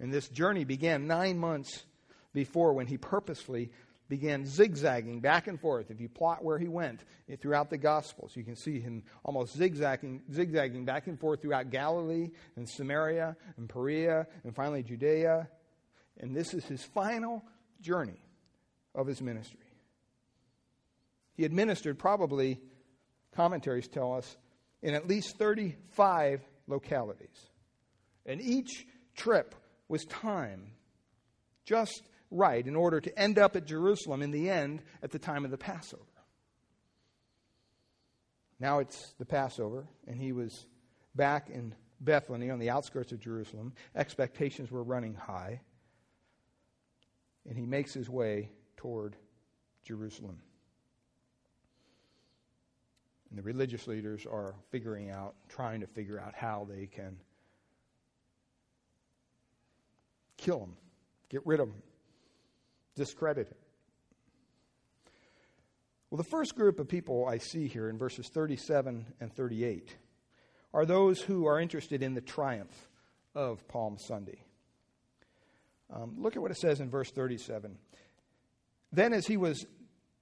and 0.01 0.13
this 0.13 0.29
journey 0.29 0.65
began 0.65 1.07
nine 1.07 1.39
months 1.39 1.85
before 2.33 2.73
when 2.73 2.87
he 2.87 2.97
purposefully 2.97 3.71
began 4.09 4.47
zigzagging 4.47 5.21
back 5.21 5.47
and 5.47 5.61
forth. 5.61 5.91
If 5.91 6.01
you 6.01 6.09
plot 6.09 6.43
where 6.43 6.59
he 6.59 6.69
went 6.69 7.05
throughout 7.41 7.71
the 7.71 7.79
Gospels, 7.79 8.35
you 8.35 8.45
can 8.45 8.57
see 8.57 8.81
him 8.81 9.03
almost 9.25 9.57
zigzagging, 9.57 10.23
zigzagging 10.33 10.85
back 10.85 11.07
and 11.07 11.19
forth 11.19 11.43
throughout 11.43 11.71
Galilee 11.71 12.31
and 12.57 12.69
Samaria 12.69 13.37
and 13.57 13.69
Perea 13.69 14.27
and 14.45 14.55
finally 14.55 14.83
Judea. 14.83 15.49
And 16.19 16.35
this 16.35 16.55
is 16.55 16.65
his 16.65 16.83
final 16.83 17.45
journey 17.81 18.21
of 18.95 19.07
his 19.07 19.21
ministry. 19.21 19.61
He 21.35 21.45
administered 21.45 21.99
probably, 21.99 22.61
commentaries 23.35 23.89
tell 23.89 24.15
us, 24.15 24.37
in 24.83 24.95
at 24.95 25.07
least 25.07 25.37
35 25.39 26.43
localities. 26.67 27.51
And 28.27 28.41
each 28.41 28.87
trip 29.15 29.55
was 29.89 30.05
timed 30.05 30.71
just 31.65 32.03
right 32.31 32.67
in 32.67 32.77
order 32.77 33.01
to 33.01 33.19
end 33.19 33.39
up 33.39 33.57
at 33.57 33.67
Jerusalem 33.67 34.23
in 34.23 34.31
the 34.31 34.51
end 34.51 34.83
at 35.03 35.11
the 35.11 35.19
time 35.19 35.45
of 35.45 35.51
the 35.51 35.59
Passover. 35.59 36.03
Now 38.61 38.81
it's 38.81 39.15
the 39.19 39.25
Passover, 39.25 39.87
and 40.07 40.21
he 40.21 40.33
was 40.33 40.67
back 41.15 41.49
in 41.49 41.75
Bethany 42.01 42.51
on 42.51 42.59
the 42.59 42.71
outskirts 42.71 43.13
of 43.13 43.21
Jerusalem. 43.21 43.73
Expectations 43.95 44.71
were 44.71 44.83
running 44.83 45.15
high. 45.15 45.61
And 47.49 47.57
he 47.57 47.67
makes 47.67 47.95
his 47.95 48.11
way 48.11 48.51
toward 48.77 49.17
Jerusalem. 49.85 50.39
And 53.31 53.39
the 53.39 53.43
religious 53.43 53.87
leaders 53.87 54.27
are 54.27 54.55
figuring 54.71 55.11
out, 55.11 55.35
trying 55.49 55.81
to 55.81 55.87
figure 55.87 56.21
out 56.21 56.35
how 56.35 56.67
they 56.69 56.87
can 56.87 57.17
kill 60.37 60.61
him, 60.61 60.77
get 61.29 61.47
rid 61.47 61.61
of 61.61 61.69
him 61.69 61.83
discredit. 62.99 63.57
Well, 66.11 66.19
the 66.19 66.29
first 66.31 66.55
group 66.55 66.81
of 66.81 66.89
people 66.89 67.27
I 67.27 67.39
see 67.39 67.69
here 67.69 67.89
in 67.89 67.99
verses 67.99 68.29
37 68.33 69.07
and 69.21 69.33
38 69.33 69.95
are 70.73 70.87
those 70.87 71.21
who 71.21 71.47
are 71.47 71.61
interested 71.61 72.03
in 72.03 72.15
the 72.15 72.21
triumph 72.21 72.89
of 73.35 73.67
Palm 73.69 73.99
Sunday. 73.99 74.43
Um, 75.91 76.17
look 76.19 76.37
at 76.37 76.43
what 76.43 76.51
it 76.51 76.59
says 76.59 76.81
in 76.81 76.91
verse 76.91 77.11
37. 77.11 77.77
Then, 78.93 79.13
as 79.13 79.27
he 79.27 79.37
was 79.37 79.65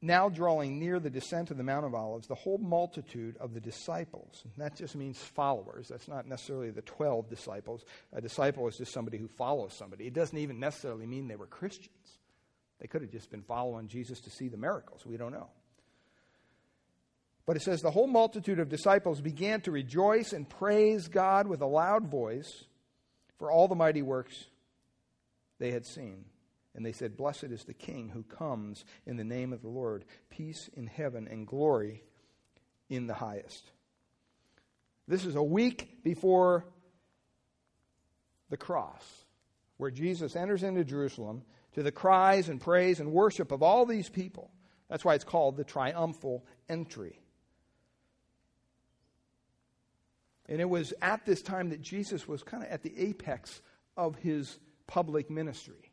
now 0.03 0.29
drawing 0.29 0.79
near 0.79 1.01
the 1.01 1.11
descent 1.11 1.51
of 1.51 1.57
the 1.57 1.63
Mount 1.63 1.87
of 1.87 1.95
Olives, 1.95 2.27
the 2.27 2.35
whole 2.35 2.59
multitude 2.59 3.37
of 3.39 3.55
the 3.55 3.61
disciples, 3.61 4.45
that 4.57 4.77
just 4.77 4.97
means 4.97 5.19
followers. 5.19 5.89
That's 5.89 6.09
not 6.09 6.27
necessarily 6.27 6.71
the 6.71 6.83
12 6.83 7.29
disciples. 7.29 7.85
A 8.13 8.21
disciple 8.21 8.67
is 8.69 8.77
just 8.77 8.93
somebody 8.93 9.19
who 9.19 9.29
follows 9.29 9.75
somebody. 9.77 10.07
It 10.07 10.15
doesn't 10.15 10.39
even 10.39 10.61
necessarily 10.61 11.07
mean 11.07 11.29
they 11.29 11.37
were 11.37 11.47
Christians. 11.47 12.19
They 12.81 12.87
could 12.87 13.03
have 13.03 13.11
just 13.11 13.31
been 13.31 13.43
following 13.43 13.89
Jesus 13.89 14.21
to 14.21 14.31
see 14.31 14.49
the 14.49 14.57
miracles. 14.57 15.07
We 15.07 15.17
don't 15.17 15.33
know. 15.33 15.49
But 17.47 17.57
it 17.57 17.63
says, 17.63 17.81
the 17.81 17.93
whole 17.93 18.09
multitude 18.09 18.59
of 18.59 18.69
disciples 18.69 19.21
began 19.21 19.61
to 19.63 19.71
rejoice 19.71 20.33
and 20.33 20.49
praise 20.49 21.09
God 21.09 21.47
with 21.47 21.61
a 21.61 21.67
loud 21.67 22.09
voice 22.09 22.65
for 23.39 23.51
all 23.51 23.69
the 23.69 23.77
mighty 23.77 24.03
works 24.03 24.47
they 25.59 25.71
had 25.71 25.87
seen. 25.87 26.25
And 26.75 26.85
they 26.85 26.93
said, 26.93 27.17
Blessed 27.17 27.45
is 27.45 27.65
the 27.65 27.73
King 27.73 28.11
who 28.11 28.23
comes 28.23 28.85
in 29.07 29.17
the 29.17 29.25
name 29.25 29.53
of 29.53 29.63
the 29.63 29.69
Lord, 29.69 30.05
peace 30.29 30.69
in 30.75 30.87
heaven 30.87 31.27
and 31.31 31.47
glory 31.47 32.03
in 32.91 33.07
the 33.07 33.15
highest. 33.15 33.71
This 35.09 35.25
is 35.25 35.37
a 35.37 35.43
week 35.43 36.03
before 36.03 36.67
the 38.51 38.57
cross, 38.57 39.05
where 39.77 39.91
Jesus 39.91 40.37
enters 40.37 40.63
into 40.63 40.85
Jerusalem 40.85 41.43
to 41.77 41.83
the 41.83 41.93
cries 41.93 42.49
and 42.49 42.59
praise 42.59 43.01
and 43.01 43.13
worship 43.13 43.53
of 43.53 43.63
all 43.63 43.85
these 43.85 44.09
people. 44.09 44.51
That's 44.89 45.05
why 45.05 45.15
it's 45.15 45.25
called 45.25 45.57
the 45.57 45.65
triumphal 45.65 46.43
entry. 46.71 47.21
And 50.49 50.59
it 50.59 50.69
was 50.69 50.95
at 51.03 51.27
this 51.27 51.43
time 51.43 51.69
that 51.71 51.83
Jesus 51.83 52.27
was 52.27 52.43
kind 52.43 52.63
of 52.63 52.71
at 52.71 52.83
the 52.83 52.99
apex 52.99 53.61
of 53.95 54.17
his 54.17 54.59
public 54.87 55.29
ministry. 55.29 55.93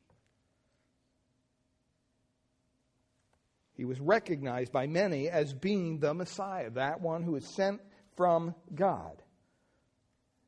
He 3.76 3.84
was 3.84 4.00
recognized 4.00 4.72
by 4.72 4.88
many 4.88 5.28
as 5.28 5.54
being 5.54 6.00
the 6.00 6.13
Messiah, 6.13 6.69
that 6.69 7.02
one 7.02 7.24
who 7.24 7.36
is 7.36 7.46
sent 7.46 7.82
from 8.15 8.56
God. 8.74 9.22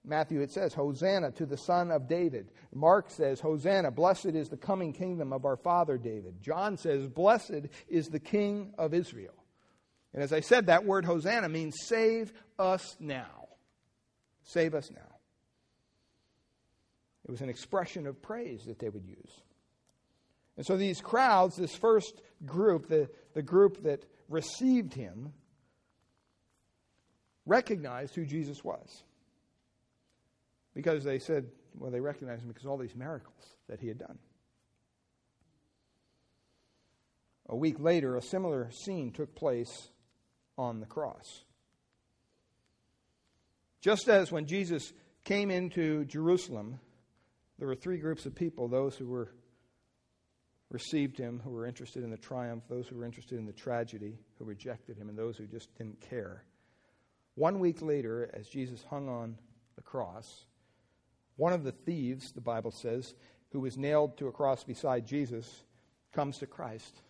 Matthew, 0.06 0.41
it 0.41 0.52
says, 0.52 0.74
Hosanna 0.74 1.32
to 1.32 1.46
the 1.46 1.58
Son 1.58 1.91
of 1.91 2.08
David. 2.08 2.52
Mark 2.74 3.10
says, 3.10 3.39
Hosanna, 3.39 3.91
blessed 3.91 4.28
is 4.28 4.50
the 4.50 4.58
coming 4.58 4.94
kingdom 4.94 5.34
of 5.34 5.46
our 5.46 5.58
father 5.58 5.98
David. 5.98 6.41
John 6.41 6.78
says, 6.78 7.08
Blessed 7.08 7.68
is 7.88 8.08
the 8.08 8.20
King 8.20 8.74
of 8.78 8.94
Israel. 8.94 9.34
And 10.13 10.24
as 10.24 10.32
I 10.32 10.39
said, 10.39 10.68
that 10.68 10.86
word 10.86 11.06
Hosanna 11.06 11.50
means 11.50 11.76
save 11.86 12.32
us 12.58 12.96
now. 13.00 13.50
Save 14.44 14.76
us 14.76 14.89
now. 14.91 15.15
It 17.26 17.32
was 17.32 17.41
an 17.41 17.50
expression 17.50 18.06
of 18.06 18.22
praise 18.22 18.65
that 18.65 18.80
they 18.80 18.89
would 18.89 19.06
use. 19.06 19.41
And 20.58 20.65
so 20.65 20.78
these 20.78 21.02
crowds, 21.02 21.58
this 21.58 21.76
first 21.76 22.22
group, 22.46 22.88
the, 22.88 23.10
the 23.34 23.41
group 23.41 23.84
that 23.84 24.06
received 24.30 24.94
him, 24.94 25.34
recognized 27.46 28.15
who 28.15 28.26
Jesus 28.26 28.63
was. 28.63 29.04
Because 30.76 31.04
they 31.04 31.18
said, 31.18 31.48
well, 31.78 31.90
they 31.90 32.02
recognized 32.02 32.44
him 32.44 32.50
because 32.50 32.66
all 32.66 32.78
these 32.78 32.96
miracles 32.96 33.56
that 33.68 33.80
he 33.80 33.88
had 33.88 33.98
done. 33.98 34.20
A 37.48 37.56
week 37.56 37.80
later, 37.80 38.16
a 38.16 38.22
similar 38.22 38.70
scene 38.72 39.12
took 39.12 39.36
place 39.36 39.90
on 40.58 40.80
the 40.80 40.86
cross. 40.86 41.44
Just 43.82 44.10
as 44.10 44.32
when 44.32 44.48
Jesus 44.48 44.94
came 45.24 45.52
into 45.52 46.06
Jerusalem, 46.06 46.80
there 47.60 47.68
were 47.68 47.76
three 47.76 47.98
groups 47.98 48.26
of 48.26 48.36
people 48.36 48.68
those 48.68 48.96
who 48.96 49.08
were 49.08 49.32
received 50.72 51.18
him, 51.18 51.40
who 51.44 51.52
were 51.52 51.68
interested 51.68 52.04
in 52.04 52.10
the 52.10 52.18
triumph, 52.18 52.64
those 52.68 52.88
who 52.88 52.98
were 52.98 53.06
interested 53.06 53.38
in 53.38 53.46
the 53.46 53.54
tragedy, 53.54 54.18
who 54.38 54.46
rejected 54.46 54.98
him, 54.98 55.08
and 55.08 55.18
those 55.18 55.38
who 55.38 55.46
just 55.46 55.74
didn't 55.78 56.02
care. 56.02 56.44
One 57.36 57.60
week 57.60 57.82
later, 57.82 58.30
as 58.34 58.48
Jesus 58.48 58.84
hung 58.90 59.08
on 59.08 59.38
the 59.76 59.84
cross, 59.84 60.46
one 61.38 61.54
of 61.54 61.63
the 61.63 61.71
thieves, 61.71 62.32
the 62.32 62.41
Bible 62.41 62.71
says, 62.71 63.13
who 63.52 63.60
was 63.62 63.78
nailed 63.78 64.17
to 64.17 64.28
a 64.28 64.32
cross 64.32 64.63
beside 64.63 65.06
Jesus, 65.06 65.63
comes 66.13 66.39
to 66.39 66.48
Christ. 66.48 67.02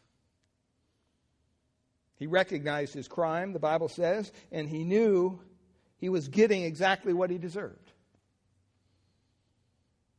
He 2.17 2.27
recognized 2.27 2.93
his 2.93 3.07
crime, 3.07 3.53
the 3.53 3.59
Bible 3.59 3.89
says, 3.89 4.31
and 4.51 4.69
he 4.69 4.83
knew 4.83 5.39
he 5.97 6.09
was 6.09 6.27
getting 6.27 6.63
exactly 6.63 7.13
what 7.13 7.29
he 7.29 7.37
deserved. 7.37 7.91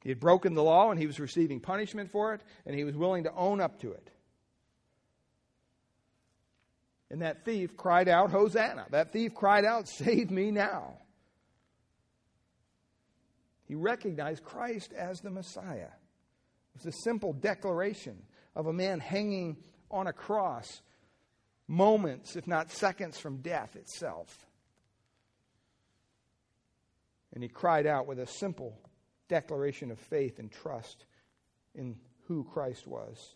He 0.02 0.10
had 0.10 0.20
broken 0.20 0.54
the 0.54 0.62
law 0.62 0.90
and 0.90 1.00
he 1.00 1.06
was 1.06 1.18
receiving 1.18 1.58
punishment 1.58 2.12
for 2.12 2.34
it, 2.34 2.40
and 2.64 2.76
he 2.76 2.84
was 2.84 2.96
willing 2.96 3.24
to 3.24 3.34
own 3.34 3.60
up 3.60 3.80
to 3.80 3.92
it. 3.92 4.10
And 7.10 7.22
that 7.22 7.44
thief 7.44 7.76
cried 7.76 8.08
out, 8.08 8.30
Hosanna. 8.30 8.86
That 8.90 9.12
thief 9.12 9.34
cried 9.34 9.64
out, 9.64 9.88
Save 9.88 10.30
me 10.30 10.50
now. 10.50 10.98
He 13.66 13.74
recognized 13.74 14.44
Christ 14.44 14.92
as 14.92 15.20
the 15.20 15.30
Messiah. 15.30 15.88
It 16.74 16.84
was 16.84 16.86
a 16.86 17.02
simple 17.02 17.32
declaration 17.32 18.22
of 18.54 18.66
a 18.66 18.72
man 18.72 19.00
hanging 19.00 19.56
on 19.90 20.06
a 20.06 20.12
cross, 20.12 20.82
moments, 21.68 22.36
if 22.36 22.46
not 22.46 22.70
seconds, 22.70 23.18
from 23.18 23.38
death 23.38 23.76
itself. 23.76 24.46
And 27.34 27.42
he 27.42 27.48
cried 27.48 27.86
out 27.86 28.06
with 28.06 28.18
a 28.18 28.26
simple 28.26 28.78
declaration 29.28 29.90
of 29.90 29.98
faith 29.98 30.38
and 30.38 30.50
trust 30.50 31.04
in 31.74 31.96
who 32.28 32.44
Christ 32.44 32.86
was. 32.86 33.34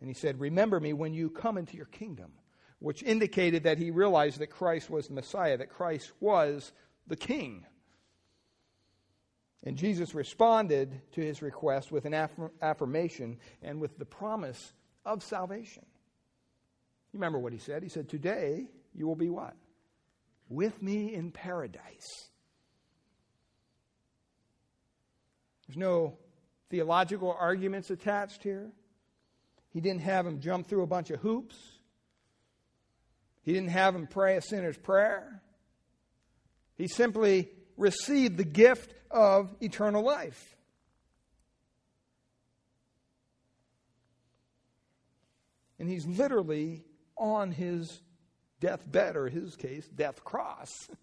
And 0.00 0.08
he 0.08 0.14
said, 0.14 0.40
Remember 0.40 0.78
me 0.80 0.92
when 0.92 1.12
you 1.12 1.28
come 1.28 1.58
into 1.58 1.76
your 1.76 1.86
kingdom, 1.86 2.32
which 2.78 3.02
indicated 3.02 3.64
that 3.64 3.78
he 3.78 3.90
realized 3.90 4.38
that 4.38 4.48
Christ 4.48 4.88
was 4.88 5.08
the 5.08 5.14
Messiah, 5.14 5.56
that 5.56 5.70
Christ 5.70 6.12
was 6.20 6.72
the 7.06 7.16
King. 7.16 7.66
And 9.64 9.76
Jesus 9.76 10.14
responded 10.14 11.00
to 11.12 11.20
his 11.20 11.42
request 11.42 11.90
with 11.90 12.04
an 12.04 12.14
affirmation 12.62 13.38
and 13.62 13.80
with 13.80 13.98
the 13.98 14.04
promise 14.04 14.72
of 15.04 15.22
salvation. 15.22 15.84
You 17.12 17.18
remember 17.18 17.38
what 17.38 17.52
he 17.52 17.58
said? 17.58 17.82
He 17.82 17.88
said, 17.88 18.08
Today 18.08 18.68
you 18.94 19.06
will 19.06 19.16
be 19.16 19.30
what? 19.30 19.56
With 20.48 20.80
me 20.82 21.12
in 21.14 21.32
paradise. 21.32 22.28
There's 25.66 25.76
no 25.76 26.16
theological 26.70 27.36
arguments 27.38 27.90
attached 27.90 28.42
here. 28.42 28.70
He 29.70 29.80
didn't 29.80 30.02
have 30.02 30.26
him 30.26 30.40
jump 30.40 30.66
through 30.66 30.82
a 30.82 30.86
bunch 30.86 31.10
of 31.10 31.20
hoops. 31.20 31.56
He 33.42 33.52
didn't 33.52 33.70
have 33.70 33.94
him 33.94 34.06
pray 34.06 34.36
a 34.36 34.42
sinner's 34.42 34.76
prayer. 34.76 35.42
He 36.76 36.88
simply 36.88 37.50
received 37.76 38.36
the 38.36 38.44
gift 38.44 38.94
of 39.10 39.54
eternal 39.60 40.02
life. 40.02 40.56
And 45.78 45.88
he's 45.88 46.06
literally 46.06 46.84
on 47.16 47.52
his 47.52 48.02
deathbed, 48.60 49.16
or 49.16 49.28
his 49.28 49.54
case, 49.56 49.86
death 49.86 50.24
cross. 50.24 50.90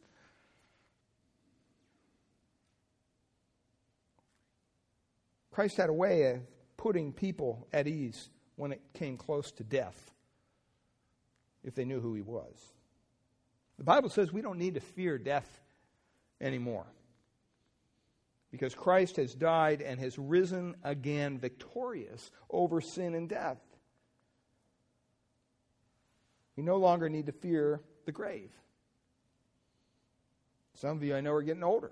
Christ 5.51 5.77
had 5.77 5.89
a 5.89 5.93
way 5.93 6.31
of 6.31 6.41
putting 6.75 7.13
people 7.13 7.65
at 7.71 7.87
ease 7.87 8.29
when 8.57 8.73
it 8.73 8.81
came 8.93 9.15
close 9.15 9.51
to 9.53 9.63
death, 9.63 10.11
if 11.63 11.73
they 11.75 11.85
knew 11.85 12.01
who 12.01 12.13
he 12.13 12.21
was. 12.21 12.73
The 13.77 13.85
Bible 13.85 14.09
says 14.09 14.33
we 14.33 14.41
don't 14.41 14.57
need 14.59 14.73
to 14.75 14.81
fear 14.81 15.17
death 15.17 15.61
anymore 16.41 16.85
because 18.51 18.75
Christ 18.75 19.17
has 19.17 19.35
died 19.35 19.81
and 19.81 19.99
has 19.99 20.17
risen 20.17 20.75
again 20.83 21.37
victorious 21.37 22.31
over 22.49 22.81
sin 22.81 23.15
and 23.15 23.27
death. 23.27 23.57
We 26.55 26.63
no 26.63 26.77
longer 26.77 27.09
need 27.09 27.25
to 27.25 27.31
fear 27.31 27.81
the 28.05 28.11
grave. 28.11 28.51
Some 30.73 30.97
of 30.97 31.03
you 31.03 31.15
I 31.15 31.21
know 31.21 31.33
are 31.33 31.41
getting 31.41 31.63
older. 31.63 31.91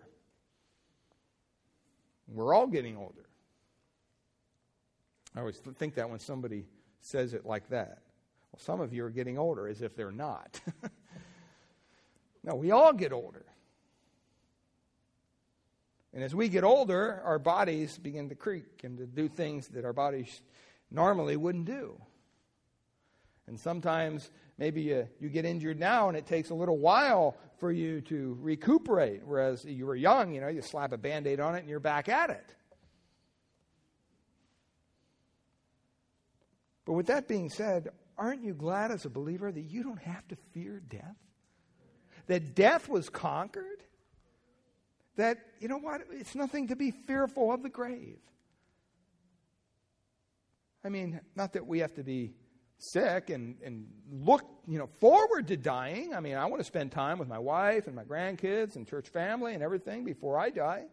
We're 2.27 2.53
all 2.53 2.67
getting 2.67 2.97
older. 2.97 3.25
I 5.35 5.39
always 5.39 5.57
think 5.57 5.95
that 5.95 6.09
when 6.09 6.19
somebody 6.19 6.65
says 7.01 7.33
it 7.33 7.45
like 7.45 7.69
that. 7.69 7.99
Well, 8.51 8.59
some 8.59 8.81
of 8.81 8.93
you 8.93 9.03
are 9.03 9.09
getting 9.09 9.37
older 9.37 9.67
as 9.67 9.81
if 9.81 9.95
they're 9.95 10.11
not. 10.11 10.61
no, 12.43 12.55
we 12.55 12.71
all 12.71 12.93
get 12.93 13.11
older. 13.11 13.45
And 16.13 16.23
as 16.23 16.35
we 16.35 16.47
get 16.47 16.63
older, 16.63 17.21
our 17.25 17.39
bodies 17.39 17.97
begin 17.97 18.29
to 18.29 18.35
creak 18.35 18.83
and 18.83 18.97
to 18.99 19.05
do 19.05 19.27
things 19.27 19.67
that 19.69 19.83
our 19.83 19.93
bodies 19.93 20.41
normally 20.91 21.35
wouldn't 21.35 21.65
do. 21.65 21.99
And 23.47 23.59
sometimes 23.59 24.29
maybe 24.57 24.81
you, 24.81 25.07
you, 25.19 25.29
get 25.29 25.43
injured 25.43 25.79
now 25.79 26.07
and 26.07 26.17
it 26.17 26.27
takes 26.27 26.51
a 26.51 26.53
little 26.53 26.77
while 26.77 27.35
for 27.57 27.71
you 27.71 27.99
to 28.01 28.37
recuperate. 28.41 29.21
Whereas 29.25 29.65
you 29.65 29.85
were 29.85 29.95
young, 29.95 30.33
you 30.33 30.39
know, 30.39 30.47
you 30.47 30.61
slap 30.61 30.93
a 30.93 30.97
band 30.97 31.27
aid 31.27 31.39
on 31.39 31.55
it 31.55 31.59
and 31.59 31.69
you're 31.69 31.79
back 31.79 32.07
at 32.07 32.29
it. 32.29 32.55
But 36.85 36.93
with 36.93 37.07
that 37.07 37.27
being 37.27 37.49
said, 37.49 37.89
aren't 38.17 38.43
you 38.43 38.53
glad 38.53 38.91
as 38.91 39.05
a 39.05 39.09
believer 39.09 39.51
that 39.51 39.61
you 39.61 39.83
don't 39.83 40.01
have 40.01 40.27
to 40.27 40.35
fear 40.53 40.81
death? 40.87 41.15
That 42.27 42.55
death 42.55 42.87
was 42.87 43.09
conquered? 43.09 43.83
That, 45.15 45.37
you 45.59 45.67
know 45.67 45.77
what? 45.77 46.01
It's 46.11 46.35
nothing 46.35 46.67
to 46.67 46.75
be 46.75 46.91
fearful 46.91 47.51
of 47.51 47.61
the 47.61 47.69
grave. 47.69 48.19
I 50.83 50.89
mean, 50.89 51.21
not 51.35 51.53
that 51.53 51.65
we 51.65 51.79
have 51.79 51.93
to 51.95 52.03
be 52.03 52.33
sick 52.83 53.29
and, 53.29 53.55
and 53.63 53.87
look 54.11 54.43
you 54.67 54.77
know 54.77 54.87
forward 54.87 55.47
to 55.47 55.57
dying. 55.57 56.13
I 56.13 56.19
mean 56.19 56.35
i 56.35 56.45
want 56.45 56.59
to 56.59 56.65
spend 56.65 56.91
time 56.91 57.17
with 57.17 57.27
my 57.27 57.39
wife 57.39 57.87
and 57.87 57.95
my 57.95 58.03
grandkids 58.03 58.75
and 58.75 58.87
church 58.87 59.09
family 59.09 59.53
and 59.53 59.63
everything 59.63 60.03
before 60.03 60.37
i 60.37 60.49
die. 60.49 60.85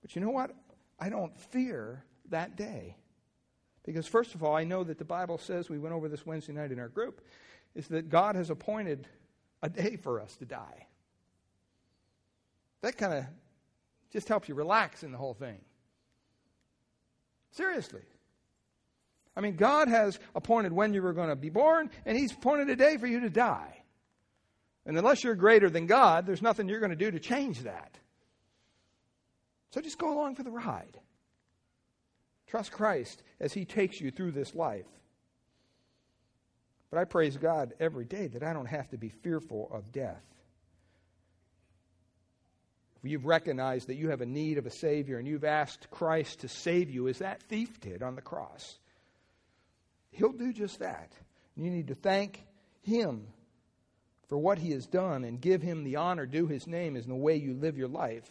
But 0.00 0.14
you 0.14 0.22
know 0.22 0.30
what? 0.30 0.52
I 0.98 1.08
don't 1.08 1.38
fear 1.38 2.04
that 2.30 2.56
day. 2.56 2.96
Because 3.84 4.06
first 4.06 4.34
of 4.34 4.42
all 4.42 4.54
i 4.56 4.64
know 4.64 4.84
that 4.84 4.98
the 4.98 5.04
bible 5.04 5.38
says 5.38 5.68
we 5.68 5.78
went 5.78 5.94
over 5.94 6.08
this 6.08 6.24
wednesday 6.24 6.52
night 6.52 6.72
in 6.72 6.78
our 6.78 6.88
group 6.88 7.20
is 7.74 7.88
that 7.88 8.08
god 8.08 8.34
has 8.34 8.50
appointed 8.50 9.06
a 9.62 9.68
day 9.68 9.96
for 9.96 10.20
us 10.20 10.36
to 10.36 10.44
die 10.44 10.87
that 12.82 12.96
kind 12.96 13.14
of 13.14 13.24
just 14.12 14.28
helps 14.28 14.48
you 14.48 14.54
relax 14.54 15.02
in 15.02 15.12
the 15.12 15.18
whole 15.18 15.34
thing 15.34 15.58
seriously 17.52 18.02
I 19.38 19.40
mean, 19.40 19.54
God 19.54 19.86
has 19.86 20.18
appointed 20.34 20.72
when 20.72 20.92
you 20.92 21.00
were 21.00 21.12
going 21.12 21.28
to 21.28 21.36
be 21.36 21.48
born, 21.48 21.90
and 22.04 22.18
He's 22.18 22.32
appointed 22.32 22.70
a 22.70 22.74
day 22.74 22.96
for 22.96 23.06
you 23.06 23.20
to 23.20 23.30
die. 23.30 23.84
And 24.84 24.98
unless 24.98 25.22
you're 25.22 25.36
greater 25.36 25.70
than 25.70 25.86
God, 25.86 26.26
there's 26.26 26.42
nothing 26.42 26.68
you're 26.68 26.80
going 26.80 26.90
to 26.90 26.96
do 26.96 27.12
to 27.12 27.20
change 27.20 27.60
that. 27.60 27.96
So 29.70 29.80
just 29.80 29.96
go 29.96 30.12
along 30.12 30.34
for 30.34 30.42
the 30.42 30.50
ride. 30.50 30.98
Trust 32.48 32.72
Christ 32.72 33.22
as 33.38 33.52
He 33.52 33.64
takes 33.64 34.00
you 34.00 34.10
through 34.10 34.32
this 34.32 34.56
life. 34.56 34.88
But 36.90 36.98
I 36.98 37.04
praise 37.04 37.36
God 37.36 37.74
every 37.78 38.06
day 38.06 38.26
that 38.26 38.42
I 38.42 38.52
don't 38.52 38.66
have 38.66 38.88
to 38.88 38.98
be 38.98 39.10
fearful 39.10 39.70
of 39.70 39.92
death. 39.92 40.24
If 43.02 43.10
you've 43.10 43.26
recognized 43.26 43.88
that 43.88 43.94
you 43.94 44.10
have 44.10 44.20
a 44.20 44.26
need 44.26 44.58
of 44.58 44.66
a 44.66 44.70
Savior 44.70 45.18
and 45.18 45.28
you've 45.28 45.44
asked 45.44 45.90
Christ 45.90 46.40
to 46.40 46.48
save 46.48 46.90
you, 46.90 47.06
as 47.08 47.18
that 47.18 47.42
thief 47.44 47.80
did 47.80 48.02
on 48.02 48.16
the 48.16 48.22
cross, 48.22 48.78
He'll 50.10 50.32
do 50.32 50.52
just 50.52 50.80
that. 50.80 51.12
You 51.54 51.70
need 51.70 51.88
to 51.88 51.94
thank 51.94 52.44
Him 52.82 53.28
for 54.28 54.36
what 54.36 54.58
He 54.58 54.72
has 54.72 54.86
done 54.86 55.22
and 55.22 55.40
give 55.40 55.62
Him 55.62 55.84
the 55.84 55.96
honor 55.96 56.26
due 56.26 56.48
His 56.48 56.66
name 56.66 56.96
is 56.96 57.04
in 57.04 57.10
the 57.10 57.16
way 57.16 57.36
you 57.36 57.54
live 57.54 57.78
your 57.78 57.88
life. 57.88 58.28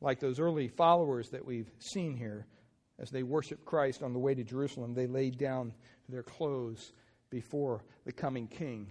Like 0.00 0.20
those 0.20 0.38
early 0.38 0.68
followers 0.68 1.30
that 1.30 1.44
we've 1.44 1.70
seen 1.80 2.16
here, 2.16 2.46
as 2.98 3.10
they 3.10 3.24
worshiped 3.24 3.64
Christ 3.64 4.04
on 4.04 4.12
the 4.12 4.20
way 4.20 4.34
to 4.34 4.44
Jerusalem, 4.44 4.94
they 4.94 5.08
laid 5.08 5.36
down 5.36 5.72
their 6.08 6.22
clothes 6.22 6.92
before 7.30 7.82
the 8.04 8.12
coming 8.12 8.46
King. 8.46 8.88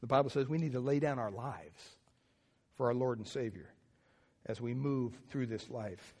The 0.00 0.06
Bible 0.06 0.30
says 0.30 0.48
we 0.48 0.58
need 0.58 0.72
to 0.72 0.80
lay 0.80 1.00
down 1.00 1.18
our 1.18 1.30
lives 1.30 1.96
for 2.76 2.86
our 2.86 2.94
Lord 2.94 3.18
and 3.18 3.26
Savior 3.26 3.68
as 4.46 4.60
we 4.60 4.74
move 4.74 5.18
through 5.30 5.46
this 5.46 5.68
life. 5.68 6.14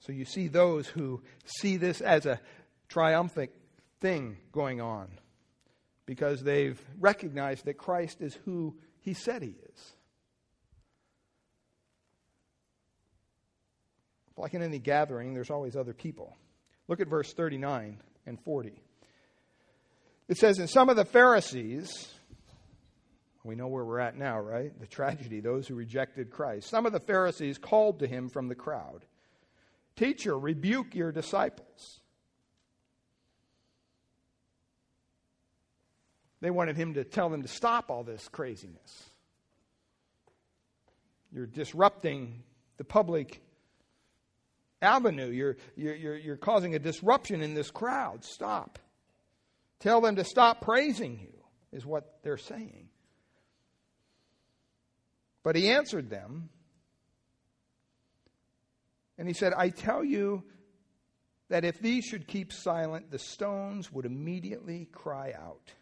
So 0.00 0.12
you 0.12 0.24
see 0.24 0.48
those 0.48 0.86
who 0.86 1.22
see 1.44 1.76
this 1.76 2.00
as 2.00 2.26
a 2.26 2.40
triumphant 2.88 3.50
thing 4.00 4.36
going 4.52 4.80
on 4.80 5.08
because 6.04 6.42
they've 6.42 6.80
recognized 6.98 7.64
that 7.64 7.74
Christ 7.74 8.20
is 8.20 8.34
who 8.44 8.76
he 9.00 9.14
said 9.14 9.42
he 9.42 9.54
is. 9.72 9.92
Like 14.36 14.54
in 14.54 14.62
any 14.62 14.78
gathering, 14.78 15.32
there's 15.32 15.50
always 15.50 15.76
other 15.76 15.94
people. 15.94 16.36
Look 16.88 17.00
at 17.00 17.08
verse 17.08 17.32
39 17.32 17.98
and 18.26 18.40
40. 18.40 18.72
It 20.28 20.36
says, 20.36 20.58
And 20.58 20.68
some 20.68 20.88
of 20.88 20.96
the 20.96 21.04
Pharisees, 21.04 22.08
we 23.46 23.54
know 23.54 23.68
where 23.68 23.84
we're 23.84 24.00
at 24.00 24.16
now, 24.16 24.38
right? 24.40 24.78
The 24.80 24.86
tragedy, 24.86 25.40
those 25.40 25.66
who 25.68 25.74
rejected 25.74 26.30
Christ. 26.30 26.68
Some 26.68 26.86
of 26.86 26.92
the 26.92 27.00
Pharisees 27.00 27.58
called 27.58 28.00
to 28.00 28.06
him 28.06 28.28
from 28.28 28.48
the 28.48 28.54
crowd 28.54 29.04
Teacher, 29.96 30.38
rebuke 30.38 30.94
your 30.94 31.10
disciples. 31.10 32.00
They 36.42 36.50
wanted 36.50 36.76
him 36.76 36.94
to 36.94 37.04
tell 37.04 37.30
them 37.30 37.42
to 37.42 37.48
stop 37.48 37.90
all 37.90 38.04
this 38.04 38.28
craziness. 38.28 39.10
You're 41.32 41.46
disrupting 41.46 42.42
the 42.76 42.84
public 42.84 43.42
avenue. 44.82 45.30
You're, 45.30 45.56
you're, 45.76 46.16
you're, 46.16 46.36
causing 46.36 46.74
a 46.74 46.78
disruption 46.78 47.40
in 47.40 47.54
this 47.54 47.70
crowd. 47.70 48.22
Stop. 48.22 48.78
Tell 49.80 50.02
them 50.02 50.16
to 50.16 50.24
stop 50.24 50.60
praising 50.60 51.18
you, 51.20 51.32
is 51.72 51.86
what 51.86 52.18
they're 52.22 52.36
saying. 52.36 52.88
But 55.46 55.54
he 55.54 55.70
answered 55.70 56.10
them 56.10 56.48
and 59.16 59.28
he 59.28 59.32
said, 59.32 59.52
I 59.56 59.68
tell 59.68 60.04
you 60.04 60.42
that 61.50 61.64
if 61.64 61.78
these 61.78 62.04
should 62.04 62.26
keep 62.26 62.52
silent, 62.52 63.12
the 63.12 63.20
stones 63.20 63.92
would 63.92 64.06
immediately 64.06 64.88
cry 64.90 65.34
out. 65.38 65.72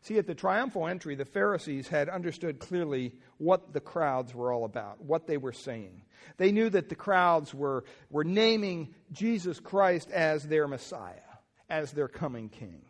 See, 0.00 0.16
at 0.16 0.26
the 0.26 0.34
triumphal 0.34 0.86
entry, 0.86 1.14
the 1.14 1.26
Pharisees 1.26 1.88
had 1.88 2.08
understood 2.08 2.58
clearly 2.58 3.12
what 3.36 3.74
the 3.74 3.80
crowds 3.80 4.34
were 4.34 4.50
all 4.50 4.64
about, 4.64 4.98
what 4.98 5.26
they 5.26 5.36
were 5.36 5.52
saying. 5.52 6.00
They 6.38 6.50
knew 6.50 6.70
that 6.70 6.88
the 6.88 6.94
crowds 6.94 7.52
were, 7.52 7.84
were 8.08 8.24
naming 8.24 8.94
Jesus 9.12 9.60
Christ 9.60 10.10
as 10.10 10.42
their 10.42 10.66
Messiah, 10.66 11.20
as 11.68 11.92
their 11.92 12.08
coming 12.08 12.48
King. 12.48 12.80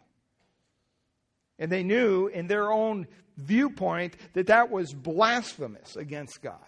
And 1.58 1.70
they 1.70 1.82
knew 1.82 2.26
in 2.26 2.46
their 2.46 2.72
own 2.72 3.06
viewpoint 3.36 4.16
that 4.32 4.48
that 4.48 4.70
was 4.70 4.92
blasphemous 4.92 5.96
against 5.96 6.42
God. 6.42 6.58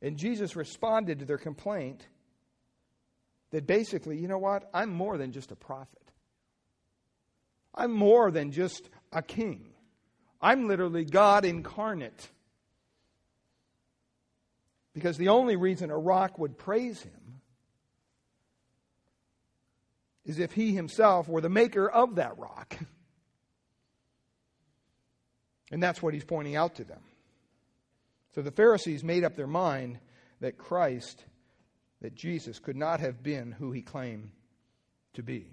And 0.00 0.16
Jesus 0.16 0.54
responded 0.54 1.18
to 1.18 1.24
their 1.24 1.38
complaint 1.38 2.06
that 3.50 3.66
basically, 3.66 4.18
you 4.18 4.28
know 4.28 4.38
what? 4.38 4.68
I'm 4.72 4.90
more 4.90 5.18
than 5.18 5.32
just 5.32 5.50
a 5.50 5.56
prophet. 5.56 6.12
I'm 7.74 7.92
more 7.92 8.30
than 8.30 8.52
just 8.52 8.88
a 9.12 9.22
king. 9.22 9.70
I'm 10.40 10.68
literally 10.68 11.04
God 11.04 11.44
incarnate. 11.44 12.28
Because 14.94 15.16
the 15.16 15.28
only 15.28 15.56
reason 15.56 15.90
a 15.90 15.98
rock 15.98 16.38
would 16.38 16.58
praise 16.58 17.02
him 17.02 17.40
is 20.24 20.38
if 20.38 20.52
he 20.52 20.74
himself 20.74 21.28
were 21.28 21.40
the 21.40 21.48
maker 21.48 21.88
of 21.88 22.16
that 22.16 22.38
rock. 22.38 22.76
And 25.70 25.82
that's 25.82 26.02
what 26.02 26.14
he's 26.14 26.24
pointing 26.24 26.56
out 26.56 26.76
to 26.76 26.84
them. 26.84 27.00
So 28.34 28.42
the 28.42 28.50
Pharisees 28.50 29.04
made 29.04 29.24
up 29.24 29.36
their 29.36 29.46
mind 29.46 29.98
that 30.40 30.58
Christ, 30.58 31.24
that 32.00 32.14
Jesus, 32.14 32.58
could 32.58 32.76
not 32.76 33.00
have 33.00 33.22
been 33.22 33.52
who 33.52 33.72
he 33.72 33.82
claimed 33.82 34.30
to 35.14 35.22
be. 35.22 35.46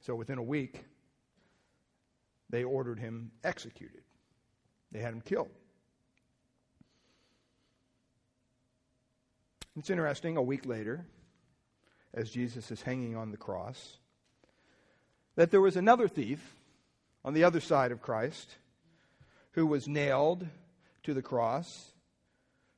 So 0.00 0.14
within 0.14 0.38
a 0.38 0.42
week, 0.42 0.84
they 2.50 2.64
ordered 2.64 2.98
him 2.98 3.32
executed, 3.42 4.02
they 4.92 5.00
had 5.00 5.12
him 5.12 5.20
killed. 5.20 5.50
It's 9.76 9.90
interesting, 9.90 10.36
a 10.36 10.42
week 10.42 10.66
later, 10.66 11.06
as 12.12 12.30
Jesus 12.30 12.70
is 12.72 12.82
hanging 12.82 13.16
on 13.16 13.30
the 13.30 13.36
cross, 13.36 13.98
that 15.36 15.52
there 15.52 15.60
was 15.60 15.76
another 15.76 16.08
thief 16.08 16.56
on 17.24 17.32
the 17.32 17.44
other 17.44 17.60
side 17.60 17.92
of 17.92 18.02
Christ 18.02 18.56
who 19.58 19.66
was 19.66 19.88
nailed 19.88 20.46
to 21.02 21.12
the 21.12 21.20
cross 21.20 21.90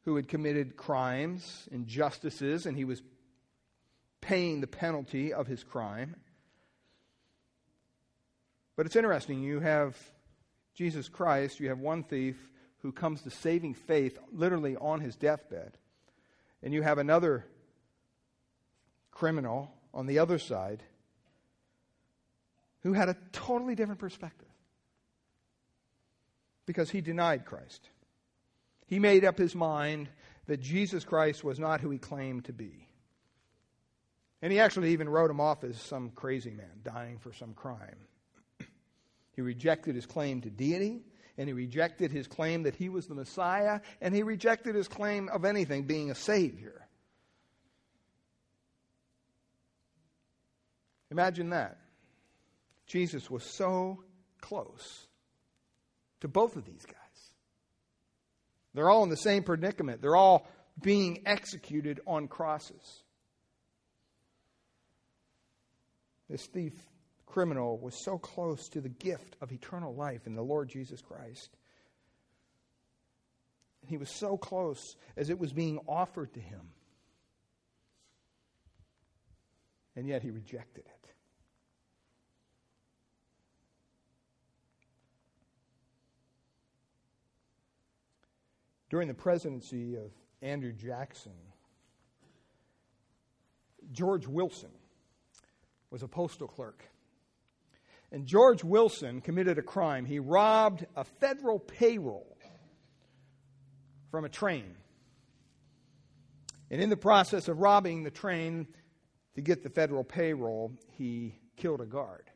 who 0.07 0.17
had 0.17 0.27
committed 0.27 0.79
crimes, 0.79 1.69
injustices, 1.71 2.65
and 2.65 2.75
he 2.75 2.87
was 2.87 3.03
paying 4.23 4.63
the 4.63 4.67
penalty 4.67 5.31
of 5.31 5.47
his 5.47 5.63
crime. 5.63 6.17
But 8.77 8.87
it's 8.87 8.97
interesting. 8.97 9.43
You 9.43 9.61
have 9.61 9.95
Jesus 10.75 11.07
Christ, 11.07 11.61
you 11.61 11.69
have 11.69 11.81
one 11.81 12.03
thief 12.03 12.49
who 12.79 12.93
comes 12.93 13.21
to 13.25 13.31
saving 13.31 13.75
faith 13.75 14.19
literally 14.33 14.75
on 14.75 15.03
his 15.03 15.17
deathbed. 15.17 15.77
And 16.63 16.73
you 16.73 16.81
have 16.81 16.97
another 16.97 17.45
criminal 19.11 19.71
on 19.93 20.07
the 20.07 20.19
other 20.19 20.39
side 20.39 20.83
who 22.85 22.95
had 22.95 23.11
a 23.11 23.19
totally 23.33 23.75
different 23.75 24.01
perspective 24.01 24.50
because 26.71 26.89
he 26.89 27.01
denied 27.01 27.45
Christ. 27.45 27.89
He 28.87 29.01
made 29.01 29.25
up 29.25 29.37
his 29.37 29.57
mind 29.57 30.09
that 30.47 30.61
Jesus 30.61 31.05
Christ 31.05 31.43
was 31.43 31.59
not 31.59 31.81
who 31.81 31.91
he 31.91 31.99
claimed 31.99 32.45
to 32.45 32.53
be. 32.53 32.87
And 34.41 34.53
he 34.53 34.61
actually 34.61 34.93
even 34.93 35.09
wrote 35.09 35.33
him 35.33 35.41
off 35.41 35.65
as 35.65 35.77
some 35.81 36.11
crazy 36.11 36.53
man 36.53 36.71
dying 36.85 37.19
for 37.19 37.33
some 37.33 37.55
crime. 37.55 37.97
he 39.35 39.43
rejected 39.43 39.97
his 39.97 40.07
claim 40.07 40.43
to 40.43 40.49
deity, 40.49 41.03
and 41.37 41.49
he 41.49 41.53
rejected 41.53 42.13
his 42.13 42.29
claim 42.29 42.63
that 42.63 42.77
he 42.77 42.89
was 42.89 43.09
the 43.09 43.17
Messiah, 43.17 43.81
and 44.01 44.15
he 44.15 44.23
rejected 44.23 44.77
his 44.77 44.87
claim 44.87 45.29
of 45.29 45.45
anything 45.45 45.89
being 45.89 46.13
a 46.13 46.15
Savior. 46.15 46.87
Imagine 51.11 51.51
that. 51.51 51.79
Jesus 52.87 53.29
was 53.29 53.43
so 53.43 54.05
close 54.41 55.09
to 56.21 56.29
both 56.29 56.57
of 56.57 56.65
these 56.65 56.85
guys. 56.85 56.97
They're 58.75 58.91
all 58.91 59.03
in 59.03 59.11
the 59.11 59.17
same 59.17 59.43
predicament, 59.43 60.01
they're 60.01 60.17
all 60.17 60.47
being 60.81 61.23
executed 61.27 62.01
on 62.07 62.29
crosses. 62.29 63.03
This 66.29 66.47
thief 66.47 66.75
criminal 67.27 67.79
was 67.79 68.05
so 68.05 68.19
close 68.19 68.69
to 68.69 68.81
the 68.81 68.89
gift 68.89 69.37
of 69.41 69.53
eternal 69.53 69.95
life 69.95 70.27
in 70.27 70.35
the 70.35 70.43
Lord 70.43 70.69
Jesus 70.69 71.01
Christ. 71.03 71.57
He 73.87 73.97
was 73.97 74.11
so 74.11 74.37
close 74.37 74.97
as 75.17 75.31
it 75.31 75.39
was 75.39 75.53
being 75.53 75.81
offered 75.89 76.33
to 76.35 76.41
him. 76.41 76.61
And 79.97 80.07
yet 80.07 80.23
he 80.23 80.31
rejected 80.31 80.85
it. 80.87 81.00
During 88.91 89.07
the 89.07 89.15
presidency 89.15 89.95
of 89.95 90.11
Andrew 90.43 90.73
Jackson, 90.73 91.33
George 93.93 94.27
Wilson 94.27 94.71
was 95.91 96.03
a 96.03 96.09
postal 96.09 96.49
clerk. 96.49 96.85
And 98.13 98.27
George 98.27 98.65
Wilson 98.65 99.21
committed 99.21 99.59
a 99.59 99.63
crime. 99.63 100.05
He 100.05 100.19
robbed 100.19 100.85
a 100.97 101.05
federal 101.05 101.61
payroll 101.61 102.37
from 104.11 104.25
a 104.25 104.29
train. 104.29 104.75
And 106.69 106.81
in 106.81 106.91
the 106.91 106.97
process 106.97 107.47
of 107.47 107.59
robbing 107.59 108.03
the 108.03 108.11
train 108.11 108.67
to 109.37 109.41
get 109.41 109.63
the 109.63 109.71
federal 109.71 110.03
payroll, 110.03 110.73
he 110.99 111.37
killed 111.57 111.81
a 111.81 111.87
guard. 111.87 112.29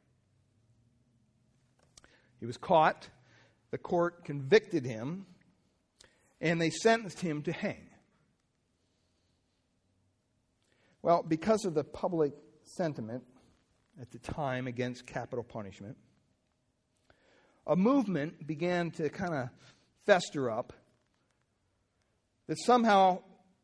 He 2.38 2.47
was 2.47 2.57
caught. 2.57 3.09
The 3.73 3.79
court 3.79 4.25
convicted 4.25 4.85
him 4.85 5.27
and 6.40 6.61
they 6.61 6.70
sentenced 6.70 7.20
him 7.20 7.42
to 7.42 7.53
hang. 7.53 7.88
Well, 11.03 11.23
because 11.23 11.64
of 11.64 11.75
the 11.75 11.85
public 11.85 12.33
sentiment 12.62 13.25
at 14.01 14.11
the 14.11 14.18
time 14.18 14.66
against 14.66 15.07
capital 15.07 15.44
punishment, 15.44 15.97
a 17.66 17.77
movement 17.77 18.47
began 18.47 18.90
to 18.92 19.09
kind 19.09 19.35
of 19.35 19.49
fester 20.07 20.51
up 20.51 20.73
that 22.47 22.59
somehow 22.59 23.20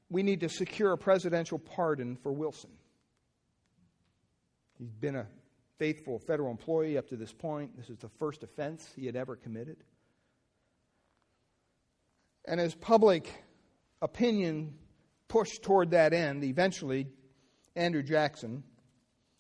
we 0.09 0.23
need 0.23 0.41
to 0.41 0.49
secure 0.49 0.93
a 0.93 0.99
presidential 0.99 1.59
pardon 1.59 2.17
for 2.17 2.33
Wilson. 2.33 2.71
He's 4.79 4.93
been 4.93 5.17
a 5.17 5.27
faithful 5.79 6.19
federal 6.19 6.51
employee 6.51 6.99
up 6.99 7.09
to 7.09 7.17
this 7.17 7.33
point. 7.33 7.77
This 7.77 7.91
is 7.91 7.99
the 7.99 8.09
first 8.19 8.43
offense 8.43 8.91
he 8.97 9.07
had 9.07 9.17
ever 9.17 9.37
committed. 9.37 9.79
And 12.47 12.61
as 12.61 12.75
public 12.75 13.45
opinion 14.03 14.75
pushed 15.29 15.63
toward 15.63 15.91
that 15.91 16.13
end, 16.13 16.43
eventually 16.45 17.07
Andrew 17.77 18.03
Jackson 18.03 18.65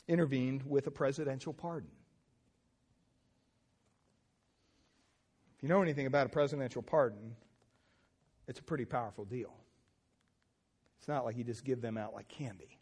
intervened 0.06 0.62
with 0.64 0.86
a 0.86 0.90
presidential 0.90 1.52
pardon. 1.52 1.90
If 5.56 5.62
you 5.62 5.68
know 5.68 5.82
anything 5.82 6.06
about 6.06 6.26
a 6.26 6.30
presidential 6.30 6.82
pardon, 6.82 7.36
it's 8.48 8.60
a 8.60 8.62
pretty 8.62 8.84
powerful 8.84 9.24
deal. 9.24 9.54
It's 10.98 11.08
not 11.08 11.24
like 11.24 11.36
you 11.36 11.44
just 11.44 11.64
give 11.64 11.80
them 11.80 11.96
out 11.96 12.14
like 12.14 12.28
candy. 12.28 12.78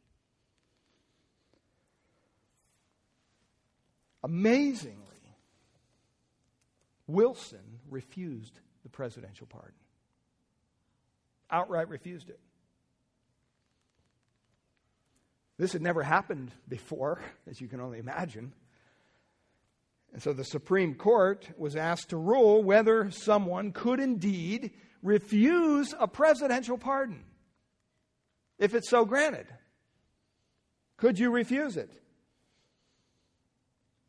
Amazingly, 4.25 5.37
Wilson 7.07 7.81
refused 7.89 8.61
the 8.83 8.89
presidential 8.89 9.47
pardon 9.47 9.75
outright 11.51 11.89
refused 11.89 12.29
it. 12.29 12.41
This 15.59 15.73
had 15.73 15.83
never 15.83 16.03
happened 16.03 16.53
before, 16.69 17.21
as 17.51 17.61
you 17.61 17.69
can 17.69 17.81
only 17.81 17.99
imagine. 17.99 18.53
And 20.13 20.23
so 20.23 20.33
the 20.33 20.45
Supreme 20.45 20.95
Court 20.95 21.49
was 21.59 21.77
asked 21.77 22.11
to 22.11 22.17
rule 22.17 22.63
whether 22.63 23.11
someone 23.11 23.73
could 23.73 24.01
indeed 24.01 24.71
refuse 25.03 25.95
a 25.99 26.09
presidential 26.09 26.79
pardon 26.79 27.25
if 28.59 28.75
it's 28.75 28.89
so 28.89 29.05
granted. 29.05 29.47
Could 30.97 31.19
you 31.19 31.31
refuse 31.31 31.77
it? 31.77 31.93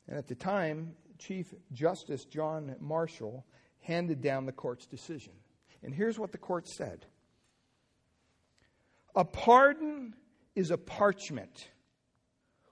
And 0.07 0.17
at 0.17 0.27
the 0.27 0.35
time, 0.35 0.95
Chief 1.19 1.53
Justice 1.71 2.25
John 2.25 2.75
Marshall 2.79 3.45
handed 3.81 4.21
down 4.21 4.45
the 4.45 4.51
court's 4.51 4.87
decision. 4.87 5.33
And 5.83 5.93
here's 5.93 6.17
what 6.17 6.31
the 6.31 6.37
court 6.37 6.67
said 6.67 7.05
a 9.19 9.25
pardon 9.25 10.15
is 10.55 10.71
a 10.71 10.77
parchment 10.77 11.67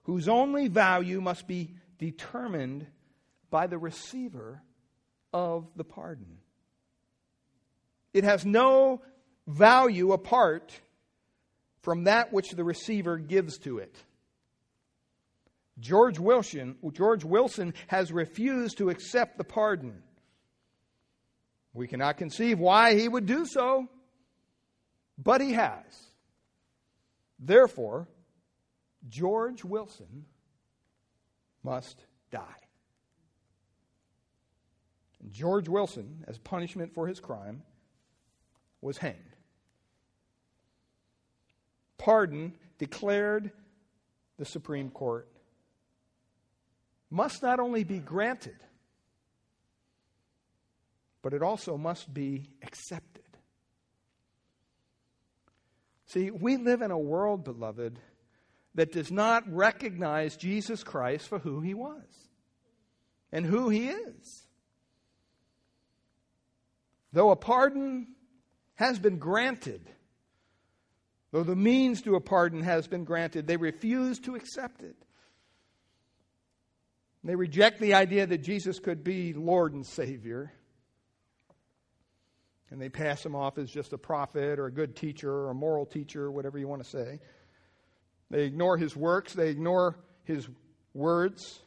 whose 0.04 0.30
only 0.30 0.66
value 0.66 1.20
must 1.20 1.46
be 1.46 1.74
determined 1.98 2.86
by 3.50 3.66
the 3.66 3.76
receiver 3.76 4.62
of 5.34 5.68
the 5.76 5.84
pardon. 5.84 6.38
It 8.14 8.24
has 8.24 8.46
no 8.46 9.02
value 9.46 10.12
apart 10.12 10.72
from 11.82 12.04
that 12.04 12.32
which 12.32 12.52
the 12.52 12.64
receiver 12.64 13.18
gives 13.18 13.58
to 13.58 13.76
it. 13.76 13.94
George 15.78 16.18
Wilson, 16.18 16.76
George 16.92 17.24
Wilson 17.26 17.74
has 17.88 18.10
refused 18.10 18.78
to 18.78 18.88
accept 18.88 19.36
the 19.36 19.44
pardon. 19.44 20.02
We 21.74 21.88
cannot 21.88 22.16
conceive 22.16 22.58
why 22.58 22.94
he 22.94 23.06
would 23.06 23.26
do 23.26 23.44
so, 23.44 23.86
but 25.18 25.42
he 25.42 25.52
has. 25.52 26.07
Therefore, 27.38 28.08
George 29.08 29.64
Wilson 29.64 30.26
must 31.62 32.04
die. 32.30 32.42
And 35.22 35.32
George 35.32 35.68
Wilson, 35.68 36.24
as 36.26 36.38
punishment 36.38 36.94
for 36.94 37.06
his 37.06 37.20
crime, 37.20 37.62
was 38.80 38.98
hanged. 38.98 39.36
Pardon 41.96 42.54
declared 42.78 43.50
the 44.38 44.44
Supreme 44.44 44.90
Court 44.90 45.28
must 47.10 47.42
not 47.42 47.58
only 47.58 47.84
be 47.84 47.98
granted, 47.98 48.56
but 51.22 51.32
it 51.32 51.42
also 51.42 51.76
must 51.76 52.12
be 52.12 52.50
accepted. 52.62 53.24
See, 56.08 56.30
we 56.30 56.56
live 56.56 56.80
in 56.80 56.90
a 56.90 56.98
world, 56.98 57.44
beloved, 57.44 57.98
that 58.74 58.92
does 58.92 59.10
not 59.10 59.44
recognize 59.52 60.36
Jesus 60.36 60.82
Christ 60.82 61.28
for 61.28 61.38
who 61.38 61.60
he 61.60 61.74
was 61.74 62.02
and 63.30 63.44
who 63.44 63.68
he 63.68 63.88
is. 63.88 64.46
Though 67.12 67.30
a 67.30 67.36
pardon 67.36 68.08
has 68.76 68.98
been 68.98 69.18
granted, 69.18 69.90
though 71.30 71.42
the 71.42 71.56
means 71.56 72.00
to 72.02 72.16
a 72.16 72.20
pardon 72.20 72.62
has 72.62 72.86
been 72.86 73.04
granted, 73.04 73.46
they 73.46 73.56
refuse 73.58 74.18
to 74.20 74.34
accept 74.34 74.82
it. 74.82 74.96
They 77.22 77.34
reject 77.34 77.80
the 77.80 77.94
idea 77.94 78.26
that 78.26 78.38
Jesus 78.38 78.78
could 78.78 79.04
be 79.04 79.34
Lord 79.34 79.74
and 79.74 79.84
Savior. 79.84 80.52
And 82.70 82.80
they 82.80 82.88
pass 82.88 83.24
him 83.24 83.34
off 83.34 83.56
as 83.58 83.70
just 83.70 83.92
a 83.92 83.98
prophet 83.98 84.58
or 84.58 84.66
a 84.66 84.72
good 84.72 84.94
teacher 84.94 85.32
or 85.32 85.50
a 85.50 85.54
moral 85.54 85.86
teacher, 85.86 86.30
whatever 86.30 86.58
you 86.58 86.68
want 86.68 86.82
to 86.82 86.88
say. 86.88 87.20
They 88.30 88.44
ignore 88.44 88.76
his 88.76 88.94
works, 88.94 89.32
they 89.32 89.48
ignore 89.48 89.96
his 90.24 90.46
words. 90.92 91.60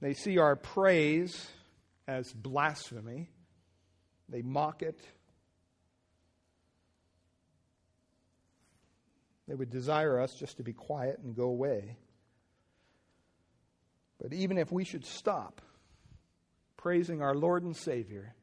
They 0.00 0.14
see 0.14 0.38
our 0.38 0.56
praise 0.56 1.48
as 2.06 2.32
blasphemy. 2.32 3.30
They 4.28 4.42
mock 4.42 4.82
it. 4.82 5.00
They 9.48 9.54
would 9.54 9.70
desire 9.70 10.20
us 10.20 10.34
just 10.34 10.56
to 10.56 10.64
be 10.64 10.72
quiet 10.72 11.20
and 11.22 11.34
go 11.34 11.44
away. 11.44 11.96
But 14.20 14.32
even 14.32 14.58
if 14.58 14.72
we 14.72 14.84
should 14.84 15.04
stop, 15.04 15.60
praising 16.76 17.22
our 17.22 17.34
Lord 17.34 17.62
and 17.62 17.76
Savior, 17.76 18.34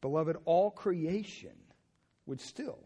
beloved, 0.00 0.36
all 0.44 0.70
creation 0.70 1.56
would 2.26 2.40
still 2.40 2.78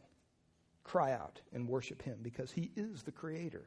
cry 0.85 1.13
out 1.13 1.41
and 1.53 1.69
worship 1.69 2.03
Him 2.03 2.19
because 2.23 2.51
He 2.51 2.71
is 2.77 3.03
the 3.03 3.13
Creator. 3.13 3.65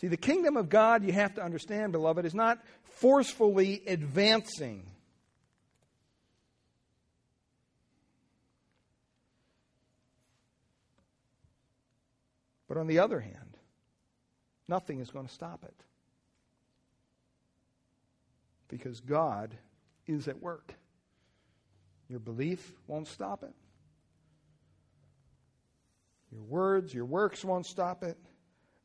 See, 0.00 0.06
the 0.06 0.16
kingdom 0.16 0.56
of 0.56 0.68
God, 0.68 1.02
you 1.04 1.12
have 1.12 1.34
to 1.34 1.42
understand, 1.42 1.92
beloved, 1.92 2.24
is 2.24 2.34
not 2.34 2.58
forcefully 2.84 3.82
advancing. 3.86 4.86
But 12.68 12.76
on 12.76 12.86
the 12.86 13.00
other 13.00 13.18
hand, 13.18 13.56
nothing 14.68 15.00
is 15.00 15.10
going 15.10 15.26
to 15.26 15.32
stop 15.32 15.64
it. 15.64 15.74
Because 18.68 19.00
God 19.00 19.56
is 20.06 20.28
at 20.28 20.40
work. 20.40 20.74
Your 22.08 22.20
belief 22.20 22.72
won't 22.86 23.08
stop 23.08 23.42
it. 23.42 23.54
Your 26.32 26.42
words, 26.42 26.92
your 26.92 27.04
works 27.06 27.44
won't 27.44 27.66
stop 27.66 28.02
it. 28.02 28.18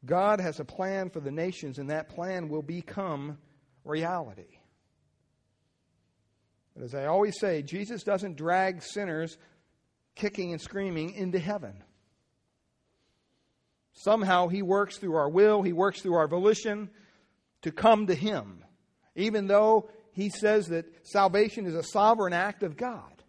God 0.05 0.39
has 0.39 0.59
a 0.59 0.65
plan 0.65 1.09
for 1.09 1.19
the 1.19 1.31
nations, 1.31 1.79
and 1.79 1.89
that 1.89 2.09
plan 2.09 2.49
will 2.49 2.61
become 2.61 3.37
reality. 3.85 4.57
But 6.73 6.83
as 6.83 6.95
I 6.95 7.05
always 7.05 7.39
say, 7.39 7.61
Jesus 7.61 8.03
doesn't 8.03 8.35
drag 8.35 8.81
sinners 8.81 9.37
kicking 10.15 10.51
and 10.51 10.61
screaming 10.61 11.13
into 11.13 11.39
heaven. 11.39 11.83
Somehow 13.93 14.47
he 14.47 14.61
works 14.61 14.97
through 14.97 15.15
our 15.15 15.29
will, 15.29 15.61
he 15.61 15.73
works 15.73 16.01
through 16.01 16.15
our 16.15 16.27
volition 16.27 16.89
to 17.61 17.71
come 17.71 18.07
to 18.07 18.15
him, 18.15 18.63
even 19.15 19.47
though 19.47 19.89
he 20.11 20.29
says 20.29 20.67
that 20.67 20.85
salvation 21.05 21.65
is 21.65 21.75
a 21.75 21.83
sovereign 21.83 22.33
act 22.33 22.63
of 22.63 22.77
God. 22.77 23.23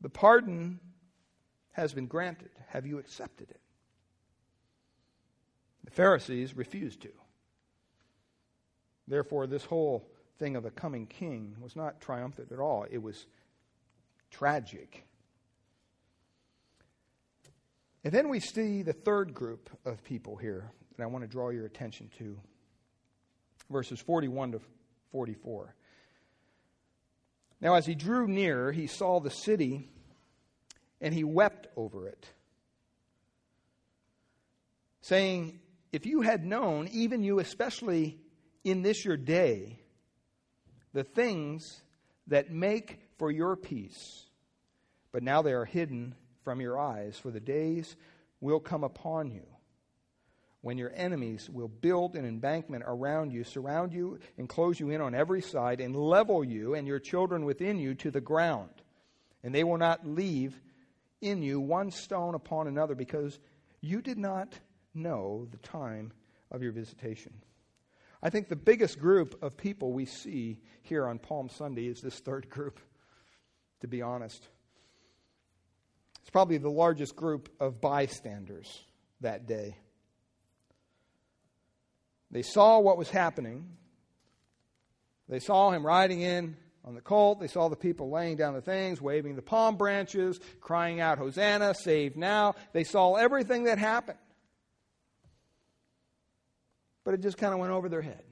The 0.00 0.08
pardon 0.08 0.80
has 1.72 1.92
been 1.92 2.06
granted. 2.06 2.50
Have 2.68 2.86
you 2.86 2.98
accepted 2.98 3.50
it? 3.50 3.60
The 5.84 5.90
Pharisees 5.90 6.56
refused 6.56 7.02
to. 7.02 7.10
Therefore, 9.06 9.46
this 9.46 9.64
whole 9.64 10.08
thing 10.38 10.56
of 10.56 10.64
a 10.64 10.70
coming 10.70 11.06
king 11.06 11.56
was 11.60 11.76
not 11.76 12.00
triumphant 12.00 12.50
at 12.52 12.58
all, 12.58 12.86
it 12.90 12.98
was 12.98 13.26
tragic. 14.30 15.06
And 18.02 18.12
then 18.12 18.28
we 18.28 18.40
see 18.40 18.82
the 18.82 18.92
third 18.92 19.32
group 19.32 19.70
of 19.86 20.04
people 20.04 20.36
here 20.36 20.70
that 20.96 21.02
I 21.02 21.06
want 21.06 21.24
to 21.24 21.28
draw 21.28 21.48
your 21.50 21.64
attention 21.64 22.10
to 22.18 22.38
verses 23.70 24.00
41 24.00 24.52
to 24.52 24.60
44. 25.12 25.74
Now, 27.60 27.74
as 27.74 27.86
he 27.86 27.94
drew 27.94 28.26
near, 28.26 28.72
he 28.72 28.86
saw 28.86 29.20
the 29.20 29.30
city 29.30 29.88
and 31.00 31.14
he 31.14 31.24
wept 31.24 31.66
over 31.76 32.08
it, 32.08 32.26
saying, 35.00 35.60
If 35.92 36.06
you 36.06 36.22
had 36.22 36.44
known, 36.44 36.88
even 36.92 37.22
you 37.22 37.38
especially 37.38 38.18
in 38.64 38.82
this 38.82 39.04
your 39.04 39.16
day, 39.16 39.80
the 40.92 41.04
things 41.04 41.82
that 42.26 42.50
make 42.50 43.00
for 43.18 43.30
your 43.30 43.56
peace, 43.56 44.24
but 45.12 45.22
now 45.22 45.42
they 45.42 45.52
are 45.52 45.64
hidden 45.64 46.14
from 46.42 46.60
your 46.60 46.78
eyes, 46.78 47.18
for 47.18 47.30
the 47.30 47.40
days 47.40 47.96
will 48.40 48.60
come 48.60 48.84
upon 48.84 49.30
you 49.30 49.53
when 50.64 50.78
your 50.78 50.92
enemies 50.96 51.50
will 51.50 51.68
build 51.68 52.16
an 52.16 52.24
embankment 52.24 52.82
around 52.86 53.30
you, 53.30 53.44
surround 53.44 53.92
you, 53.92 54.18
and 54.38 54.48
close 54.48 54.80
you 54.80 54.88
in 54.88 55.02
on 55.02 55.14
every 55.14 55.42
side, 55.42 55.78
and 55.78 55.94
level 55.94 56.42
you 56.42 56.72
and 56.74 56.86
your 56.88 56.98
children 56.98 57.44
within 57.44 57.78
you 57.78 57.94
to 57.94 58.10
the 58.10 58.20
ground. 58.22 58.70
And 59.42 59.54
they 59.54 59.62
will 59.62 59.76
not 59.76 60.06
leave 60.06 60.58
in 61.20 61.42
you 61.42 61.60
one 61.60 61.90
stone 61.90 62.34
upon 62.34 62.66
another, 62.66 62.94
because 62.94 63.38
you 63.82 64.00
did 64.00 64.16
not 64.16 64.58
know 64.94 65.46
the 65.50 65.58
time 65.58 66.14
of 66.50 66.62
your 66.62 66.72
visitation. 66.72 67.34
I 68.22 68.30
think 68.30 68.48
the 68.48 68.56
biggest 68.56 68.98
group 68.98 69.42
of 69.42 69.58
people 69.58 69.92
we 69.92 70.06
see 70.06 70.62
here 70.80 71.06
on 71.06 71.18
Palm 71.18 71.50
Sunday 71.50 71.88
is 71.88 72.00
this 72.00 72.20
third 72.20 72.48
group, 72.48 72.80
to 73.82 73.86
be 73.86 74.00
honest. 74.00 74.48
It's 76.22 76.30
probably 76.30 76.56
the 76.56 76.70
largest 76.70 77.14
group 77.16 77.50
of 77.60 77.82
bystanders 77.82 78.80
that 79.20 79.46
day. 79.46 79.76
They 82.34 82.42
saw 82.42 82.80
what 82.80 82.98
was 82.98 83.08
happening. 83.08 83.64
They 85.28 85.38
saw 85.38 85.70
him 85.70 85.86
riding 85.86 86.20
in 86.20 86.56
on 86.84 86.96
the 86.96 87.00
colt. 87.00 87.38
They 87.38 87.46
saw 87.46 87.68
the 87.68 87.76
people 87.76 88.10
laying 88.10 88.36
down 88.36 88.54
the 88.54 88.60
things, 88.60 89.00
waving 89.00 89.36
the 89.36 89.42
palm 89.42 89.76
branches, 89.76 90.40
crying 90.60 91.00
out, 91.00 91.18
Hosanna, 91.18 91.74
save 91.74 92.16
now. 92.16 92.56
They 92.72 92.82
saw 92.82 93.14
everything 93.14 93.64
that 93.64 93.78
happened. 93.78 94.18
But 97.04 97.14
it 97.14 97.20
just 97.20 97.38
kind 97.38 97.54
of 97.54 97.60
went 97.60 97.72
over 97.72 97.88
their 97.88 98.02
head. 98.02 98.24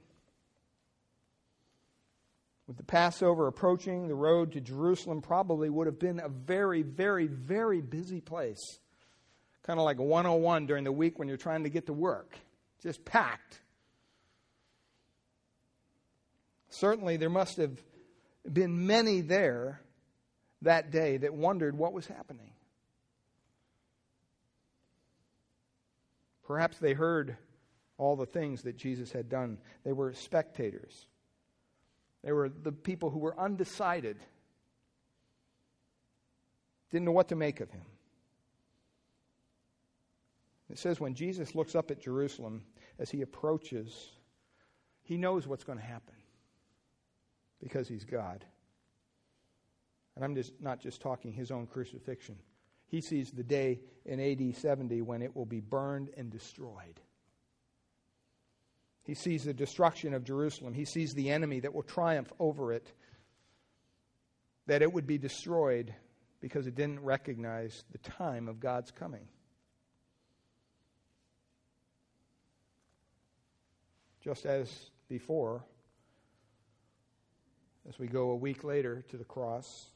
With 2.67 2.75
the 2.75 2.83
Passover 2.83 3.47
approaching, 3.47 4.09
the 4.09 4.15
road 4.15 4.51
to 4.51 4.59
Jerusalem 4.59 5.21
probably 5.21 5.69
would 5.69 5.87
have 5.87 5.99
been 5.99 6.19
a 6.19 6.27
very, 6.27 6.81
very, 6.81 7.27
very 7.27 7.79
busy 7.79 8.19
place. 8.19 8.79
Kind 9.65 9.79
of 9.79 9.85
like 9.85 9.97
101 9.97 10.65
during 10.65 10.83
the 10.83 10.91
week 10.91 11.17
when 11.17 11.29
you're 11.29 11.37
trying 11.37 11.63
to 11.63 11.69
get 11.69 11.85
to 11.85 11.93
work. 11.93 12.35
Just 12.81 13.05
packed. 13.05 13.61
Certainly, 16.73 17.17
there 17.17 17.29
must 17.29 17.57
have 17.57 17.79
been 18.51 18.87
many 18.87 19.21
there 19.21 19.79
that 20.63 20.89
day 20.89 21.17
that 21.17 21.31
wondered 21.31 21.77
what 21.77 21.93
was 21.93 22.07
happening. 22.07 22.49
Perhaps 26.47 26.79
they 26.79 26.93
heard 26.93 27.37
all 27.99 28.15
the 28.15 28.25
things 28.25 28.63
that 28.63 28.75
Jesus 28.75 29.11
had 29.11 29.29
done. 29.29 29.59
They 29.85 29.93
were 29.93 30.13
spectators, 30.13 31.05
they 32.23 32.31
were 32.31 32.49
the 32.49 32.71
people 32.71 33.11
who 33.11 33.19
were 33.19 33.39
undecided, 33.39 34.17
didn't 36.89 37.05
know 37.05 37.11
what 37.11 37.29
to 37.29 37.35
make 37.35 37.59
of 37.59 37.69
him. 37.69 37.85
It 40.71 40.79
says 40.79 40.99
when 40.99 41.13
Jesus 41.13 41.53
looks 41.53 41.75
up 41.75 41.91
at 41.91 42.01
Jerusalem 42.01 42.63
as 42.97 43.11
he 43.11 43.21
approaches, 43.21 44.09
he 45.03 45.17
knows 45.17 45.45
what's 45.45 45.63
going 45.63 45.77
to 45.77 45.85
happen 45.85 46.15
because 47.63 47.87
he's 47.87 48.03
God. 48.03 48.43
And 50.15 50.23
I'm 50.23 50.35
just 50.35 50.53
not 50.59 50.79
just 50.79 51.01
talking 51.01 51.31
his 51.31 51.49
own 51.49 51.65
crucifixion. 51.65 52.35
He 52.87 53.01
sees 53.01 53.31
the 53.31 53.43
day 53.43 53.79
in 54.05 54.19
AD 54.19 54.55
70 54.57 55.01
when 55.01 55.21
it 55.21 55.35
will 55.35 55.45
be 55.45 55.61
burned 55.61 56.09
and 56.15 56.29
destroyed. 56.29 56.99
He 59.03 59.15
sees 59.15 59.45
the 59.45 59.53
destruction 59.53 60.13
of 60.13 60.23
Jerusalem. 60.23 60.73
He 60.73 60.85
sees 60.85 61.13
the 61.13 61.31
enemy 61.31 61.61
that 61.61 61.73
will 61.73 61.83
triumph 61.83 62.31
over 62.39 62.73
it, 62.73 62.91
that 64.67 64.81
it 64.81 64.93
would 64.93 65.07
be 65.07 65.17
destroyed 65.17 65.93
because 66.41 66.67
it 66.67 66.75
didn't 66.75 66.99
recognize 66.99 67.83
the 67.91 67.97
time 67.97 68.47
of 68.47 68.59
God's 68.59 68.91
coming. 68.91 69.27
Just 74.21 74.45
as 74.45 74.69
before, 75.09 75.65
as 77.87 77.99
we 77.99 78.07
go 78.07 78.31
a 78.31 78.35
week 78.35 78.63
later 78.63 79.03
to 79.09 79.17
the 79.17 79.23
cross, 79.23 79.87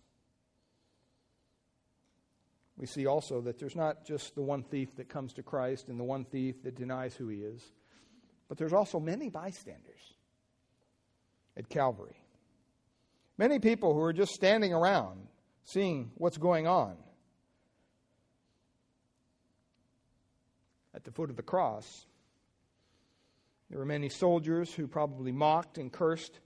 we 2.77 2.85
see 2.85 3.07
also 3.07 3.41
that 3.41 3.57
there's 3.57 3.75
not 3.75 4.05
just 4.05 4.35
the 4.35 4.41
one 4.41 4.63
thief 4.63 4.95
that 4.97 5.09
comes 5.09 5.33
to 5.33 5.43
Christ 5.43 5.87
and 5.87 5.99
the 5.99 6.03
one 6.03 6.25
thief 6.25 6.61
that 6.63 6.75
denies 6.75 7.15
who 7.15 7.27
he 7.27 7.39
is, 7.39 7.61
but 8.47 8.57
there's 8.57 8.73
also 8.73 8.99
many 8.99 9.29
bystanders 9.29 10.13
at 11.55 11.69
Calvary. 11.69 12.17
Many 13.37 13.59
people 13.59 13.93
who 13.93 14.01
are 14.01 14.13
just 14.13 14.33
standing 14.33 14.73
around 14.73 15.27
seeing 15.65 16.11
what's 16.15 16.37
going 16.37 16.65
on. 16.65 16.95
At 20.93 21.03
the 21.03 21.11
foot 21.11 21.29
of 21.29 21.35
the 21.35 21.43
cross, 21.43 22.05
there 23.69 23.79
were 23.79 23.85
many 23.85 24.09
soldiers 24.09 24.73
who 24.73 24.87
probably 24.87 25.31
mocked 25.31 25.77
and 25.77 25.91
cursed 25.91 26.39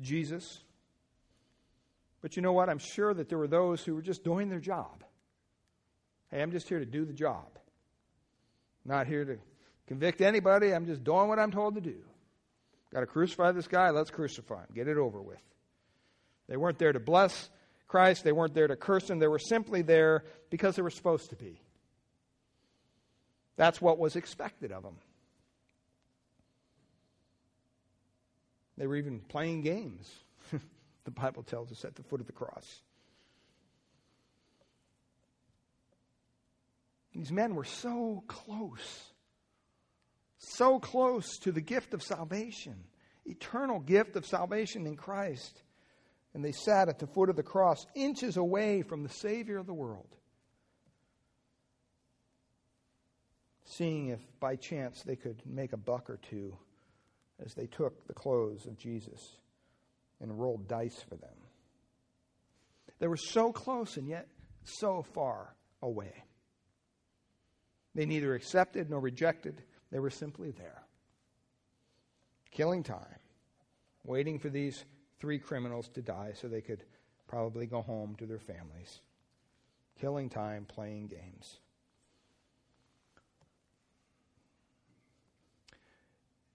Jesus. 0.00 0.64
But 2.22 2.36
you 2.36 2.42
know 2.42 2.52
what? 2.52 2.70
I'm 2.70 2.78
sure 2.78 3.12
that 3.12 3.28
there 3.28 3.36
were 3.36 3.48
those 3.48 3.84
who 3.84 3.94
were 3.94 4.02
just 4.02 4.24
doing 4.24 4.48
their 4.48 4.60
job. 4.60 5.04
Hey, 6.30 6.40
I'm 6.40 6.52
just 6.52 6.68
here 6.68 6.78
to 6.78 6.86
do 6.86 7.04
the 7.04 7.12
job. 7.12 7.58
Not 8.84 9.06
here 9.06 9.24
to 9.24 9.38
convict 9.86 10.20
anybody. 10.20 10.72
I'm 10.72 10.86
just 10.86 11.04
doing 11.04 11.28
what 11.28 11.38
I'm 11.38 11.50
told 11.50 11.74
to 11.74 11.80
do. 11.80 11.98
Got 12.92 13.00
to 13.00 13.06
crucify 13.06 13.52
this 13.52 13.66
guy? 13.66 13.90
Let's 13.90 14.10
crucify 14.10 14.60
him. 14.60 14.68
Get 14.74 14.88
it 14.88 14.96
over 14.96 15.20
with. 15.20 15.42
They 16.48 16.56
weren't 16.56 16.78
there 16.78 16.92
to 16.92 17.00
bless 17.00 17.50
Christ. 17.88 18.24
They 18.24 18.32
weren't 18.32 18.54
there 18.54 18.68
to 18.68 18.76
curse 18.76 19.10
him. 19.10 19.18
They 19.18 19.28
were 19.28 19.38
simply 19.38 19.82
there 19.82 20.24
because 20.50 20.76
they 20.76 20.82
were 20.82 20.90
supposed 20.90 21.30
to 21.30 21.36
be. 21.36 21.60
That's 23.56 23.80
what 23.80 23.98
was 23.98 24.16
expected 24.16 24.72
of 24.72 24.82
them. 24.82 24.96
They 28.78 28.86
were 28.86 28.96
even 28.96 29.20
playing 29.20 29.62
games 29.62 30.10
the 31.04 31.10
Bible 31.10 31.42
tells 31.42 31.72
us, 31.72 31.84
at 31.84 31.94
the 31.94 32.02
foot 32.02 32.20
of 32.20 32.26
the 32.26 32.32
cross. 32.32 32.82
These 37.12 37.32
men 37.32 37.54
were 37.54 37.64
so 37.64 38.24
close, 38.26 39.12
so 40.38 40.78
close 40.78 41.38
to 41.40 41.52
the 41.52 41.60
gift 41.60 41.92
of 41.92 42.02
salvation, 42.02 42.84
eternal 43.26 43.80
gift 43.80 44.16
of 44.16 44.24
salvation 44.24 44.86
in 44.86 44.96
Christ. 44.96 45.62
And 46.34 46.42
they 46.42 46.52
sat 46.52 46.88
at 46.88 46.98
the 46.98 47.06
foot 47.06 47.28
of 47.28 47.36
the 47.36 47.42
cross, 47.42 47.84
inches 47.94 48.38
away 48.38 48.80
from 48.80 49.02
the 49.02 49.10
Savior 49.10 49.58
of 49.58 49.66
the 49.66 49.74
world, 49.74 50.16
seeing 53.66 54.08
if 54.08 54.20
by 54.40 54.56
chance 54.56 55.02
they 55.02 55.16
could 55.16 55.42
make 55.44 55.74
a 55.74 55.76
buck 55.76 56.08
or 56.08 56.18
two 56.30 56.56
as 57.44 57.52
they 57.52 57.66
took 57.66 58.06
the 58.06 58.14
clothes 58.14 58.66
of 58.66 58.78
Jesus 58.78 59.36
and 60.22 60.40
rolled 60.40 60.68
dice 60.68 61.04
for 61.08 61.16
them. 61.16 61.30
They 63.00 63.08
were 63.08 63.16
so 63.16 63.52
close 63.52 63.96
and 63.96 64.08
yet 64.08 64.28
so 64.64 65.02
far 65.02 65.54
away. 65.82 66.24
They 67.94 68.06
neither 68.06 68.34
accepted 68.34 68.88
nor 68.88 69.00
rejected, 69.00 69.62
they 69.90 69.98
were 69.98 70.08
simply 70.08 70.52
there, 70.52 70.82
killing 72.50 72.82
time, 72.82 73.18
waiting 74.04 74.38
for 74.38 74.48
these 74.48 74.84
three 75.20 75.38
criminals 75.38 75.88
to 75.88 76.00
die 76.00 76.32
so 76.34 76.48
they 76.48 76.62
could 76.62 76.84
probably 77.26 77.66
go 77.66 77.82
home 77.82 78.14
to 78.16 78.26
their 78.26 78.38
families, 78.38 79.00
killing 80.00 80.30
time, 80.30 80.64
playing 80.64 81.08
games. 81.08 81.58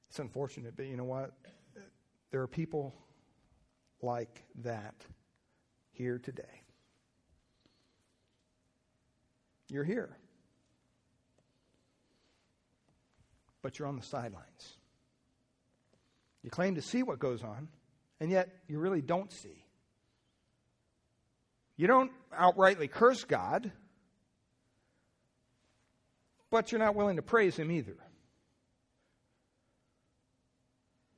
It's 0.09 0.19
unfortunate, 0.19 0.75
but 0.75 0.87
you 0.87 0.97
know 0.97 1.03
what? 1.03 1.33
There 2.31 2.41
are 2.41 2.47
people 2.47 2.95
like 4.01 4.43
that 4.63 4.95
here 5.91 6.19
today. 6.19 6.61
You're 9.69 9.83
here. 9.83 10.15
But 13.61 13.79
you're 13.79 13.87
on 13.87 13.97
the 13.97 14.03
sidelines. 14.03 14.77
You 16.43 16.49
claim 16.49 16.75
to 16.75 16.81
see 16.81 17.03
what 17.03 17.19
goes 17.19 17.43
on, 17.43 17.67
and 18.19 18.31
yet 18.31 18.49
you 18.67 18.79
really 18.79 19.01
don't 19.01 19.31
see. 19.31 19.65
You 21.75 21.87
don't 21.87 22.11
outrightly 22.33 22.89
curse 22.89 23.23
God, 23.23 23.71
but 26.49 26.71
you're 26.71 26.79
not 26.79 26.95
willing 26.95 27.17
to 27.17 27.21
praise 27.21 27.57
Him 27.57 27.71
either. 27.71 27.97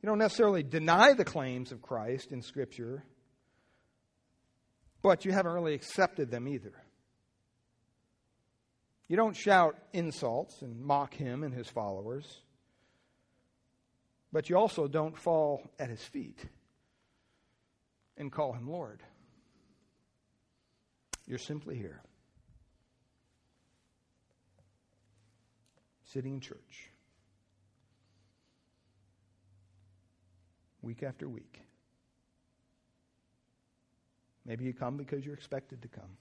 You 0.02 0.08
don't 0.08 0.18
necessarily 0.18 0.64
deny 0.64 1.14
the 1.14 1.26
claims 1.26 1.72
of 1.72 1.82
Christ 1.82 2.32
in 2.32 2.42
Scripture, 2.42 3.04
but 5.02 5.26
you 5.26 5.32
haven't 5.32 5.52
really 5.52 5.74
accepted 5.74 6.32
them 6.32 6.48
either. 6.48 6.74
You 9.08 9.18
don't 9.18 9.36
shout 9.36 9.76
insults 9.92 10.62
and 10.62 10.80
mock 10.80 11.14
him 11.14 11.44
and 11.44 11.54
his 11.54 11.68
followers, 11.68 12.42
but 14.32 14.50
you 14.50 14.56
also 14.56 14.88
don't 14.88 15.18
fall 15.18 15.70
at 15.80 15.90
his 15.90 16.04
feet 16.04 16.40
and 18.18 18.32
call 18.32 18.54
him 18.54 18.70
Lord. 18.70 19.02
You're 21.26 21.40
simply 21.40 21.76
here, 21.76 22.02
sitting 26.06 26.36
in 26.36 26.40
church. 26.40 26.89
Week 30.90 31.04
after 31.04 31.30
week. 31.30 31.62
Maybe 34.44 34.66
you 34.66 34.74
come 34.74 34.98
because 34.98 35.24
you're 35.24 35.36
expected 35.36 35.84
to 35.84 35.88
come. 35.88 36.18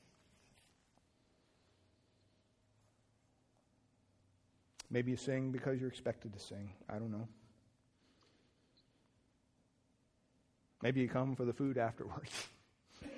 Maybe 4.90 5.10
you 5.10 5.16
sing 5.16 5.52
because 5.52 5.80
you're 5.80 5.88
expected 5.88 6.34
to 6.34 6.38
sing. 6.38 6.70
I 6.86 6.98
don't 6.98 7.10
know. 7.10 7.26
Maybe 10.82 11.00
you 11.00 11.08
come 11.08 11.34
for 11.34 11.46
the 11.46 11.54
food 11.54 11.78
afterwards. 11.78 12.48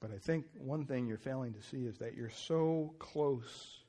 but 0.00 0.10
I 0.12 0.18
think 0.18 0.46
one 0.58 0.84
thing 0.84 1.06
you're 1.06 1.16
failing 1.16 1.52
to 1.52 1.62
see 1.62 1.86
is 1.86 1.96
that 1.98 2.16
you're 2.16 2.28
so 2.28 2.92
close 2.98 3.82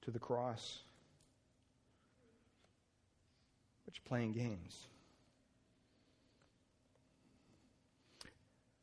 to 0.00 0.10
the 0.10 0.18
cross 0.18 0.78
but 3.86 3.94
you're 3.96 4.08
playing 4.08 4.32
games. 4.32 4.86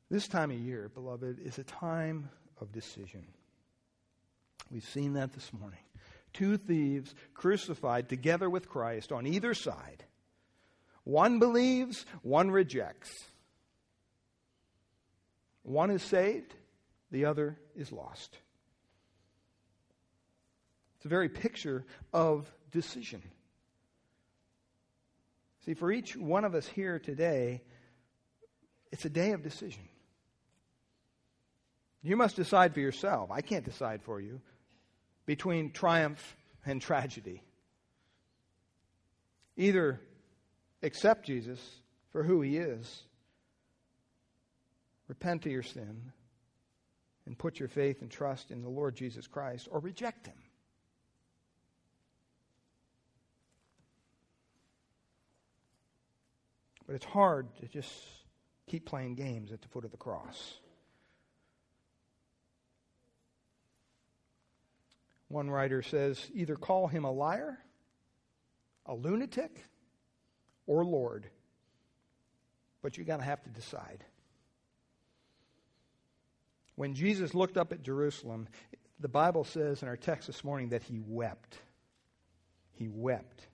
This 0.10 0.28
time 0.28 0.52
of 0.52 0.58
year, 0.58 0.90
beloved, 0.94 1.40
is 1.40 1.60
a 1.60 1.64
time 1.64 2.30
of 2.62 2.72
decision. 2.72 3.26
We've 4.72 4.84
seen 4.86 5.14
that 5.14 5.34
this 5.34 5.52
morning. 5.54 5.80
Two 6.34 6.58
thieves 6.58 7.14
crucified 7.34 8.10
together 8.10 8.50
with 8.50 8.70
Christ 8.70 9.12
on 9.12 9.28
either 9.28 9.54
side. 9.54 10.04
One 11.04 11.40
believes, 11.40 12.06
one 12.22 12.50
rejects. 12.50 13.26
One 15.64 15.92
is 15.92 16.02
saved, 16.02 16.56
the 17.12 17.26
other 17.26 17.58
is 17.76 17.92
lost. 17.92 18.38
It's 20.98 21.06
a 21.06 21.10
very 21.10 21.30
picture 21.30 21.86
of 22.14 22.50
decision. 22.72 23.22
See, 25.66 25.74
for 25.74 25.92
each 25.92 26.16
one 26.16 26.44
of 26.44 26.56
us 26.56 26.68
here 26.68 27.00
today, 27.00 27.62
it's 28.92 29.06
a 29.06 29.10
day 29.10 29.32
of 29.32 29.42
decision. 29.42 29.84
You 32.02 32.18
must 32.18 32.36
decide 32.36 32.74
for 32.74 32.82
yourself. 32.82 33.32
I 33.32 33.42
can't 33.42 33.64
decide 33.64 34.02
for 34.04 34.20
you 34.20 34.42
between 35.26 35.72
triumph 35.72 36.36
and 36.66 36.82
tragedy. 36.82 37.42
Either 39.56 40.02
accept 40.82 41.26
Jesus 41.26 41.60
for 42.12 42.24
who 42.24 42.42
he 42.42 42.58
is, 42.58 43.04
repent 45.08 45.46
of 45.46 45.52
your 45.52 45.64
sin, 45.64 46.12
and 47.26 47.38
put 47.38 47.58
your 47.58 47.70
faith 47.70 48.02
and 48.02 48.12
trust 48.12 48.52
in 48.52 48.62
the 48.62 48.70
Lord 48.70 48.96
Jesus 48.96 49.28
Christ, 49.28 49.70
or 49.72 49.80
reject 49.80 50.28
him. 50.28 50.36
But 56.94 56.98
it's 56.98 57.12
hard 57.12 57.48
to 57.56 57.68
just 57.68 57.92
keep 58.68 58.86
playing 58.86 59.16
games 59.16 59.52
at 59.52 59.64
the 59.64 59.68
foot 59.68 59.84
of 59.84 59.90
the 59.90 59.98
cross. 59.98 60.60
One 65.28 65.50
writer 65.50 65.82
says 65.82 66.24
either 66.36 66.56
call 66.56 66.86
him 66.86 67.04
a 67.04 67.12
liar, 67.12 67.58
a 68.86 68.94
lunatic, 68.94 69.58
or 70.68 70.86
Lord. 70.86 71.26
But 72.84 72.96
you're 72.96 73.08
going 73.08 73.22
to 73.22 73.26
have 73.26 73.42
to 73.42 73.50
decide. 73.50 74.06
When 76.76 76.94
Jesus 76.94 77.34
looked 77.34 77.58
up 77.58 77.74
at 77.74 77.82
Jerusalem, 77.82 78.48
the 79.00 79.08
Bible 79.08 79.46
says 79.46 79.82
in 79.82 79.88
our 79.88 79.98
text 79.98 80.28
this 80.28 80.44
morning 80.44 80.70
that 80.70 80.84
he 80.84 81.00
wept. 81.00 81.58
He 82.74 82.88
wept. 82.88 83.48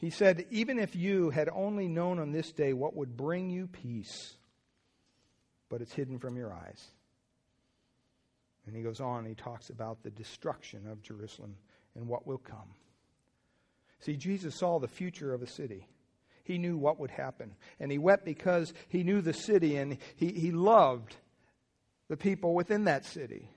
He 0.00 0.08
said, 0.08 0.46
Even 0.50 0.78
if 0.78 0.96
you 0.96 1.28
had 1.28 1.50
only 1.50 1.86
known 1.86 2.18
on 2.18 2.32
this 2.32 2.52
day 2.52 2.72
what 2.72 2.96
would 2.96 3.18
bring 3.18 3.50
you 3.50 3.66
peace, 3.66 4.34
but 5.68 5.82
it's 5.82 5.92
hidden 5.92 6.18
from 6.18 6.36
your 6.36 6.52
eyes. 6.52 6.82
And 8.66 8.74
he 8.74 8.82
goes 8.82 9.00
on, 9.00 9.26
he 9.26 9.34
talks 9.34 9.68
about 9.68 10.02
the 10.02 10.10
destruction 10.10 10.86
of 10.90 11.02
Jerusalem 11.02 11.56
and 11.94 12.08
what 12.08 12.26
will 12.26 12.38
come. 12.38 12.74
See, 14.00 14.16
Jesus 14.16 14.54
saw 14.54 14.78
the 14.78 14.88
future 14.88 15.34
of 15.34 15.42
a 15.42 15.46
city. 15.46 15.86
He 16.44 16.56
knew 16.56 16.78
what 16.78 16.98
would 16.98 17.10
happen. 17.10 17.54
And 17.78 17.92
he 17.92 17.98
wept 17.98 18.24
because 18.24 18.72
he 18.88 19.02
knew 19.02 19.20
the 19.20 19.34
city 19.34 19.76
and 19.76 19.98
he, 20.16 20.28
he 20.32 20.50
loved 20.50 21.14
the 22.08 22.16
people 22.16 22.54
within 22.54 22.84
that 22.84 23.04
city. 23.04 23.50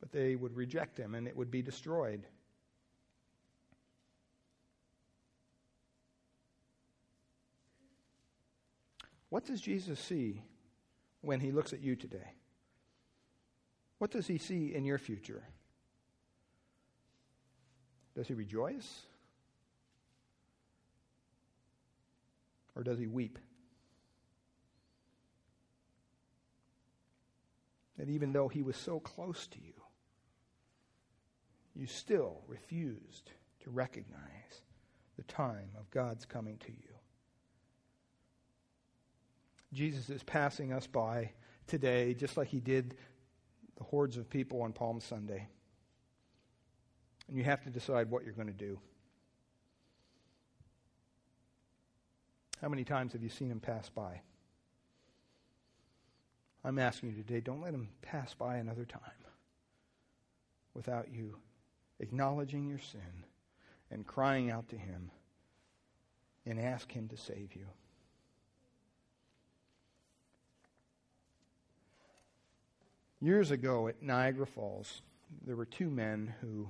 But 0.00 0.12
they 0.12 0.36
would 0.36 0.54
reject 0.54 0.98
him 0.98 1.14
and 1.14 1.26
it 1.26 1.36
would 1.36 1.50
be 1.50 1.62
destroyed. 1.62 2.26
What 9.34 9.46
does 9.46 9.60
Jesus 9.60 9.98
see 9.98 10.42
when 11.20 11.40
he 11.40 11.50
looks 11.50 11.72
at 11.72 11.80
you 11.80 11.96
today? 11.96 12.34
What 13.98 14.12
does 14.12 14.28
he 14.28 14.38
see 14.38 14.72
in 14.72 14.84
your 14.84 14.96
future? 14.96 15.42
Does 18.14 18.28
he 18.28 18.34
rejoice? 18.34 19.00
Or 22.76 22.84
does 22.84 23.00
he 23.00 23.08
weep? 23.08 23.40
That 27.98 28.08
even 28.08 28.32
though 28.32 28.46
he 28.46 28.62
was 28.62 28.76
so 28.76 29.00
close 29.00 29.48
to 29.48 29.58
you, 29.58 29.74
you 31.74 31.88
still 31.88 32.42
refused 32.46 33.32
to 33.64 33.70
recognize 33.70 34.62
the 35.16 35.24
time 35.24 35.70
of 35.76 35.90
God's 35.90 36.24
coming 36.24 36.56
to 36.58 36.70
you. 36.70 36.93
Jesus 39.74 40.08
is 40.08 40.22
passing 40.22 40.72
us 40.72 40.86
by 40.86 41.32
today, 41.66 42.14
just 42.14 42.36
like 42.36 42.48
he 42.48 42.60
did 42.60 42.96
the 43.76 43.84
hordes 43.84 44.16
of 44.16 44.30
people 44.30 44.62
on 44.62 44.72
Palm 44.72 45.00
Sunday. 45.00 45.48
And 47.28 47.36
you 47.36 47.44
have 47.44 47.62
to 47.64 47.70
decide 47.70 48.10
what 48.10 48.24
you're 48.24 48.32
going 48.32 48.46
to 48.46 48.52
do. 48.52 48.78
How 52.60 52.68
many 52.68 52.84
times 52.84 53.12
have 53.12 53.22
you 53.22 53.28
seen 53.28 53.50
him 53.50 53.60
pass 53.60 53.88
by? 53.88 54.20
I'm 56.64 56.78
asking 56.78 57.10
you 57.10 57.16
today, 57.16 57.40
don't 57.40 57.60
let 57.60 57.74
him 57.74 57.88
pass 58.00 58.32
by 58.32 58.56
another 58.56 58.86
time 58.86 59.00
without 60.72 61.12
you 61.12 61.36
acknowledging 62.00 62.66
your 62.66 62.78
sin 62.78 63.24
and 63.90 64.06
crying 64.06 64.50
out 64.50 64.68
to 64.70 64.76
him 64.76 65.10
and 66.46 66.58
ask 66.58 66.90
him 66.90 67.08
to 67.08 67.16
save 67.16 67.54
you. 67.54 67.66
Years 73.20 73.50
ago 73.50 73.88
at 73.88 74.02
Niagara 74.02 74.46
Falls, 74.46 75.02
there 75.46 75.56
were 75.56 75.64
two 75.64 75.88
men 75.88 76.34
who 76.40 76.68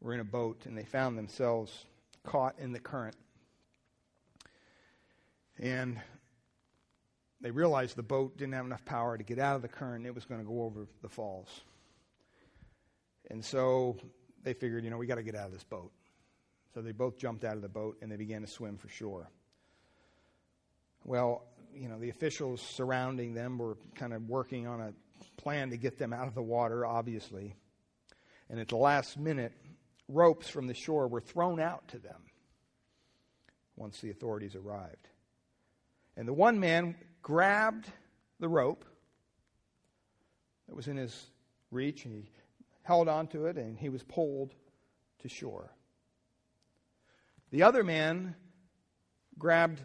were 0.00 0.14
in 0.14 0.20
a 0.20 0.24
boat 0.24 0.62
and 0.66 0.76
they 0.76 0.84
found 0.84 1.16
themselves 1.16 1.86
caught 2.24 2.58
in 2.58 2.72
the 2.72 2.80
current. 2.80 3.16
And 5.58 6.00
they 7.40 7.50
realized 7.50 7.96
the 7.96 8.02
boat 8.02 8.36
didn't 8.36 8.54
have 8.54 8.66
enough 8.66 8.84
power 8.84 9.16
to 9.16 9.24
get 9.24 9.38
out 9.38 9.56
of 9.56 9.62
the 9.62 9.68
current, 9.68 10.06
it 10.06 10.14
was 10.14 10.24
going 10.24 10.40
to 10.40 10.46
go 10.46 10.62
over 10.62 10.86
the 11.02 11.08
falls. 11.08 11.62
And 13.30 13.44
so 13.44 13.96
they 14.42 14.54
figured, 14.54 14.84
you 14.84 14.90
know, 14.90 14.96
we 14.96 15.06
got 15.06 15.16
to 15.16 15.22
get 15.22 15.34
out 15.34 15.46
of 15.46 15.52
this 15.52 15.64
boat. 15.64 15.92
So 16.74 16.80
they 16.80 16.92
both 16.92 17.18
jumped 17.18 17.44
out 17.44 17.56
of 17.56 17.62
the 17.62 17.68
boat 17.68 17.98
and 18.02 18.10
they 18.10 18.16
began 18.16 18.40
to 18.40 18.46
swim 18.46 18.76
for 18.76 18.88
shore. 18.88 19.30
Well, 21.04 21.44
you 21.78 21.88
know, 21.88 21.98
the 21.98 22.10
officials 22.10 22.60
surrounding 22.60 23.34
them 23.34 23.58
were 23.58 23.76
kind 23.94 24.12
of 24.12 24.28
working 24.28 24.66
on 24.66 24.80
a 24.80 24.92
plan 25.36 25.70
to 25.70 25.76
get 25.76 25.98
them 25.98 26.12
out 26.12 26.28
of 26.28 26.34
the 26.34 26.42
water, 26.42 26.84
obviously. 26.84 27.54
And 28.50 28.58
at 28.58 28.68
the 28.68 28.76
last 28.76 29.18
minute, 29.18 29.52
ropes 30.08 30.48
from 30.48 30.66
the 30.66 30.74
shore 30.74 31.06
were 31.06 31.20
thrown 31.20 31.60
out 31.60 31.86
to 31.88 31.98
them 31.98 32.22
once 33.76 34.00
the 34.00 34.10
authorities 34.10 34.54
arrived. 34.56 35.08
And 36.16 36.26
the 36.26 36.32
one 36.32 36.58
man 36.58 36.96
grabbed 37.22 37.86
the 38.40 38.48
rope 38.48 38.84
that 40.68 40.74
was 40.74 40.88
in 40.88 40.96
his 40.96 41.26
reach 41.70 42.04
and 42.04 42.14
he 42.14 42.30
held 42.82 43.08
onto 43.08 43.46
it 43.46 43.56
and 43.56 43.78
he 43.78 43.88
was 43.88 44.02
pulled 44.02 44.52
to 45.20 45.28
shore. 45.28 45.72
The 47.50 47.62
other 47.62 47.84
man 47.84 48.34
grabbed 49.38 49.80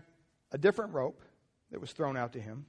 a 0.51 0.57
different 0.57 0.93
rope 0.93 1.21
that 1.74 1.82
was 1.82 1.91
thrown 1.91 2.15
out 2.15 2.34
to 2.34 2.39
him. 2.39 2.67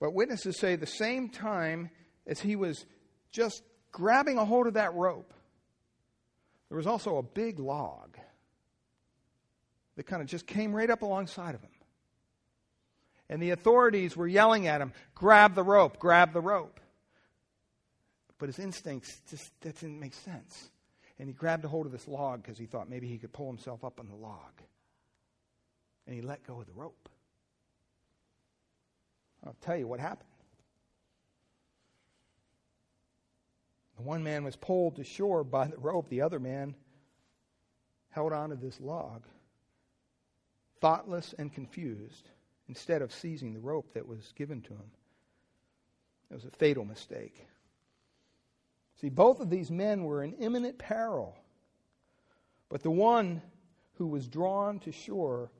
But 0.00 0.12
witnesses 0.12 0.58
say 0.58 0.74
the 0.74 0.86
same 0.86 1.28
time 1.28 1.90
as 2.26 2.40
he 2.40 2.56
was 2.56 2.84
just 3.30 3.62
grabbing 3.92 4.38
a 4.38 4.44
hold 4.44 4.66
of 4.66 4.74
that 4.74 4.92
rope, 4.94 5.32
there 6.68 6.76
was 6.76 6.86
also 6.86 7.16
a 7.16 7.22
big 7.22 7.60
log 7.60 8.18
that 9.94 10.02
kind 10.02 10.20
of 10.20 10.26
just 10.26 10.48
came 10.48 10.74
right 10.74 10.90
up 10.90 11.02
alongside 11.02 11.54
of 11.54 11.62
him. 11.62 11.70
And 13.30 13.40
the 13.40 13.50
authorities 13.50 14.16
were 14.16 14.26
yelling 14.26 14.66
at 14.66 14.80
him, 14.80 14.92
grab 15.14 15.54
the 15.54 15.62
rope, 15.62 16.00
grab 16.00 16.32
the 16.32 16.40
rope. 16.40 16.80
But 18.38 18.48
his 18.48 18.58
instincts 18.58 19.16
just 19.30 19.52
that 19.60 19.78
didn't 19.78 20.00
make 20.00 20.14
sense. 20.14 20.70
And 21.20 21.28
he 21.28 21.34
grabbed 21.34 21.64
a 21.64 21.68
hold 21.68 21.86
of 21.86 21.92
this 21.92 22.08
log 22.08 22.42
because 22.42 22.58
he 22.58 22.66
thought 22.66 22.90
maybe 22.90 23.06
he 23.06 23.18
could 23.18 23.32
pull 23.32 23.46
himself 23.46 23.84
up 23.84 24.00
on 24.00 24.08
the 24.08 24.16
log. 24.16 24.60
And 26.06 26.16
he 26.16 26.20
let 26.20 26.44
go 26.44 26.60
of 26.60 26.66
the 26.66 26.72
rope. 26.72 27.08
I'll 29.48 29.56
tell 29.62 29.78
you 29.78 29.86
what 29.86 29.98
happened. 29.98 30.28
The 33.96 34.02
one 34.02 34.22
man 34.22 34.44
was 34.44 34.56
pulled 34.56 34.96
to 34.96 35.04
shore 35.04 35.42
by 35.42 35.68
the 35.68 35.78
rope, 35.78 36.10
the 36.10 36.20
other 36.20 36.38
man 36.38 36.74
held 38.10 38.34
onto 38.34 38.56
this 38.56 38.78
log, 38.78 39.24
thoughtless 40.82 41.34
and 41.38 41.50
confused, 41.50 42.28
instead 42.68 43.00
of 43.00 43.10
seizing 43.10 43.54
the 43.54 43.60
rope 43.60 43.94
that 43.94 44.06
was 44.06 44.34
given 44.36 44.60
to 44.60 44.74
him. 44.74 44.90
It 46.30 46.34
was 46.34 46.44
a 46.44 46.50
fatal 46.50 46.84
mistake. 46.84 47.46
See, 49.00 49.08
both 49.08 49.40
of 49.40 49.48
these 49.48 49.70
men 49.70 50.04
were 50.04 50.22
in 50.22 50.34
imminent 50.34 50.78
peril. 50.78 51.34
But 52.68 52.82
the 52.82 52.90
one 52.90 53.40
who 53.94 54.08
was 54.08 54.28
drawn 54.28 54.78
to 54.80 54.92
shore 54.92 55.50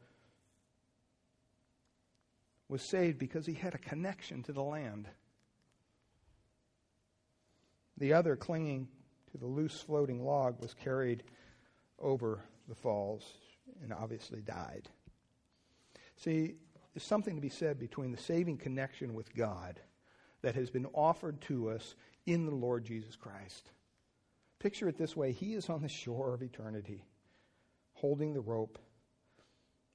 was 2.69 2.83
saved 2.83 3.19
because 3.19 3.47
he 3.47 3.55
had 3.55 3.75
a 3.75 3.79
connection 3.79 4.43
to 4.45 4.53
the 4.53 4.63
land. 4.63 5.09
The 7.97 8.13
other, 8.13 8.37
clinging 8.37 8.89
to 9.33 9.39
the 9.39 9.47
loose 9.47 9.81
floating 9.81 10.25
log, 10.25 10.61
was 10.61 10.75
carried 10.75 11.25
over 11.99 12.45
the 12.69 12.75
falls 12.75 13.25
and 13.83 13.93
obviously 13.93 14.41
died. 14.41 14.89
See, 16.17 16.55
there's 16.95 17.05
something 17.05 17.35
to 17.35 17.41
be 17.41 17.49
said 17.49 17.79
between 17.79 18.13
the 18.13 18.23
saving 18.23 18.59
connection 18.59 19.15
with 19.15 19.35
God 19.35 19.81
that 20.43 20.55
has 20.55 20.71
been 20.71 20.87
offered 20.95 21.41
to 21.43 21.71
us 21.71 21.95
in 22.27 22.45
the 22.45 22.55
Lord 22.55 22.85
Jesus 22.85 23.17
Christ. 23.17 23.71
Picture 24.59 24.89
it 24.89 24.99
this 24.99 25.17
way 25.17 25.33
He 25.33 25.55
is 25.55 25.69
on 25.69 25.83
the 25.83 25.89
shore 25.89 26.35
of 26.35 26.43
eternity, 26.43 27.05
holding 27.95 28.35
the 28.35 28.41
rope. 28.41 28.79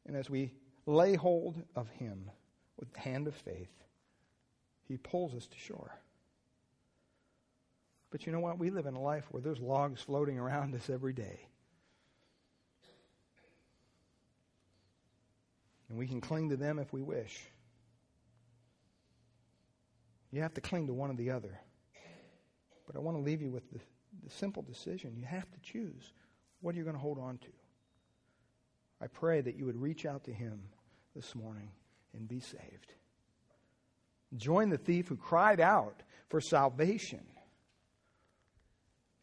And 0.06 0.16
as 0.16 0.30
we 0.30 0.54
lay 0.86 1.16
hold 1.16 1.62
of 1.76 1.90
Him 1.90 2.30
with 2.80 2.92
the 2.94 3.00
hand 3.00 3.28
of 3.28 3.36
faith, 3.36 3.72
He 4.88 4.98
pulls 4.98 5.34
us 5.34 5.48
to 5.48 5.58
shore. 5.58 5.98
But 8.12 8.26
you 8.26 8.32
know 8.32 8.40
what? 8.40 8.60
We 8.60 8.70
live 8.70 8.86
in 8.86 8.94
a 8.94 9.02
life 9.02 9.26
where 9.32 9.42
there's 9.42 9.60
logs 9.60 10.02
floating 10.02 10.38
around 10.38 10.76
us 10.76 10.90
every 10.90 11.14
day. 11.14 11.48
And 15.90 15.98
we 15.98 16.08
can 16.08 16.22
cling 16.22 16.50
to 16.50 16.58
them 16.58 16.80
if 16.80 16.94
we 16.94 17.02
wish. 17.02 17.44
You 20.32 20.42
have 20.42 20.54
to 20.56 20.62
cling 20.62 20.88
to 20.88 20.94
one 20.94 21.12
or 21.12 21.16
the 21.16 21.32
other. 21.32 21.60
But 22.88 22.96
I 22.96 23.00
want 23.00 23.18
to 23.18 23.22
leave 23.22 23.42
you 23.42 23.50
with 23.52 23.70
the, 23.72 23.80
the 24.24 24.30
simple 24.30 24.64
decision. 24.64 25.16
You 25.18 25.26
have 25.26 25.50
to 25.52 25.60
choose 25.62 26.14
what 26.62 26.76
you're 26.76 26.84
going 26.84 26.96
to 26.96 27.02
hold 27.02 27.20
on 27.20 27.38
to. 27.40 27.48
I 29.02 29.08
pray 29.08 29.42
that 29.42 29.56
you 29.56 29.66
would 29.66 29.80
reach 29.80 30.06
out 30.06 30.24
to 30.26 30.34
him 30.34 30.62
this 31.16 31.36
morning 31.36 31.70
and 32.14 32.28
be 32.28 32.39
saved. 32.39 32.93
Join 34.36 34.70
the 34.70 34.78
thief 34.78 35.07
who 35.07 35.16
cried 35.16 35.59
out 35.59 36.01
for 36.30 36.41
salvation. 36.41 37.22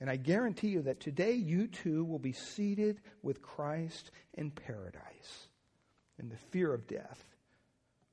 And 0.00 0.08
I 0.08 0.16
guarantee 0.16 0.68
you 0.68 0.82
that 0.82 1.00
today 1.00 1.32
you 1.32 1.66
too 1.66 2.04
will 2.04 2.18
be 2.18 2.32
seated 2.32 3.00
with 3.22 3.42
Christ 3.42 4.10
in 4.34 4.50
paradise. 4.50 5.48
And 6.18 6.30
the 6.30 6.36
fear 6.50 6.72
of 6.72 6.86
death 6.86 7.24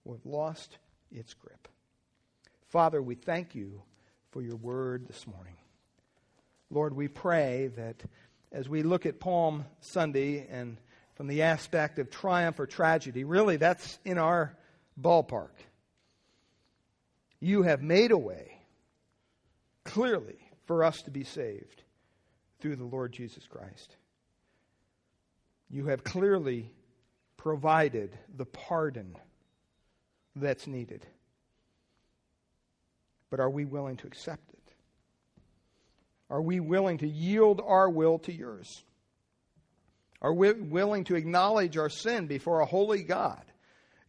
will 0.04 0.16
have 0.16 0.26
lost 0.26 0.78
its 1.12 1.34
grip. 1.34 1.68
Father, 2.70 3.02
we 3.02 3.16
thank 3.16 3.56
you 3.56 3.82
for 4.32 4.42
your 4.42 4.58
word 4.58 5.08
this 5.08 5.26
morning. 5.26 5.56
Lord, 6.70 6.94
we 6.94 7.08
pray 7.08 7.72
that 7.78 8.04
as 8.52 8.68
we 8.68 8.84
look 8.84 9.06
at 9.06 9.20
Palm 9.20 9.66
Sunday 9.80 10.48
and 10.50 10.78
from 11.16 11.28
the 11.28 11.44
aspect 11.44 12.00
of 12.00 12.10
triumph 12.10 12.60
or 12.60 12.68
tragedy, 12.68 13.24
really 13.24 13.58
that's 13.58 13.98
in 14.04 14.18
our 14.18 14.58
ballpark. 15.00 15.52
You 17.40 17.64
have 17.64 17.82
made 17.82 18.12
a 18.12 18.18
way 18.18 18.60
clearly 19.84 20.40
for 20.66 20.84
us 20.84 21.02
to 21.04 21.12
be 21.12 21.24
saved 21.24 21.84
through 22.60 22.76
the 22.76 22.84
Lord 22.84 23.14
Jesus 23.14 23.46
Christ. 23.48 23.96
You 25.70 25.88
have 25.88 26.04
clearly 26.04 26.72
provided 27.38 28.18
the 28.36 28.46
pardon 28.46 29.16
that's 30.36 30.68
needed. 30.68 31.06
But 33.30 33.40
are 33.40 33.50
we 33.50 33.66
willing 33.66 33.98
to 33.98 34.08
accept 34.08 34.50
it? 34.50 34.74
Are 36.30 36.42
we 36.42 36.60
willing 36.60 36.98
to 37.00 37.08
yield 37.08 37.62
our 37.66 37.90
will 37.90 38.20
to 38.20 38.34
yours? 38.34 38.84
Are 40.22 40.34
we 40.34 40.52
willing 40.54 41.04
to 41.06 41.16
acknowledge 41.16 41.78
our 41.78 41.90
sin 41.90 42.28
before 42.28 42.62
a 42.62 42.66
holy 42.66 43.04
God 43.04 43.44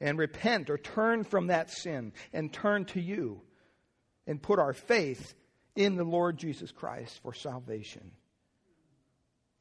and 0.00 0.18
repent 0.18 0.70
or 0.70 0.78
turn 0.78 1.24
from 1.24 1.48
that 1.48 1.70
sin 1.70 2.12
and 2.32 2.52
turn 2.52 2.84
to 2.86 3.00
you 3.00 3.40
and 4.26 4.42
put 4.42 4.58
our 4.58 4.72
faith 4.72 5.34
in 5.74 5.96
the 5.96 6.04
Lord 6.04 6.36
Jesus 6.36 6.72
Christ 6.72 7.20
for 7.22 7.32
salvation? 7.32 8.12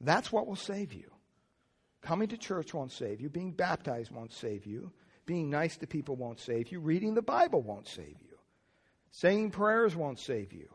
That's 0.00 0.30
what 0.30 0.46
will 0.46 0.56
save 0.56 0.92
you. 0.92 1.10
Coming 2.02 2.28
to 2.28 2.36
church 2.36 2.72
won't 2.72 2.92
save 2.92 3.20
you. 3.20 3.28
Being 3.28 3.52
baptized 3.52 4.10
won't 4.12 4.32
save 4.32 4.66
you. 4.66 4.92
Being 5.26 5.50
nice 5.50 5.76
to 5.78 5.86
people 5.86 6.16
won't 6.16 6.40
save 6.40 6.70
you. 6.70 6.80
Reading 6.80 7.14
the 7.14 7.22
Bible 7.22 7.60
won't 7.60 7.88
save 7.88 8.16
you. 8.20 8.38
Saying 9.10 9.50
prayers 9.50 9.96
won't 9.96 10.18
save 10.18 10.52
you. 10.52 10.68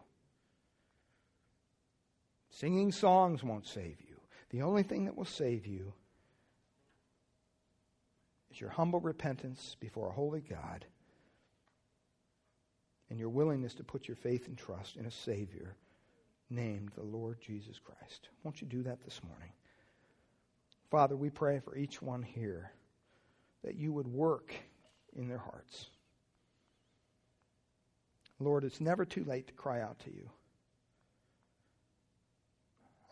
Singing 2.50 2.92
songs 2.92 3.44
won't 3.44 3.66
save 3.66 4.00
you. 4.02 4.20
The 4.50 4.62
only 4.62 4.84
thing 4.84 5.06
that 5.06 5.18
will 5.18 5.26
save 5.26 5.66
you 5.66 5.94
is 8.54 8.62
your 8.62 8.70
humble 8.70 9.00
repentance 9.00 9.76
before 9.80 10.10
a 10.10 10.14
holy 10.14 10.42
God 10.42 10.86
and 13.10 13.20
your 13.20 13.30
willingness 13.30 13.74
to 13.76 13.84
put 13.84 14.08
your 14.08 14.16
faith 14.16 14.48
and 14.48 14.58
trust 14.58 14.96
in 14.96 15.06
a 15.06 15.12
Savior 15.12 15.76
named 16.50 16.92
the 16.96 17.04
Lord 17.04 17.40
Jesus 17.42 17.80
Christ. 17.80 18.30
Won't 18.44 18.62
you 18.62 18.68
do 18.68 18.84
that 18.84 19.04
this 19.04 19.22
morning? 19.28 19.50
Father, 20.92 21.16
we 21.16 21.30
pray 21.30 21.60
for 21.60 21.76
each 21.76 22.02
one 22.02 22.22
here 22.22 22.72
that 23.64 23.76
you 23.76 23.92
would 23.92 24.08
work 24.08 24.54
in 25.16 25.28
their 25.28 25.40
hearts. 25.40 25.88
Lord, 28.40 28.64
it's 28.64 28.82
never 28.82 29.06
too 29.06 29.24
late 29.24 29.48
to 29.48 29.54
cry 29.54 29.82
out 29.82 29.98
to 30.00 30.12
you. 30.12 30.30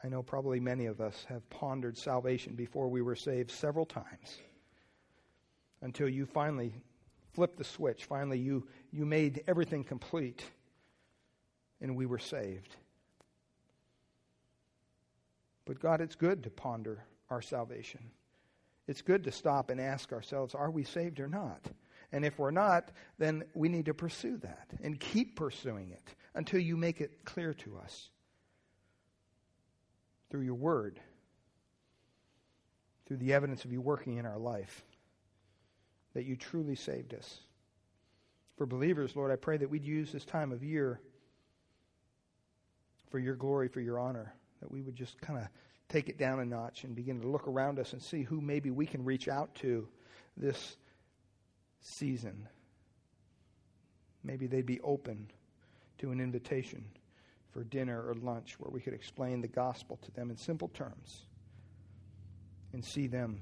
I 0.04 0.10
know 0.10 0.22
probably 0.22 0.60
many 0.60 0.88
of 0.88 1.00
us 1.00 1.26
have 1.30 1.48
pondered 1.50 1.98
salvation 1.98 2.54
before 2.54 2.90
we 2.90 3.02
were 3.02 3.16
saved 3.16 3.52
several 3.52 3.86
times 3.86 4.40
until 5.82 6.08
you 6.08 6.26
finally 6.26 6.74
flipped 7.34 7.58
the 7.58 7.64
switch. 7.64 8.06
Finally, 8.06 8.40
you, 8.40 8.68
you 8.92 9.06
made 9.06 9.44
everything 9.48 9.84
complete 9.84 10.44
and 11.80 11.96
we 11.96 12.06
were 12.06 12.20
saved. 12.20 12.76
But 15.66 15.80
God, 15.80 16.02
it's 16.02 16.16
good 16.16 16.44
to 16.44 16.50
ponder 16.50 17.04
our 17.30 17.42
salvation. 17.42 18.12
It's 18.88 19.02
good 19.02 19.24
to 19.24 19.32
stop 19.32 19.70
and 19.70 19.80
ask 19.80 20.12
ourselves, 20.12 20.54
are 20.54 20.70
we 20.70 20.84
saved 20.84 21.20
or 21.20 21.28
not? 21.28 21.66
And 22.12 22.26
if 22.26 22.38
we're 22.38 22.52
not, 22.52 22.92
then 23.18 23.44
we 23.54 23.70
need 23.70 23.86
to 23.86 23.94
pursue 23.94 24.38
that 24.38 24.68
and 24.84 25.00
keep 25.00 25.38
pursuing 25.38 25.92
it 25.92 26.16
until 26.36 26.60
you 26.60 26.76
make 26.76 27.00
it 27.00 27.24
clear 27.24 27.54
to 27.54 27.78
us 27.78 28.10
through 30.30 30.42
your 30.42 30.56
word, 30.56 31.00
through 33.06 33.18
the 33.18 33.34
evidence 33.34 33.64
of 33.66 33.72
you 33.72 33.82
working 33.82 34.18
in 34.18 34.26
our 34.26 34.38
life, 34.38 34.84
that 36.14 36.26
you 36.26 36.36
truly 36.36 36.76
saved 36.76 37.14
us. 37.14 37.40
For 38.58 38.66
believers, 38.66 39.16
Lord, 39.16 39.32
I 39.32 39.36
pray 39.36 39.58
that 39.58 39.70
we'd 39.70 39.86
use 39.86 40.12
this 40.12 40.26
time 40.26 40.52
of 40.52 40.64
year 40.64 41.00
for 43.10 43.20
your 43.20 43.36
glory, 43.36 43.68
for 43.68 43.82
your 43.82 44.00
honor, 44.00 44.34
that 44.62 44.72
we 44.72 44.82
would 44.82 44.96
just 44.96 45.20
kind 45.22 45.40
of 45.40 45.48
take 45.90 46.10
it 46.10 46.18
down 46.18 46.40
a 46.40 46.46
notch 46.46 46.84
and 46.84 46.96
begin 46.96 47.20
to 47.22 47.28
look 47.28 47.48
around 47.48 47.80
us 47.80 47.94
and 47.94 48.02
see 48.02 48.24
who 48.24 48.40
maybe 48.40 48.72
we 48.72 48.86
can 48.86 49.04
reach 49.04 49.28
out 49.28 49.54
to 49.56 49.88
this 50.38 50.78
season. 51.82 52.48
Maybe 54.24 54.48
they'd 54.48 54.66
be 54.66 54.80
open 54.82 55.30
to 55.98 56.12
an 56.12 56.22
invitation 56.22 56.86
for 57.52 57.64
dinner 57.66 58.02
or 58.08 58.14
lunch 58.16 58.56
where 58.60 58.72
we 58.72 58.80
could 58.80 58.94
explain 58.94 59.42
the 59.42 59.48
gospel 59.48 60.00
to 60.04 60.12
them 60.12 60.30
in 60.30 60.38
simple 60.38 60.70
terms 60.70 61.26
and 62.74 62.84
see 62.84 63.08
them 63.08 63.42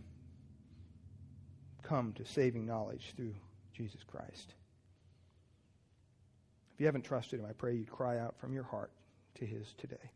come 1.90 2.14
to 2.14 2.24
saving 2.24 2.68
knowledge 2.68 3.14
through 3.16 3.34
Jesus 3.74 4.04
Christ. 4.06 4.54
If 6.74 6.80
you 6.80 6.86
haven't 6.86 7.02
trusted 7.02 7.40
him, 7.40 7.48
I 7.50 7.54
pray 7.54 7.74
you'd 7.76 7.92
cry 7.92 8.20
out 8.20 8.36
from 8.40 8.54
your 8.54 8.64
heart 8.64 8.92
to 9.36 9.46
his 9.46 9.74
today. 9.80 10.12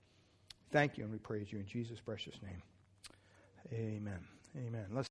Thank 0.71 0.97
you, 0.97 1.03
and 1.03 1.11
we 1.11 1.17
praise 1.17 1.51
you 1.51 1.59
in 1.59 1.65
Jesus' 1.65 1.99
precious 1.99 2.35
name. 2.43 2.61
Amen. 3.73 4.19
Amen. 4.55 4.85
Let's 4.91 5.01